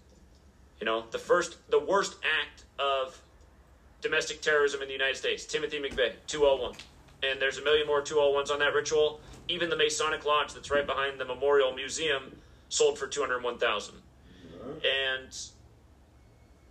You 0.81 0.87
know, 0.87 1.05
the 1.13 1.19
first, 1.19 1.59
the 1.71 1.79
worst 1.79 2.17
act 2.25 2.65
of 2.81 3.23
domestic 4.03 4.43
terrorism 4.43 4.83
in 4.83 4.89
the 4.89 4.93
United 4.93 5.17
States, 5.17 5.47
Timothy 5.47 5.79
McVeigh, 5.79 6.13
201. 6.27 6.75
And 7.23 7.41
there's 7.41 7.59
a 7.59 7.65
million 7.65 7.87
more 7.87 8.03
201s 8.03 8.51
on 8.51 8.59
that 8.59 8.75
ritual. 8.75 9.21
Even 9.49 9.71
the 9.71 9.77
Masonic 9.77 10.27
Lodge 10.27 10.53
that's 10.53 10.71
right 10.71 10.87
behind 10.87 11.19
the 11.19 11.25
Memorial 11.25 11.73
Museum 11.73 12.37
sold 12.69 12.99
for 12.99 13.07
201,000. 13.07 13.95
And 14.85 15.37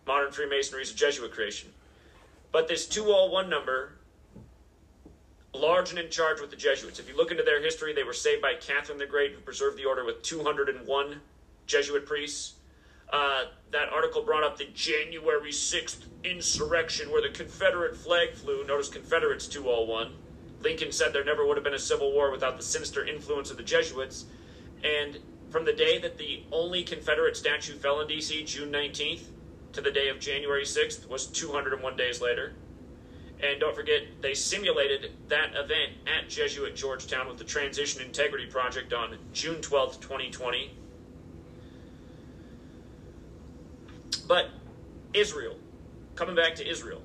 modern 0.05 0.31
Freemasonry 0.31 0.83
is 0.83 0.91
a 0.91 0.95
Jesuit 0.95 1.31
creation. 1.31 1.69
But 2.51 2.67
this 2.67 2.85
201 2.85 3.49
number, 3.49 3.93
large 5.53 5.89
and 5.91 5.99
in 5.99 6.09
charge 6.09 6.41
with 6.41 6.49
the 6.49 6.55
Jesuits. 6.57 6.99
If 6.99 7.07
you 7.07 7.15
look 7.15 7.31
into 7.31 7.43
their 7.43 7.61
history, 7.61 7.93
they 7.93 8.03
were 8.03 8.13
saved 8.13 8.41
by 8.41 8.55
Catherine 8.55 8.97
the 8.97 9.05
Great, 9.05 9.31
who 9.31 9.39
preserved 9.39 9.77
the 9.77 9.85
order 9.85 10.03
with 10.03 10.21
201 10.21 11.21
Jesuit 11.65 12.05
priests. 12.05 12.53
Uh, 13.11 13.45
that 13.71 13.89
article 13.89 14.23
brought 14.23 14.43
up 14.43 14.57
the 14.57 14.65
January 14.73 15.51
6th 15.51 16.05
insurrection 16.23 17.11
where 17.11 17.21
the 17.21 17.29
Confederate 17.29 17.95
flag 17.95 18.33
flew. 18.33 18.65
Notice 18.65 18.89
Confederates 18.89 19.47
201. 19.47 20.13
Lincoln 20.61 20.91
said 20.91 21.11
there 21.11 21.23
never 21.23 21.45
would 21.45 21.57
have 21.57 21.63
been 21.63 21.73
a 21.73 21.79
civil 21.79 22.11
war 22.13 22.31
without 22.31 22.57
the 22.57 22.63
sinister 22.63 23.05
influence 23.05 23.51
of 23.51 23.57
the 23.57 23.63
Jesuits. 23.63 24.25
And 24.83 25.19
from 25.49 25.65
the 25.65 25.73
day 25.73 25.97
that 25.99 26.17
the 26.17 26.43
only 26.51 26.83
Confederate 26.83 27.35
statue 27.35 27.73
fell 27.73 27.99
in 27.99 28.07
D.C., 28.07 28.43
June 28.45 28.71
19th, 28.71 29.23
to 29.73 29.81
the 29.81 29.91
day 29.91 30.09
of 30.09 30.19
January 30.19 30.63
6th 30.63 31.07
was 31.07 31.27
201 31.27 31.95
days 31.95 32.21
later. 32.21 32.53
And 33.41 33.59
don't 33.59 33.75
forget, 33.75 34.03
they 34.21 34.33
simulated 34.33 35.11
that 35.29 35.55
event 35.55 35.93
at 36.05 36.29
Jesuit 36.29 36.75
Georgetown 36.75 37.27
with 37.27 37.37
the 37.37 37.43
Transition 37.43 38.01
Integrity 38.01 38.45
Project 38.45 38.93
on 38.93 39.17
June 39.33 39.55
12th, 39.55 39.99
2020. 39.99 40.77
But 44.31 44.47
Israel, 45.13 45.57
coming 46.15 46.35
back 46.35 46.55
to 46.55 46.65
Israel, 46.65 47.01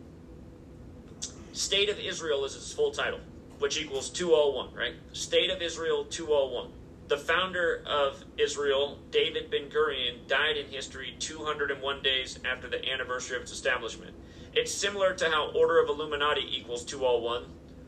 State 1.53 1.89
of 1.89 1.99
Israel 1.99 2.45
is 2.45 2.55
its 2.55 2.72
full 2.72 2.93
title, 2.93 3.18
which 3.59 3.77
equals 3.81 4.11
201, 4.11 4.72
right? 4.72 4.95
State 5.12 5.51
of 5.51 5.61
Israel 5.61 6.05
201. 6.05 6.70
The 7.09 7.16
founder 7.16 7.83
of 7.85 8.24
Israel, 8.39 9.01
David 9.11 9.51
Ben 9.51 9.68
Gurion, 9.68 10.29
died 10.29 10.57
in 10.57 10.66
history 10.66 11.16
201 11.18 12.01
days 12.01 12.39
after 12.45 12.68
the 12.68 12.89
anniversary 12.89 13.35
of 13.39 13.43
its 13.43 13.51
establishment. 13.51 14.14
It's 14.53 14.72
similar 14.72 15.12
to 15.14 15.29
how 15.29 15.51
Order 15.51 15.83
of 15.83 15.89
Illuminati 15.89 16.47
equals 16.49 16.85
201, 16.85 17.43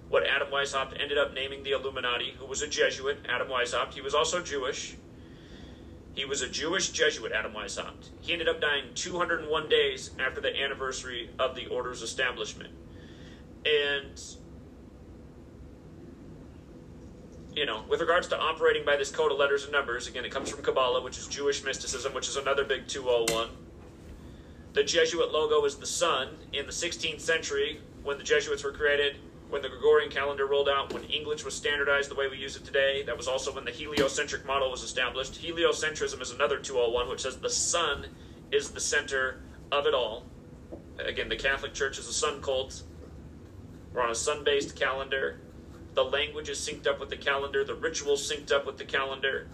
what 0.08 0.26
Adam 0.26 0.48
Weishaupt 0.48 1.00
ended 1.00 1.16
up 1.16 1.32
naming 1.32 1.62
the 1.62 1.70
Illuminati, 1.70 2.34
who 2.40 2.46
was 2.46 2.62
a 2.62 2.66
Jesuit, 2.66 3.18
Adam 3.28 3.46
Weishaupt. 3.46 3.94
He 3.94 4.00
was 4.00 4.14
also 4.14 4.42
Jewish. 4.42 4.96
He 6.18 6.24
was 6.24 6.42
a 6.42 6.48
Jewish 6.48 6.90
Jesuit, 6.90 7.30
Adam 7.30 7.52
Weishaupt. 7.52 8.08
He 8.20 8.32
ended 8.32 8.48
up 8.48 8.60
dying 8.60 8.86
201 8.96 9.68
days 9.68 10.10
after 10.18 10.40
the 10.40 10.48
anniversary 10.60 11.30
of 11.38 11.54
the 11.54 11.66
Order's 11.66 12.02
establishment. 12.02 12.74
And 13.64 14.20
you 17.54 17.66
know, 17.66 17.84
with 17.88 18.00
regards 18.00 18.26
to 18.28 18.36
operating 18.36 18.84
by 18.84 18.96
this 18.96 19.12
code 19.12 19.30
of 19.30 19.38
letters 19.38 19.62
and 19.62 19.70
numbers, 19.70 20.08
again, 20.08 20.24
it 20.24 20.32
comes 20.32 20.50
from 20.50 20.60
Kabbalah, 20.60 21.04
which 21.04 21.18
is 21.18 21.28
Jewish 21.28 21.62
mysticism, 21.62 22.12
which 22.14 22.26
is 22.26 22.34
another 22.34 22.64
big 22.64 22.88
201. 22.88 23.50
The 24.72 24.82
Jesuit 24.82 25.30
logo 25.30 25.64
is 25.66 25.76
the 25.76 25.86
sun. 25.86 26.30
In 26.52 26.66
the 26.66 26.72
16th 26.72 27.20
century, 27.20 27.80
when 28.02 28.18
the 28.18 28.24
Jesuits 28.24 28.64
were 28.64 28.72
created, 28.72 29.18
when 29.50 29.62
the 29.62 29.68
Gregorian 29.68 30.10
calendar 30.10 30.46
rolled 30.46 30.68
out, 30.68 30.92
when 30.92 31.04
English 31.04 31.44
was 31.44 31.54
standardized 31.54 32.10
the 32.10 32.14
way 32.14 32.28
we 32.28 32.36
use 32.36 32.56
it 32.56 32.64
today, 32.64 33.02
that 33.04 33.16
was 33.16 33.28
also 33.28 33.54
when 33.54 33.64
the 33.64 33.70
heliocentric 33.70 34.44
model 34.44 34.70
was 34.70 34.82
established. 34.82 35.42
Heliocentrism 35.42 36.20
is 36.20 36.30
another 36.30 36.58
201, 36.58 37.08
which 37.08 37.22
says 37.22 37.38
the 37.38 37.48
sun 37.48 38.06
is 38.52 38.70
the 38.70 38.80
center 38.80 39.40
of 39.72 39.86
it 39.86 39.94
all. 39.94 40.24
Again, 40.98 41.28
the 41.28 41.36
Catholic 41.36 41.72
Church 41.72 41.98
is 41.98 42.08
a 42.08 42.12
sun 42.12 42.42
cult. 42.42 42.82
We're 43.92 44.02
on 44.02 44.10
a 44.10 44.14
sun 44.14 44.44
based 44.44 44.76
calendar. 44.76 45.40
The 45.94 46.04
language 46.04 46.48
is 46.50 46.58
synced 46.58 46.86
up 46.86 47.00
with 47.00 47.08
the 47.08 47.16
calendar, 47.16 47.64
the 47.64 47.74
rituals 47.74 48.30
synced 48.30 48.52
up 48.52 48.66
with 48.66 48.76
the 48.76 48.84
calendar. 48.84 49.48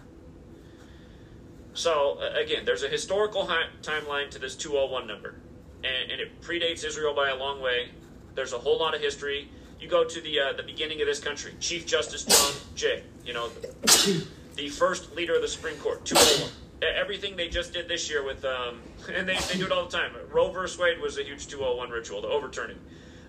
So, 1.73 2.19
again, 2.35 2.65
there's 2.65 2.83
a 2.83 2.89
historical 2.89 3.47
hi- 3.47 3.69
timeline 3.83 4.31
to 4.31 4.39
this 4.39 4.55
201 4.55 5.07
number, 5.07 5.37
and, 5.83 6.11
and 6.11 6.21
it 6.21 6.41
predates 6.41 6.85
Israel 6.85 7.15
by 7.15 7.31
a 7.31 7.37
long 7.37 7.61
way. 7.61 7.91
There's 8.35 8.53
a 8.53 8.59
whole 8.59 8.79
lot 8.79 8.95
of 8.95 9.01
history. 9.01 9.51
You 9.85 9.91
go 9.91 10.03
to 10.03 10.21
the 10.23 10.41
uh, 10.41 10.53
the 10.55 10.63
beginning 10.63 11.03
of 11.03 11.07
this 11.07 11.21
country, 11.21 11.53
Chief 11.61 11.85
Justice 11.85 12.25
John 12.25 12.53
Jay, 12.75 13.03
you 13.23 13.35
know, 13.35 13.51
the, 13.51 14.27
the 14.57 14.69
first 14.71 15.15
leader 15.15 15.35
of 15.35 15.43
the 15.43 15.49
Supreme 15.49 15.77
Court, 15.77 16.03
201. 16.07 16.51
E- 16.83 16.87
Everything 16.99 17.37
they 17.37 17.49
just 17.49 17.75
did 17.75 17.87
this 17.87 18.09
year 18.09 18.25
with, 18.25 18.47
um, 18.47 18.81
and 19.15 19.29
they, 19.29 19.37
they 19.37 19.59
do 19.59 19.67
it 19.67 19.73
all 19.73 19.85
the 19.85 19.95
time. 19.95 20.13
Roe 20.33 20.51
versus 20.51 20.79
Wade 20.79 21.03
was 21.03 21.19
a 21.19 21.23
huge 21.23 21.49
201 21.49 21.91
ritual, 21.91 22.23
the 22.23 22.29
overturning. 22.29 22.79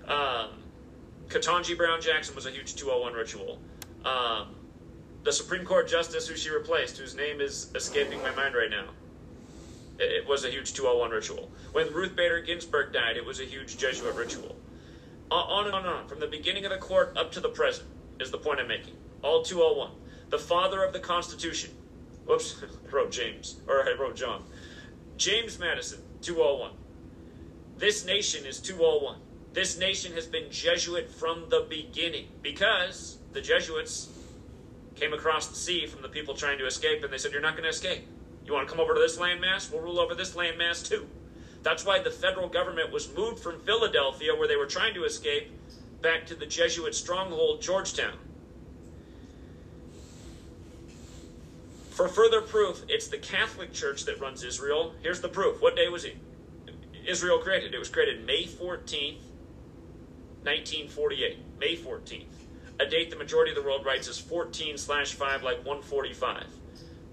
Um, 0.08 0.52
Ketanji 1.28 1.76
Brown 1.76 2.00
Jackson 2.00 2.34
was 2.36 2.46
a 2.46 2.52
huge 2.52 2.76
201 2.76 3.12
ritual. 3.12 3.60
Um, 4.06 4.56
the 5.24 5.34
Supreme 5.34 5.66
Court 5.66 5.90
justice 5.90 6.26
who 6.26 6.38
she 6.38 6.52
replaced, 6.52 6.98
whose 6.98 7.16
name 7.16 7.42
is 7.42 7.70
escaping 7.76 8.22
my 8.22 8.32
mind 8.32 8.56
right 8.56 8.70
now, 8.70 8.92
it, 10.00 10.24
it 10.24 10.26
was 10.26 10.46
a 10.46 10.50
huge 10.50 10.72
201 10.72 11.12
ritual. 11.12 11.52
When 11.74 11.92
Ruth 11.92 12.16
Bader 12.16 12.40
Ginsburg 12.40 12.94
died, 12.94 13.18
it 13.18 13.26
was 13.26 13.42
a 13.42 13.46
huge 13.46 13.78
Jesuit 13.78 14.16
ritual. 14.16 14.56
On, 15.32 15.50
on 15.50 15.66
and 15.66 15.76
on 15.76 15.86
and 15.86 15.90
on, 15.90 16.08
from 16.08 16.20
the 16.20 16.28
beginning 16.28 16.66
of 16.66 16.72
the 16.72 16.78
court 16.78 17.18
up 17.18 17.32
to 17.32 17.40
the 17.40 17.50
present, 17.50 17.88
is 18.20 18.32
the 18.32 18.38
point 18.38 18.60
I'm 18.60 18.68
making. 18.68 18.96
All 19.22 19.44
201. 19.44 19.92
The 20.30 20.38
father 20.38 20.84
of 20.84 20.94
the 20.94 21.00
Constitution. 21.00 21.72
Whoops, 22.26 22.56
I 22.62 22.92
wrote 22.96 23.12
James, 23.12 23.58
or 23.68 23.88
I 23.88 23.96
wrote 24.00 24.16
John. 24.16 24.44
James 25.18 25.60
Madison, 25.60 26.00
201. 26.22 26.72
This 27.78 28.06
nation 28.06 28.46
is 28.46 28.60
201. 28.60 29.18
This 29.54 29.78
nation 29.78 30.14
has 30.14 30.26
been 30.26 30.52
Jesuit 30.52 31.10
from 31.10 31.46
the 31.50 31.66
beginning 31.70 32.28
because 32.42 33.18
the 33.32 33.42
Jesuits 33.42 34.10
came 34.96 35.14
across 35.14 35.48
the 35.48 35.56
sea 35.56 35.88
from 35.88 36.02
the 36.02 36.10
people 36.10 36.34
trying 36.34 36.58
to 36.58 36.66
escape 36.66 37.04
and 37.04 37.12
they 37.12 37.18
said, 37.18 37.32
You're 37.32 37.42
not 37.42 37.54
going 37.54 37.64
to 37.64 37.70
escape. 37.70 38.06
You 38.46 38.54
want 38.54 38.68
to 38.68 38.74
come 38.74 38.82
over 38.82 38.94
to 38.94 39.00
this 39.00 39.18
landmass? 39.18 39.72
We'll 39.72 39.82
rule 39.82 40.00
over 40.00 40.14
this 40.14 40.36
landmass 40.36 40.88
too. 40.88 41.08
That's 41.66 41.84
why 41.84 42.00
the 42.00 42.12
federal 42.12 42.48
government 42.48 42.92
was 42.92 43.12
moved 43.16 43.40
from 43.40 43.60
Philadelphia, 43.62 44.36
where 44.36 44.48
they 44.48 44.56
were 44.56 44.68
trying 44.68 44.94
to 44.94 45.04
escape, 45.04 45.52
back 46.00 46.28
to 46.28 46.36
the 46.36 46.46
Jesuit 46.46 46.94
stronghold, 46.94 47.60
Georgetown. 47.60 48.20
For 51.90 52.08
further 52.08 52.42
proof, 52.42 52.84
it's 52.88 53.08
the 53.08 53.18
Catholic 53.18 53.74
Church 53.74 54.06
that 54.06 54.22
runs 54.22 54.44
Israel. 54.44 54.94
Here's 55.02 55.22
the 55.22 55.28
proof. 55.28 55.60
What 55.60 55.76
day 55.76 55.90
was 55.90 56.06
it? 56.06 56.18
Israel 57.08 57.40
created? 57.40 57.74
It 57.74 57.80
was 57.80 57.90
created 57.90 58.24
May 58.28 58.44
14th, 58.44 59.24
1948. 60.44 61.40
May 61.60 61.76
14th. 61.76 62.26
A 62.80 62.86
date 62.86 63.10
the 63.10 63.16
majority 63.16 63.54
of 63.54 63.58
the 63.58 63.64
world 63.64 63.84
writes 63.84 64.08
as 64.08 64.20
14 64.20 64.78
slash 64.78 65.14
5, 65.14 65.42
like 65.42 65.66
145. 65.66 66.46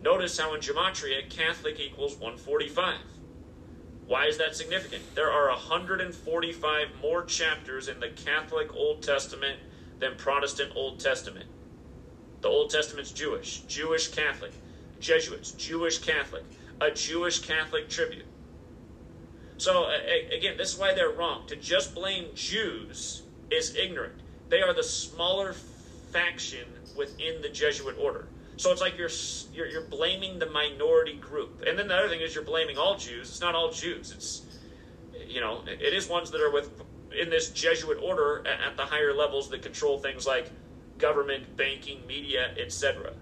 Notice 0.02 0.38
how 0.38 0.52
in 0.52 0.60
Gematria, 0.60 1.30
Catholic 1.30 1.80
equals 1.80 2.16
145. 2.16 2.96
Why 4.12 4.26
is 4.26 4.36
that 4.36 4.54
significant? 4.54 5.02
There 5.14 5.32
are 5.32 5.48
145 5.48 6.88
more 7.00 7.24
chapters 7.24 7.88
in 7.88 7.98
the 7.98 8.10
Catholic 8.10 8.76
Old 8.76 9.02
Testament 9.02 9.58
than 10.00 10.16
Protestant 10.16 10.72
Old 10.76 11.00
Testament. 11.00 11.46
The 12.42 12.48
Old 12.48 12.68
Testament's 12.68 13.10
Jewish, 13.10 13.60
Jewish 13.60 14.08
Catholic, 14.08 14.52
Jesuits, 15.00 15.52
Jewish 15.52 15.96
Catholic, 15.96 16.44
a 16.78 16.90
Jewish 16.90 17.38
Catholic 17.38 17.88
tribute. 17.88 18.26
So, 19.56 19.88
again, 20.30 20.58
this 20.58 20.74
is 20.74 20.78
why 20.78 20.92
they're 20.92 21.08
wrong. 21.08 21.46
To 21.46 21.56
just 21.56 21.94
blame 21.94 22.26
Jews 22.34 23.22
is 23.50 23.74
ignorant. 23.76 24.20
They 24.50 24.60
are 24.60 24.74
the 24.74 24.82
smaller 24.82 25.54
faction 26.12 26.66
within 26.94 27.40
the 27.40 27.48
Jesuit 27.48 27.96
order. 27.98 28.26
So 28.56 28.70
it's 28.70 28.80
like 28.80 28.96
you're, 28.98 29.10
you're 29.54 29.66
you're 29.66 29.86
blaming 29.88 30.38
the 30.38 30.46
minority 30.46 31.14
group, 31.14 31.62
and 31.66 31.78
then 31.78 31.88
the 31.88 31.96
other 31.96 32.08
thing 32.08 32.20
is 32.20 32.34
you're 32.34 32.44
blaming 32.44 32.78
all 32.78 32.96
Jews. 32.96 33.28
It's 33.30 33.40
not 33.40 33.54
all 33.54 33.70
Jews. 33.72 34.12
It's 34.12 34.42
you 35.26 35.40
know 35.40 35.62
it 35.66 35.92
is 35.94 36.08
ones 36.08 36.30
that 36.30 36.40
are 36.40 36.50
with 36.50 36.70
in 37.18 37.30
this 37.30 37.50
Jesuit 37.50 37.98
order 38.02 38.42
a- 38.46 38.66
at 38.66 38.76
the 38.76 38.84
higher 38.84 39.12
levels 39.12 39.50
that 39.50 39.62
control 39.62 39.98
things 39.98 40.26
like 40.26 40.50
government, 40.98 41.56
banking, 41.56 42.06
media, 42.06 42.54
etc. 42.58 43.12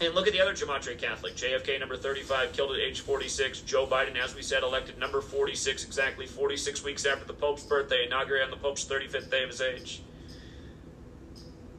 And 0.00 0.14
look 0.14 0.26
at 0.26 0.32
the 0.32 0.40
other 0.40 0.54
Gematria 0.54 0.96
Catholic. 0.98 1.36
JFK 1.36 1.78
number 1.78 1.96
35, 1.96 2.52
killed 2.52 2.72
at 2.72 2.80
age 2.80 3.00
46. 3.00 3.60
Joe 3.60 3.86
Biden, 3.86 4.16
as 4.16 4.34
we 4.34 4.40
said, 4.42 4.62
elected 4.62 4.98
number 4.98 5.20
46, 5.20 5.84
exactly 5.84 6.26
46 6.26 6.82
weeks 6.82 7.04
after 7.04 7.26
the 7.26 7.34
Pope's 7.34 7.62
birthday, 7.64 8.06
inaugurated 8.06 8.46
on 8.46 8.50
the 8.50 8.56
Pope's 8.56 8.84
35th 8.86 9.30
day 9.30 9.42
of 9.42 9.50
his 9.50 9.60
age. 9.60 10.02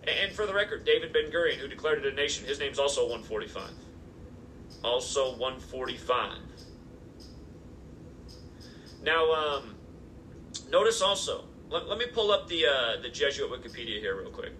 And 0.08 0.32
for 0.32 0.45
the 0.45 0.53
record, 0.53 0.86
David 0.86 1.14
Ben 1.14 1.32
Gurion, 1.32 1.58
who 1.58 1.68
declared 1.68 2.06
it 2.06 2.14
a 2.14 2.16
nation, 2.16 2.45
his 2.45 2.60
name's 2.60 2.78
also 2.78 3.01
145. 3.01 3.72
Also 4.84 5.32
145. 5.38 6.38
Now, 9.03 9.32
um, 9.32 9.76
notice 10.70 11.01
also, 11.01 11.45
let, 11.70 11.88
let 11.88 11.97
me 11.97 12.06
pull 12.14 12.32
up 12.32 12.47
the, 12.47 12.66
uh, 12.66 13.01
the 13.01 13.10
Jesuit 13.10 13.49
Wikipedia 13.49 13.99
here 13.99 14.20
real 14.20 14.32
quick. 14.32 14.53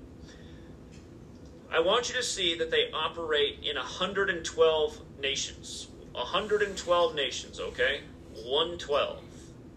I 1.71 1.79
want 1.79 2.09
you 2.09 2.15
to 2.15 2.23
see 2.23 2.55
that 2.57 2.71
they 2.71 2.91
operate 2.91 3.59
in 3.63 3.75
112 3.75 5.01
nations. 5.19 5.87
112 6.13 7.15
nations, 7.15 7.59
okay? 7.59 8.01
112. 8.33 9.21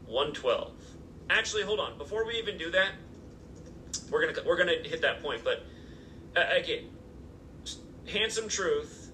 112. 0.06 0.72
Actually, 1.30 1.62
hold 1.62 1.80
on. 1.80 1.98
Before 1.98 2.26
we 2.26 2.34
even 2.34 2.56
do 2.56 2.70
that, 2.70 2.92
we're 4.10 4.26
gonna 4.26 4.46
we're 4.46 4.56
gonna 4.56 4.76
hit 4.82 5.02
that 5.02 5.22
point. 5.22 5.42
But 5.44 5.62
uh, 6.36 6.44
again, 6.56 6.90
handsome 8.10 8.48
truth. 8.48 9.12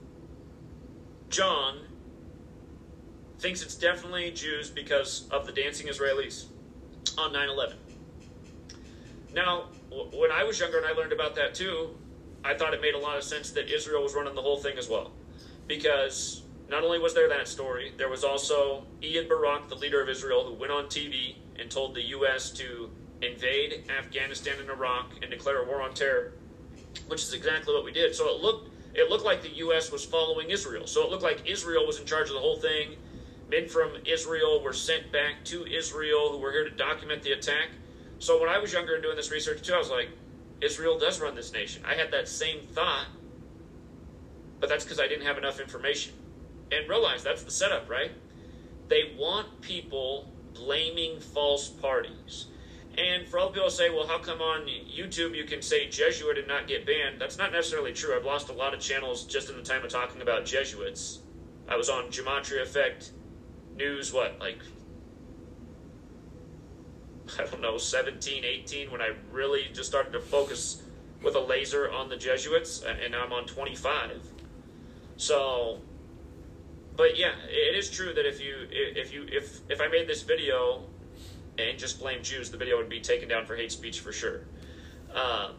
Jon 1.28 1.80
thinks 3.38 3.62
it's 3.62 3.74
definitely 3.74 4.30
Jews 4.30 4.70
because 4.70 5.28
of 5.30 5.46
the 5.46 5.52
dancing 5.52 5.86
Israelis 5.88 6.46
on 7.18 7.32
9/11. 7.32 7.74
Now, 9.34 9.68
w- 9.90 10.10
when 10.20 10.30
I 10.30 10.44
was 10.44 10.60
younger 10.60 10.78
and 10.78 10.86
I 10.86 10.92
learned 10.92 11.12
about 11.12 11.34
that 11.34 11.54
too, 11.54 11.96
I 12.44 12.54
thought 12.54 12.72
it 12.72 12.80
made 12.80 12.94
a 12.94 12.98
lot 12.98 13.16
of 13.16 13.24
sense 13.24 13.50
that 13.52 13.68
Israel 13.68 14.02
was 14.02 14.14
running 14.14 14.34
the 14.34 14.42
whole 14.42 14.58
thing 14.58 14.78
as 14.78 14.88
well, 14.88 15.10
because 15.66 16.42
not 16.68 16.84
only 16.84 16.98
was 16.98 17.14
there 17.14 17.28
that 17.28 17.48
story, 17.48 17.92
there 17.96 18.08
was 18.08 18.24
also 18.24 18.86
Ehud 19.02 19.28
Barak, 19.28 19.68
the 19.68 19.74
leader 19.74 20.00
of 20.00 20.08
Israel, 20.08 20.44
who 20.44 20.54
went 20.54 20.72
on 20.72 20.86
TV 20.86 21.36
and 21.58 21.70
told 21.70 21.94
the 21.94 22.02
U.S. 22.02 22.50
to 22.52 22.90
invade 23.26 23.84
Afghanistan 23.98 24.54
and 24.60 24.68
Iraq 24.70 25.12
and 25.22 25.30
declare 25.30 25.62
a 25.62 25.66
war 25.66 25.82
on 25.82 25.94
terror, 25.94 26.32
which 27.08 27.22
is 27.22 27.32
exactly 27.32 27.74
what 27.74 27.84
we 27.84 27.92
did. 27.92 28.14
So 28.14 28.28
it 28.34 28.40
looked 28.40 28.70
it 28.94 29.10
looked 29.10 29.24
like 29.24 29.42
the 29.42 29.56
U.S. 29.56 29.90
was 29.90 30.04
following 30.04 30.50
Israel. 30.50 30.86
So 30.86 31.02
it 31.02 31.10
looked 31.10 31.22
like 31.22 31.48
Israel 31.48 31.84
was 31.86 31.98
in 31.98 32.06
charge 32.06 32.28
of 32.28 32.34
the 32.34 32.40
whole 32.40 32.56
thing. 32.56 32.96
Men 33.50 33.68
from 33.68 33.90
Israel 34.06 34.62
were 34.62 34.72
sent 34.72 35.10
back 35.10 35.44
to 35.46 35.66
Israel 35.66 36.30
who 36.30 36.38
were 36.38 36.52
here 36.52 36.64
to 36.64 36.70
document 36.70 37.22
the 37.22 37.32
attack. 37.32 37.70
So 38.20 38.40
when 38.40 38.48
I 38.48 38.58
was 38.58 38.72
younger 38.72 38.94
and 38.94 39.02
doing 39.02 39.16
this 39.16 39.32
research 39.32 39.62
too, 39.62 39.74
I 39.74 39.78
was 39.78 39.90
like, 39.90 40.08
Israel 40.60 40.98
does 40.98 41.20
run 41.20 41.34
this 41.34 41.52
nation. 41.52 41.82
I 41.84 41.94
had 41.94 42.12
that 42.12 42.28
same 42.28 42.60
thought, 42.60 43.06
but 44.60 44.68
that's 44.68 44.84
because 44.84 45.00
I 45.00 45.08
didn't 45.08 45.26
have 45.26 45.38
enough 45.38 45.60
information. 45.60 46.14
And 46.72 46.88
realize 46.88 47.22
that's 47.22 47.42
the 47.42 47.50
setup, 47.50 47.90
right? 47.90 48.12
They 48.88 49.14
want 49.18 49.60
people 49.60 50.32
blaming 50.54 51.20
false 51.20 51.68
parties. 51.68 52.46
And 52.96 53.26
for 53.26 53.38
all 53.38 53.50
people 53.50 53.70
say, 53.70 53.90
well, 53.90 54.06
how 54.06 54.18
come 54.18 54.40
on 54.40 54.66
YouTube 54.66 55.36
you 55.36 55.44
can 55.44 55.62
say 55.62 55.88
Jesuit 55.88 56.38
and 56.38 56.46
not 56.46 56.68
get 56.68 56.86
banned? 56.86 57.20
That's 57.20 57.38
not 57.38 57.52
necessarily 57.52 57.92
true. 57.92 58.14
I've 58.16 58.24
lost 58.24 58.48
a 58.48 58.52
lot 58.52 58.72
of 58.72 58.80
channels 58.80 59.24
just 59.24 59.50
in 59.50 59.56
the 59.56 59.62
time 59.62 59.84
of 59.84 59.90
talking 59.90 60.22
about 60.22 60.44
Jesuits. 60.44 61.20
I 61.68 61.76
was 61.76 61.88
on 61.88 62.04
Gematria 62.04 62.62
Effect 62.62 63.10
News, 63.76 64.12
what, 64.12 64.38
like, 64.38 64.58
I 67.38 67.44
don't 67.44 67.60
know, 67.60 67.78
17, 67.78 68.44
18, 68.44 68.90
when 68.92 69.00
I 69.00 69.12
really 69.32 69.64
just 69.72 69.88
started 69.88 70.12
to 70.12 70.20
focus 70.20 70.82
with 71.22 71.34
a 71.34 71.40
laser 71.40 71.90
on 71.90 72.08
the 72.08 72.16
Jesuits, 72.16 72.84
and 72.86 73.12
now 73.12 73.24
I'm 73.24 73.32
on 73.32 73.46
25. 73.46 74.20
So, 75.16 75.80
but 76.96 77.16
yeah, 77.18 77.32
it 77.48 77.74
is 77.74 77.90
true 77.90 78.12
that 78.14 78.26
if 78.26 78.40
you 78.40 78.54
if 78.70 79.12
you 79.12 79.26
if 79.30 79.60
if 79.70 79.80
I 79.80 79.88
made 79.88 80.06
this 80.06 80.22
video 80.22 80.82
and 81.58 81.78
just 81.78 82.00
blame 82.00 82.22
Jews, 82.22 82.50
the 82.50 82.56
video 82.56 82.76
would 82.76 82.88
be 82.88 83.00
taken 83.00 83.28
down 83.28 83.46
for 83.46 83.56
hate 83.56 83.72
speech 83.72 84.00
for 84.00 84.12
sure. 84.12 84.40
Um, 85.14 85.52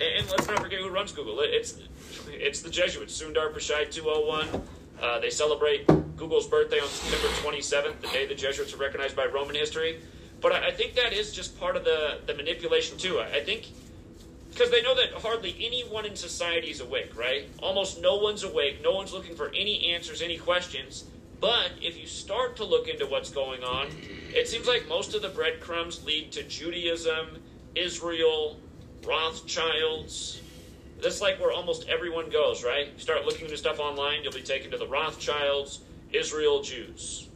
and, 0.00 0.28
let's 0.30 0.46
not 0.46 0.60
forget 0.60 0.80
who 0.80 0.88
runs 0.90 1.12
Google. 1.12 1.40
It- 1.40 1.50
It's 1.50 1.78
it's 2.28 2.60
the 2.62 2.70
Jesuits. 2.70 3.20
Sundar 3.20 3.52
Pichai 3.52 3.90
201. 3.90 4.62
Uh, 5.00 5.18
they 5.20 5.30
celebrate 5.30 5.86
Google's 6.16 6.46
birthday 6.46 6.78
on 6.78 6.86
September 6.88 7.28
27th, 7.38 8.00
the 8.00 8.08
day 8.08 8.26
the 8.26 8.34
Jesuits 8.34 8.72
are 8.74 8.76
recognized 8.76 9.16
by 9.16 9.26
Roman 9.26 9.54
history. 9.56 10.00
But 10.40 10.52
I, 10.52 10.68
I 10.68 10.70
think 10.70 10.94
that 10.94 11.12
is 11.12 11.32
just 11.32 11.58
part 11.58 11.76
of 11.76 11.84
the, 11.84 12.18
the 12.26 12.34
manipulation 12.34 12.98
too. 12.98 13.18
I, 13.18 13.36
I 13.36 13.40
think 13.44 13.68
because 14.50 14.70
they 14.70 14.82
know 14.82 14.94
that 14.94 15.12
hardly 15.14 15.56
anyone 15.60 16.04
in 16.04 16.14
society 16.14 16.68
is 16.70 16.80
awake, 16.80 17.16
right? 17.16 17.48
Almost 17.62 18.00
no 18.02 18.16
one's 18.16 18.42
awake. 18.44 18.80
No 18.82 18.92
one's 18.92 19.12
looking 19.12 19.34
for 19.34 19.48
any 19.48 19.94
answers, 19.94 20.20
any 20.20 20.36
questions. 20.36 21.04
But 21.42 21.72
if 21.82 21.98
you 21.98 22.06
start 22.06 22.54
to 22.58 22.64
look 22.64 22.86
into 22.86 23.04
what's 23.04 23.28
going 23.28 23.64
on, 23.64 23.88
it 24.32 24.46
seems 24.46 24.68
like 24.68 24.88
most 24.88 25.12
of 25.12 25.22
the 25.22 25.28
breadcrumbs 25.28 26.04
lead 26.04 26.30
to 26.32 26.44
Judaism, 26.44 27.42
Israel, 27.74 28.60
Rothschilds. 29.04 30.40
That's 31.02 31.20
like 31.20 31.40
where 31.40 31.50
almost 31.50 31.88
everyone 31.88 32.30
goes, 32.30 32.62
right? 32.62 32.90
You 32.94 33.00
start 33.00 33.24
looking 33.24 33.46
into 33.46 33.56
stuff 33.56 33.80
online, 33.80 34.22
you'll 34.22 34.32
be 34.32 34.40
taken 34.40 34.70
to 34.70 34.78
the 34.78 34.86
Rothschilds, 34.86 35.80
Israel, 36.12 36.62
Jews. 36.62 37.28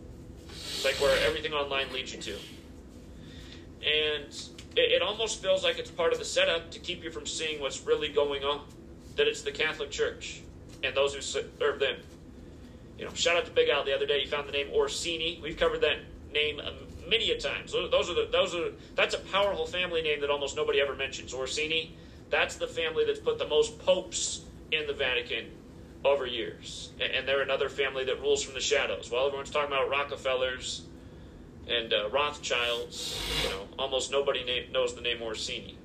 It's 0.51 0.85
like 0.85 0.95
where 1.01 1.19
everything 1.27 1.53
online 1.53 1.93
leads 1.93 2.15
you 2.15 2.23
to. 2.23 2.35
And 3.81 4.33
it, 4.77 4.93
it 4.93 5.03
almost 5.03 5.43
feels 5.43 5.65
like 5.65 5.81
it's 5.81 5.91
part 5.91 6.13
of 6.13 6.21
the 6.21 6.25
setup 6.25 6.71
to 6.71 6.79
keep 6.79 7.03
you 7.03 7.11
from 7.11 7.27
seeing 7.27 7.61
what's 7.61 7.85
really 7.85 8.11
going 8.11 8.45
on. 8.45 8.61
That 9.17 9.27
it's 9.27 9.43
the 9.43 9.51
Catholic 9.51 9.91
Church 9.91 10.43
and 10.85 10.97
those 10.97 11.13
who 11.13 11.21
serve 11.21 11.81
them. 11.81 11.97
You 12.99 13.05
know, 13.05 13.13
shout 13.15 13.37
out 13.37 13.45
to 13.47 13.51
Big 13.51 13.69
Al 13.69 13.85
the 13.85 13.95
other 13.95 14.07
day. 14.07 14.21
He 14.21 14.27
found 14.27 14.49
the 14.49 14.53
name 14.53 14.69
Orsini. 14.73 15.39
We've 15.43 15.57
covered 15.57 15.83
that 15.83 15.99
name 16.33 16.61
many 17.09 17.31
a 17.31 17.39
times. 17.39 17.73
Those 17.73 18.11
are 18.11 18.15
the 18.15 18.29
those 18.31 18.55
are 18.55 18.71
that's 18.95 19.15
a 19.15 19.19
powerful 19.19 19.67
family 19.67 20.03
name 20.03 20.21
that 20.21 20.31
almost 20.31 20.57
nobody 20.57 20.81
ever 20.81 20.95
mentions. 20.95 21.35
Orsini. 21.35 21.97
That's 22.29 22.57
the 22.57 22.67
family 22.67 23.05
that's 23.05 23.21
put 23.21 23.39
the 23.39 23.47
most 23.47 23.79
popes 23.79 24.43
in 24.73 24.87
the 24.87 24.93
Vatican 24.93 25.47
over 26.05 26.27
years, 26.27 26.91
and, 27.01 27.13
and 27.13 27.29
they're 27.29 27.43
another 27.43 27.69
family 27.69 28.05
that 28.05 28.21
rules 28.21 28.43
from 28.43 28.55
the 28.55 28.61
shadows. 28.61 29.11
While 29.11 29.27
everyone's 29.27 29.51
talking 29.51 29.73
about 29.73 29.89
Rockefellers 29.89 30.83
and 31.69 31.93
uh, 31.93 32.09
Rothschilds, 32.11 33.21
you 33.45 33.51
know, 33.51 33.69
almost 33.79 34.11
nobody 34.11 34.45
name, 34.45 34.73
knows 34.73 34.95
the 34.95 35.01
name 35.01 35.23
Orsini. 35.23 35.77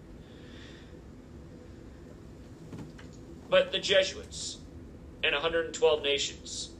But 3.49 3.71
the 3.71 3.79
Jesuits 3.79 4.57
and 5.23 5.33
112 5.33 6.03
nations. 6.03 6.70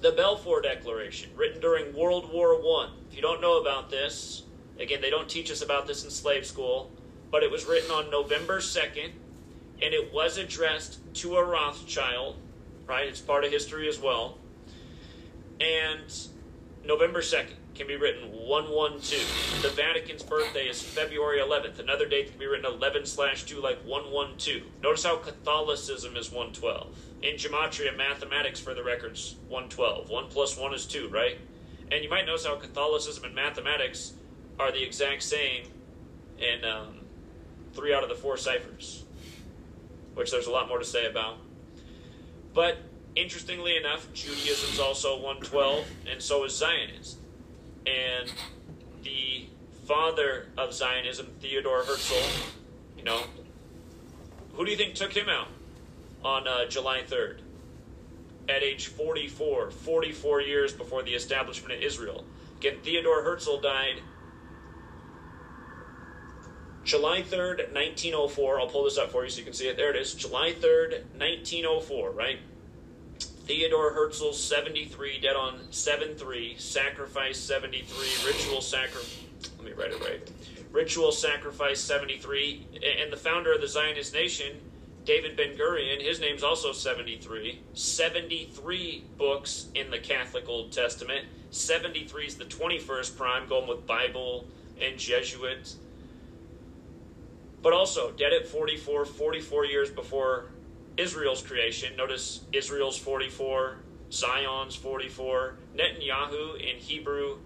The 0.00 0.12
Balfour 0.12 0.60
Declaration, 0.60 1.30
written 1.36 1.60
during 1.60 1.94
World 1.94 2.32
War 2.32 2.60
One. 2.60 2.90
If 3.08 3.16
you 3.16 3.22
don't 3.22 3.40
know 3.40 3.60
about 3.60 3.90
this, 3.90 4.42
again, 4.78 5.00
they 5.00 5.10
don't 5.10 5.28
teach 5.28 5.50
us 5.50 5.62
about 5.62 5.86
this 5.86 6.04
in 6.04 6.10
slave 6.10 6.46
school, 6.46 6.90
but 7.30 7.42
it 7.42 7.50
was 7.50 7.64
written 7.66 7.90
on 7.90 8.10
November 8.10 8.60
2nd, 8.60 9.12
and 9.82 9.94
it 9.94 10.12
was 10.12 10.38
addressed 10.38 10.98
to 11.14 11.36
a 11.36 11.44
Rothschild, 11.44 12.36
right? 12.86 13.08
It's 13.08 13.20
part 13.20 13.44
of 13.44 13.50
history 13.50 13.88
as 13.88 13.98
well. 13.98 14.38
And 15.60 16.12
November 16.84 17.20
2nd 17.20 17.56
can 17.74 17.86
be 17.88 17.96
written 17.96 18.30
112. 18.30 19.62
The 19.62 19.68
Vatican's 19.70 20.22
birthday 20.22 20.68
is 20.68 20.80
February 20.80 21.40
11th. 21.40 21.80
Another 21.80 22.06
date 22.06 22.30
can 22.30 22.38
be 22.38 22.46
written 22.46 22.66
11 22.66 23.04
slash 23.06 23.44
2 23.44 23.60
like 23.60 23.78
112. 23.84 24.62
Notice 24.82 25.04
how 25.04 25.16
Catholicism 25.16 26.16
is 26.16 26.30
112. 26.30 26.96
In 27.22 27.34
Gematria, 27.34 27.96
mathematics 27.96 28.60
for 28.60 28.74
the 28.74 28.84
records 28.84 29.36
112. 29.48 30.08
1 30.08 30.26
plus 30.28 30.56
1 30.56 30.74
is 30.74 30.86
2, 30.86 31.08
right? 31.08 31.38
And 31.90 32.04
you 32.04 32.08
might 32.08 32.26
notice 32.26 32.46
how 32.46 32.56
Catholicism 32.56 33.24
and 33.24 33.34
mathematics 33.34 34.14
are 34.58 34.70
the 34.70 34.82
exact 34.82 35.22
same 35.22 35.64
in 36.38 36.64
um, 36.64 37.00
three 37.72 37.92
out 37.92 38.02
of 38.02 38.08
the 38.08 38.14
four 38.14 38.36
ciphers, 38.36 39.04
which 40.14 40.30
there's 40.30 40.46
a 40.46 40.50
lot 40.50 40.68
more 40.68 40.78
to 40.78 40.84
say 40.84 41.06
about. 41.06 41.38
But 42.52 42.78
interestingly 43.16 43.76
enough, 43.76 44.12
Judaism's 44.12 44.78
also 44.78 45.16
112, 45.16 45.86
and 46.10 46.22
so 46.22 46.44
is 46.44 46.56
Zionism. 46.56 47.23
And 47.86 48.32
the 49.02 49.46
father 49.86 50.48
of 50.56 50.72
Zionism, 50.72 51.26
Theodore 51.40 51.84
Herzl, 51.84 52.14
you 52.96 53.04
know, 53.04 53.24
who 54.54 54.64
do 54.64 54.70
you 54.70 54.76
think 54.76 54.94
took 54.94 55.12
him 55.12 55.28
out 55.28 55.48
on 56.24 56.48
uh, 56.48 56.66
July 56.66 57.02
3rd? 57.02 57.40
At 58.48 58.62
age 58.62 58.88
44, 58.88 59.70
44 59.70 60.40
years 60.42 60.72
before 60.72 61.02
the 61.02 61.14
establishment 61.14 61.74
of 61.74 61.82
Israel. 61.82 62.24
Again, 62.58 62.76
Theodore 62.82 63.22
Herzl 63.22 63.58
died 63.58 64.00
July 66.84 67.22
3rd, 67.22 67.72
1904. 67.72 68.60
I'll 68.60 68.66
pull 68.66 68.84
this 68.84 68.98
up 68.98 69.10
for 69.10 69.24
you 69.24 69.30
so 69.30 69.38
you 69.38 69.44
can 69.44 69.54
see 69.54 69.68
it. 69.68 69.76
There 69.76 69.90
it 69.90 69.96
is. 69.96 70.14
July 70.14 70.52
3rd, 70.52 71.04
1904, 71.16 72.10
right? 72.10 72.38
Theodore 73.44 73.92
Herzl, 73.92 74.32
73, 74.32 75.20
dead 75.20 75.36
on 75.36 75.60
7 75.70 76.14
3, 76.14 76.56
sacrifice 76.56 77.38
73, 77.38 78.26
ritual 78.26 78.62
sacrifice. 78.62 79.20
Let 79.58 79.66
me 79.66 79.72
write 79.72 79.92
it 79.92 80.00
right. 80.00 80.30
Ritual 80.72 81.12
sacrifice 81.12 81.78
73. 81.80 82.66
And 83.02 83.12
the 83.12 83.18
founder 83.18 83.52
of 83.52 83.60
the 83.60 83.68
Zionist 83.68 84.14
nation, 84.14 84.56
David 85.04 85.36
Ben 85.36 85.58
Gurion, 85.58 86.00
his 86.00 86.20
name's 86.20 86.42
also 86.42 86.72
73. 86.72 87.60
73 87.74 89.04
books 89.18 89.66
in 89.74 89.90
the 89.90 89.98
Catholic 89.98 90.48
Old 90.48 90.72
Testament. 90.72 91.26
73 91.50 92.26
is 92.26 92.36
the 92.36 92.46
21st 92.46 93.16
prime, 93.16 93.46
going 93.46 93.68
with 93.68 93.86
Bible 93.86 94.46
and 94.80 94.98
Jesuit. 94.98 95.74
But 97.62 97.74
also, 97.74 98.10
dead 98.12 98.32
at 98.32 98.46
44, 98.46 99.04
44 99.04 99.66
years 99.66 99.90
before 99.90 100.46
Israel's 100.96 101.42
creation. 101.42 101.96
Notice 101.96 102.40
Israel's 102.52 102.98
44, 102.98 103.76
Zion's 104.12 104.76
44, 104.76 105.56
Netanyahu 105.76 106.60
in 106.60 106.76
Hebrew. 106.76 107.38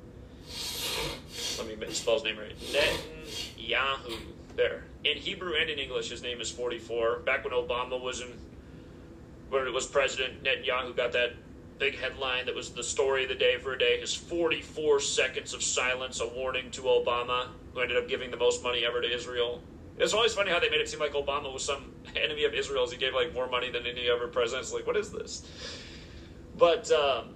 Let 1.59 1.79
me 1.79 1.93
spell 1.93 2.15
his 2.15 2.25
name 2.25 2.39
right. 2.39 2.59
Netanyahu. 2.59 4.19
There. 4.57 4.83
In 5.05 5.17
Hebrew 5.17 5.53
and 5.55 5.71
in 5.71 5.79
English, 5.79 6.11
his 6.11 6.21
name 6.21 6.41
is 6.41 6.51
44. 6.51 7.21
Back 7.21 7.45
when 7.45 7.53
Obama 7.53 8.01
was 8.01 8.21
in, 8.21 8.29
when 9.51 9.67
it 9.67 9.73
was 9.73 9.87
president, 9.87 10.43
Netanyahu 10.43 10.97
got 10.97 11.13
that 11.13 11.35
big 11.79 11.97
headline 11.97 12.47
that 12.47 12.55
was 12.55 12.71
the 12.71 12.83
story 12.83 13.23
of 13.23 13.29
the 13.29 13.35
day 13.37 13.57
for 13.59 13.75
a 13.75 13.79
day. 13.79 14.01
His 14.01 14.15
44 14.15 14.99
seconds 14.99 15.55
of 15.55 15.63
silence, 15.63 16.21
a 16.21 16.27
warning 16.27 16.71
to 16.73 16.83
Obama, 16.83 17.47
who 17.73 17.81
ended 17.81 17.97
up 17.97 18.09
giving 18.09 18.33
the 18.33 18.37
most 18.37 18.63
money 18.65 18.85
ever 18.85 19.01
to 19.01 19.15
Israel. 19.15 19.63
It's 19.97 20.13
always 20.13 20.35
funny 20.35 20.51
how 20.51 20.59
they 20.61 20.71
made 20.71 20.81
it 20.81 20.89
seem 20.89 21.01
like 21.01 21.13
Obama 21.13 21.53
was 21.53 21.65
some 21.65 21.93
enemy 22.17 22.45
of 22.45 22.55
Israel 22.55 22.89
he 22.89 22.97
gave 22.97 23.15
like 23.15 23.35
more 23.35 23.49
money 23.49 23.71
than 23.71 23.87
any 23.87 24.09
other 24.09 24.29
president. 24.29 24.65
It's 24.65 24.73
like, 24.73 24.87
what 24.87 24.97
is 24.97 25.11
this? 25.11 25.47
But 26.57 26.91
um, 26.91 27.35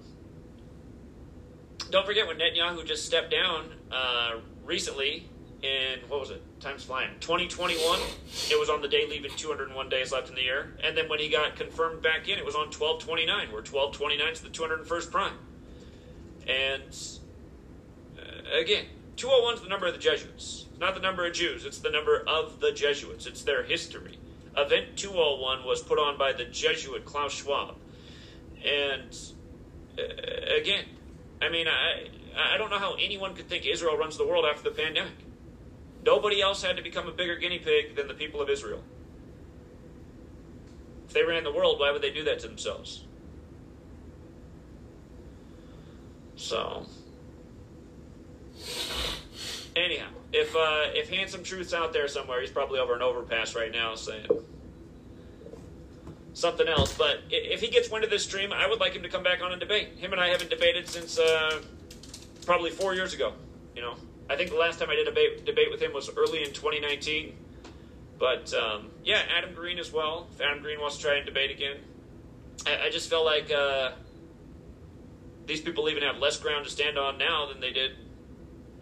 don't 1.89 2.05
forget 2.05 2.27
when 2.27 2.37
Netanyahu 2.37 2.85
just 2.85 3.05
stepped 3.05 3.31
down 3.31 3.65
uh, 3.91 4.39
recently, 4.65 5.29
in 5.63 5.99
what 6.09 6.19
was 6.19 6.29
it? 6.29 6.41
Time's 6.59 6.83
flying. 6.83 7.11
2021, 7.21 7.99
it 8.49 8.59
was 8.59 8.69
on 8.69 8.81
the 8.81 8.87
day 8.87 9.07
leaving 9.09 9.31
201 9.31 9.89
days 9.89 10.11
left 10.11 10.29
in 10.29 10.35
the 10.35 10.41
year, 10.41 10.75
and 10.83 10.95
then 10.95 11.07
when 11.07 11.19
he 11.19 11.29
got 11.29 11.55
confirmed 11.55 12.01
back 12.01 12.27
in, 12.27 12.37
it 12.37 12.45
was 12.45 12.55
on 12.55 12.67
1229, 12.67 13.47
where 13.47 13.61
1229 13.61 14.33
is 14.33 14.41
the 14.41 14.49
201st 14.49 15.11
prime. 15.11 15.37
And 16.47 16.83
uh, 18.19 18.59
again, 18.59 18.85
201 19.15 19.55
is 19.55 19.61
the 19.61 19.69
number 19.69 19.87
of 19.87 19.93
the 19.93 19.99
Jesuits. 19.99 20.65
It's 20.69 20.79
not 20.79 20.95
the 20.95 21.01
number 21.01 21.25
of 21.25 21.33
Jews, 21.33 21.63
it's 21.63 21.79
the 21.79 21.91
number 21.91 22.23
of 22.27 22.59
the 22.59 22.73
Jesuits. 22.73 23.25
It's 23.25 23.43
their 23.43 23.63
history. 23.63 24.17
Event 24.55 24.97
201 24.97 25.65
was 25.65 25.81
put 25.81 25.97
on 25.97 26.17
by 26.17 26.31
the 26.33 26.45
Jesuit 26.45 27.05
Klaus 27.05 27.33
Schwab. 27.33 27.75
And 28.63 29.15
uh, 29.97 30.55
again, 30.59 30.85
I 31.41 31.49
mean, 31.49 31.67
I 31.67 32.07
I 32.35 32.57
don't 32.57 32.69
know 32.69 32.79
how 32.79 32.95
anyone 32.95 33.35
could 33.35 33.47
think 33.47 33.65
Israel 33.65 33.97
runs 33.97 34.17
the 34.17 34.25
world 34.25 34.45
after 34.45 34.69
the 34.69 34.75
pandemic. 34.75 35.13
Nobody 36.05 36.41
else 36.41 36.63
had 36.63 36.77
to 36.77 36.83
become 36.83 37.07
a 37.07 37.11
bigger 37.11 37.35
guinea 37.35 37.59
pig 37.59 37.95
than 37.95 38.07
the 38.07 38.13
people 38.13 38.41
of 38.41 38.49
Israel. 38.49 38.83
If 41.07 41.13
they 41.13 41.23
ran 41.23 41.43
the 41.43 41.53
world, 41.53 41.79
why 41.79 41.91
would 41.91 42.01
they 42.01 42.11
do 42.11 42.23
that 42.25 42.39
to 42.39 42.47
themselves? 42.47 43.05
So, 46.35 46.85
anyhow, 49.75 50.07
if 50.31 50.55
uh, 50.55 50.91
if 50.93 51.09
handsome 51.09 51.43
truth's 51.43 51.73
out 51.73 51.93
there 51.93 52.07
somewhere, 52.07 52.41
he's 52.41 52.51
probably 52.51 52.79
over 52.79 52.95
an 52.95 53.01
overpass 53.01 53.55
right 53.55 53.71
now 53.71 53.95
saying 53.95 54.27
something 56.33 56.67
else. 56.67 56.97
But 56.97 57.21
if 57.29 57.61
he 57.61 57.69
gets 57.69 57.89
wind 57.89 58.03
of 58.03 58.09
this 58.09 58.23
stream, 58.23 58.51
I 58.51 58.67
would 58.67 58.79
like 58.79 58.93
him 58.93 59.03
to 59.03 59.09
come 59.09 59.23
back 59.23 59.41
on 59.41 59.51
and 59.51 59.59
debate. 59.59 59.97
Him 59.97 60.11
and 60.11 60.21
I 60.21 60.29
haven't 60.29 60.49
debated 60.49 60.87
since 60.87 61.19
uh, 61.19 61.61
probably 62.45 62.71
four 62.71 62.93
years 62.93 63.13
ago. 63.13 63.33
You 63.75 63.81
know, 63.81 63.95
I 64.29 64.35
think 64.35 64.49
the 64.51 64.57
last 64.57 64.79
time 64.79 64.89
I 64.89 64.95
did 64.95 65.07
a 65.07 65.11
debate, 65.11 65.45
debate 65.45 65.71
with 65.71 65.81
him 65.81 65.93
was 65.93 66.09
early 66.15 66.43
in 66.43 66.53
2019. 66.53 67.35
But 68.19 68.53
um, 68.53 68.89
yeah, 69.03 69.21
Adam 69.35 69.53
Green 69.53 69.79
as 69.79 69.91
well. 69.91 70.27
If 70.33 70.41
Adam 70.41 70.61
Green 70.61 70.79
wants 70.79 70.97
to 70.97 71.03
try 71.03 71.15
and 71.15 71.25
debate 71.25 71.51
again, 71.51 71.77
I, 72.65 72.87
I 72.87 72.89
just 72.89 73.09
felt 73.09 73.25
like 73.25 73.51
uh, 73.51 73.91
these 75.45 75.61
people 75.61 75.89
even 75.89 76.03
have 76.03 76.17
less 76.17 76.37
ground 76.37 76.65
to 76.65 76.71
stand 76.71 76.97
on 76.97 77.17
now 77.17 77.47
than 77.47 77.59
they 77.59 77.71
did 77.71 77.91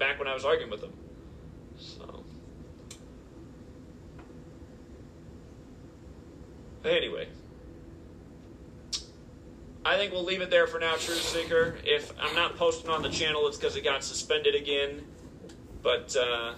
back 0.02 0.18
when 0.18 0.28
I 0.28 0.34
was 0.34 0.44
arguing 0.44 0.72
with 0.72 0.82
them. 0.82 0.94
So 1.78 2.24
anyway. 6.84 7.28
I 9.86 9.98
think 9.98 10.12
we'll 10.12 10.24
leave 10.24 10.42
it 10.42 10.50
there 10.50 10.66
for 10.66 10.80
now, 10.80 10.94
Truth 10.94 11.22
Seeker. 11.22 11.78
If 11.84 12.12
I'm 12.20 12.36
not 12.36 12.56
posting 12.56 12.90
on 12.90 13.04
the 13.04 13.10
channel, 13.10 13.48
it's 13.48 13.58
because 13.58 13.76
it 13.76 13.84
got 13.84 14.04
suspended 14.04 14.56
again. 14.56 15.04
But 15.84 16.16
uh, 16.16 16.54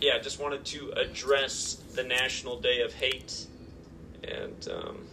yeah, 0.00 0.14
I 0.14 0.20
just 0.20 0.40
wanted 0.40 0.64
to 0.66 0.92
address 0.92 1.74
the 1.94 2.04
National 2.04 2.60
Day 2.60 2.82
of 2.82 2.92
Hate. 2.94 3.46
And 4.22 4.68
um, 4.72 5.06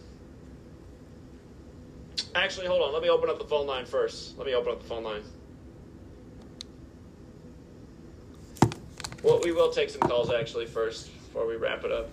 actually, 2.34 2.66
hold 2.66 2.82
on. 2.82 2.92
Let 2.92 3.02
me 3.02 3.08
open 3.08 3.28
up 3.28 3.38
the 3.38 3.44
phone 3.44 3.66
line 3.66 3.86
first. 3.86 4.38
Let 4.38 4.46
me 4.46 4.54
open 4.54 4.72
up 4.72 4.82
the 4.82 4.88
phone 4.88 5.02
line. 5.02 5.22
Well, 9.26 9.40
we 9.42 9.50
will 9.50 9.70
take 9.70 9.90
some 9.90 10.02
calls 10.02 10.30
actually 10.30 10.66
first 10.66 11.12
before 11.12 11.48
we 11.48 11.56
wrap 11.56 11.82
it 11.82 11.90
up. 11.90 12.08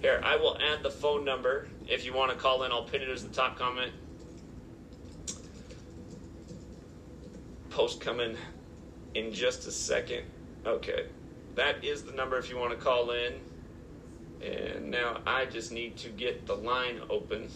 Here, 0.00 0.20
I 0.22 0.36
will 0.36 0.56
add 0.58 0.84
the 0.84 0.92
phone 0.92 1.24
number. 1.24 1.66
If 1.88 2.06
you 2.06 2.12
want 2.12 2.30
to 2.30 2.36
call 2.36 2.62
in, 2.62 2.70
I'll 2.70 2.84
pin 2.84 3.02
it 3.02 3.08
as 3.08 3.24
the 3.24 3.34
top 3.34 3.58
comment. 3.58 3.90
Post 7.70 8.00
coming 8.00 8.36
in 9.14 9.32
just 9.32 9.66
a 9.66 9.72
second. 9.72 10.22
Okay. 10.64 11.06
That 11.56 11.82
is 11.84 12.04
the 12.04 12.12
number 12.12 12.38
if 12.38 12.48
you 12.48 12.56
want 12.56 12.70
to 12.70 12.78
call 12.78 13.10
in. 13.10 13.32
And 14.40 14.88
now 14.88 15.20
I 15.26 15.46
just 15.46 15.72
need 15.72 15.96
to 15.96 16.10
get 16.10 16.46
the 16.46 16.54
line 16.54 17.00
open. 17.10 17.48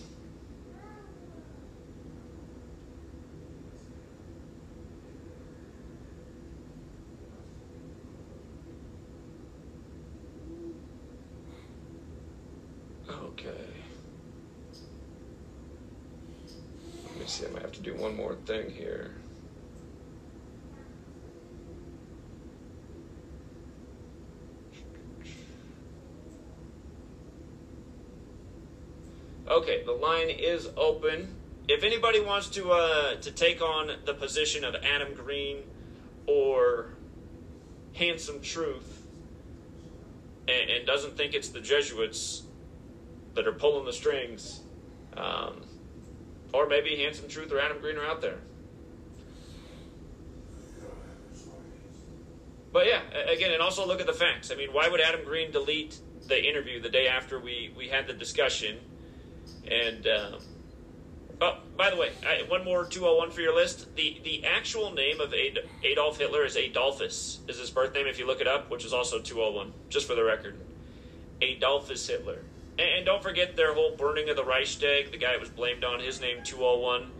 Okay. 13.39 13.51
Let 17.05 17.18
me 17.18 17.26
see, 17.26 17.47
I 17.47 17.51
might 17.51 17.62
have 17.62 17.72
to 17.72 17.82
do 17.82 17.95
one 17.95 18.16
more 18.16 18.34
thing 18.47 18.70
here. 18.70 19.12
Okay, 29.49 29.84
the 29.84 29.93
line 29.93 30.30
is 30.30 30.68
open. 30.76 31.34
If 31.68 31.84
anybody 31.84 32.20
wants 32.20 32.49
to 32.51 32.72
uh, 32.72 33.16
to 33.16 33.30
take 33.30 33.61
on 33.61 33.91
the 34.07 34.14
position 34.14 34.64
of 34.64 34.74
Adam 34.76 35.12
Green 35.14 35.59
or 36.26 36.91
Handsome 37.93 38.41
Truth 38.41 39.03
and, 40.49 40.70
and 40.70 40.87
doesn't 40.87 41.16
think 41.16 41.34
it's 41.34 41.51
the 41.51 41.61
Jesuits 41.61 42.45
that 43.37 43.47
are 43.47 43.53
pulling 43.53 43.84
the 43.84 43.93
strings, 43.93 44.61
um, 45.16 45.62
or 46.53 46.66
maybe 46.66 46.97
Handsome 46.97 47.28
Truth 47.28 47.53
or 47.53 47.61
Adam 47.61 47.78
Green 47.80 47.97
are 47.97 48.05
out 48.05 48.20
there. 48.20 48.39
But 52.72 52.87
yeah, 52.87 53.01
again, 53.30 53.53
and 53.53 53.62
also 53.62 53.87
look 53.87 54.01
at 54.01 54.07
the 54.07 54.12
facts. 54.12 54.51
I 54.51 54.55
mean, 54.55 54.70
why 54.72 54.89
would 54.89 55.01
Adam 55.01 55.24
Green 55.24 55.51
delete 55.51 55.99
the 56.26 56.45
interview 56.45 56.80
the 56.80 56.91
day 56.91 57.07
after 57.09 57.39
we, 57.39 57.72
we 57.76 57.89
had 57.89 58.07
the 58.07 58.12
discussion? 58.12 58.78
And 59.70 60.07
um, 60.07 60.41
oh, 61.41 61.59
by 61.76 61.91
the 61.91 61.97
way, 61.97 62.12
I, 62.26 62.43
one 62.49 62.64
more 62.64 62.84
201 62.84 63.30
for 63.30 63.41
your 63.41 63.55
list. 63.55 63.95
The 63.97 64.20
the 64.24 64.45
actual 64.45 64.93
name 64.93 65.20
of 65.20 65.32
Ad, 65.32 65.61
Adolf 65.84 66.18
Hitler 66.18 66.45
is 66.45 66.57
Adolphus. 66.57 67.41
Is 67.49 67.59
his 67.59 67.70
birth 67.70 67.95
name 67.95 68.07
if 68.07 68.18
you 68.18 68.26
look 68.26 68.41
it 68.41 68.47
up, 68.47 68.70
which 68.70 68.84
is 68.84 68.93
also 68.93 69.20
201, 69.20 69.72
just 69.89 70.07
for 70.07 70.14
the 70.14 70.24
record. 70.24 70.59
Adolphus 71.41 72.07
Hitler. 72.07 72.43
And, 72.79 72.89
and 72.89 73.07
don't 73.07 73.22
forget 73.22 73.57
their 73.57 73.74
whole 73.74 73.97
burning 73.97 74.29
of 74.29 74.37
the 74.37 74.45
Reichstag. 74.45 75.12
The 75.12 75.18
guy 75.18 75.37
was 75.37 75.49
blamed 75.49 75.85
on 75.85 76.01
his 76.01 76.20
name 76.20 76.43
201. 76.45 77.11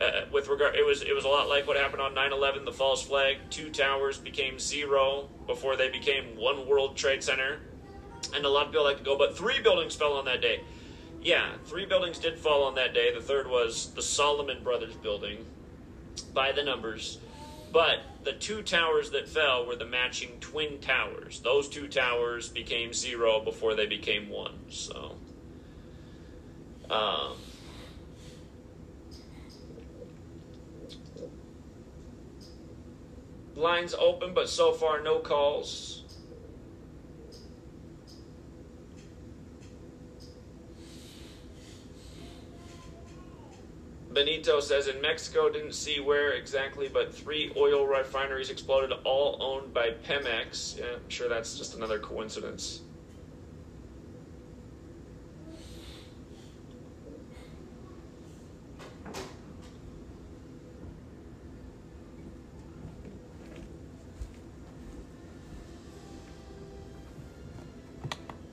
Uh, 0.00 0.24
with 0.32 0.48
regard, 0.48 0.74
it 0.74 0.84
was 0.84 1.02
it 1.02 1.14
was 1.14 1.24
a 1.24 1.28
lot 1.28 1.48
like 1.48 1.68
what 1.68 1.76
happened 1.76 2.02
on 2.02 2.14
9/11. 2.14 2.64
The 2.64 2.72
false 2.72 3.02
flag. 3.02 3.38
Two 3.48 3.70
towers 3.70 4.18
became 4.18 4.58
zero 4.58 5.28
before 5.46 5.76
they 5.76 5.88
became 5.88 6.36
one 6.36 6.66
World 6.66 6.96
Trade 6.96 7.22
Center. 7.22 7.60
And 8.34 8.44
a 8.44 8.48
lot 8.48 8.66
of 8.66 8.72
people 8.72 8.84
like 8.84 8.98
to 8.98 9.04
go, 9.04 9.16
but 9.16 9.36
three 9.36 9.60
buildings 9.60 9.94
fell 9.94 10.14
on 10.14 10.24
that 10.24 10.40
day. 10.40 10.62
Yeah, 11.22 11.52
three 11.66 11.86
buildings 11.86 12.18
did 12.18 12.38
fall 12.38 12.64
on 12.64 12.74
that 12.74 12.92
day. 12.92 13.14
The 13.14 13.20
third 13.20 13.48
was 13.48 13.92
the 13.94 14.02
Salomon 14.02 14.62
Brothers 14.64 14.94
building, 14.94 15.44
by 16.32 16.52
the 16.52 16.62
numbers. 16.62 17.18
But 17.72 18.00
the 18.24 18.32
two 18.32 18.62
towers 18.62 19.10
that 19.10 19.28
fell 19.28 19.66
were 19.66 19.76
the 19.76 19.84
matching 19.84 20.38
twin 20.40 20.80
towers. 20.80 21.40
Those 21.40 21.68
two 21.68 21.88
towers 21.88 22.48
became 22.48 22.92
zero 22.92 23.40
before 23.40 23.74
they 23.74 23.86
became 23.86 24.28
one. 24.28 24.54
So, 24.70 25.16
um, 26.88 27.36
lines 33.54 33.94
open, 33.94 34.32
but 34.34 34.48
so 34.48 34.72
far 34.72 35.02
no 35.02 35.18
calls. 35.18 36.03
Benito 44.14 44.60
says 44.60 44.86
in 44.86 45.00
Mexico, 45.00 45.50
didn't 45.50 45.74
see 45.74 46.00
where 46.00 46.32
exactly, 46.32 46.88
but 46.88 47.12
three 47.14 47.52
oil 47.56 47.86
refineries 47.86 48.48
exploded, 48.48 48.92
all 49.04 49.36
owned 49.40 49.74
by 49.74 49.90
Pemex. 49.90 50.78
Yeah, 50.78 50.84
I'm 51.02 51.08
sure 51.08 51.28
that's 51.28 51.58
just 51.58 51.74
another 51.74 51.98
coincidence. 51.98 52.82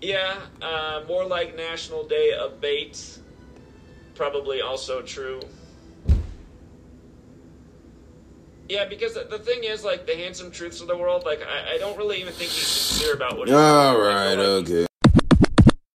Yeah, 0.01 0.47
uh, 0.63 1.03
more 1.07 1.25
like 1.25 1.55
National 1.55 2.07
Day 2.07 2.33
of 2.33 2.59
Bait. 2.59 3.20
Probably 4.21 4.61
also 4.61 5.01
true. 5.01 5.39
Yeah, 8.69 8.85
because 8.85 9.15
the, 9.15 9.39
thing 9.39 9.63
is, 9.63 9.83
like, 9.83 10.05
the 10.05 10.15
handsome 10.15 10.51
truths 10.51 10.79
of 10.79 10.85
the 10.85 10.95
world, 10.95 11.23
like, 11.25 11.41
I, 11.41 11.73
I 11.73 11.77
don't 11.79 11.97
really 11.97 12.21
even 12.21 12.31
think 12.31 12.51
he's 12.51 12.67
sincere 12.67 13.15
about 13.15 13.35
what 13.35 13.47
he's 13.47 13.57
All 13.57 13.99
right, 13.99 14.35
like 14.35 14.37
okay. 14.37 14.85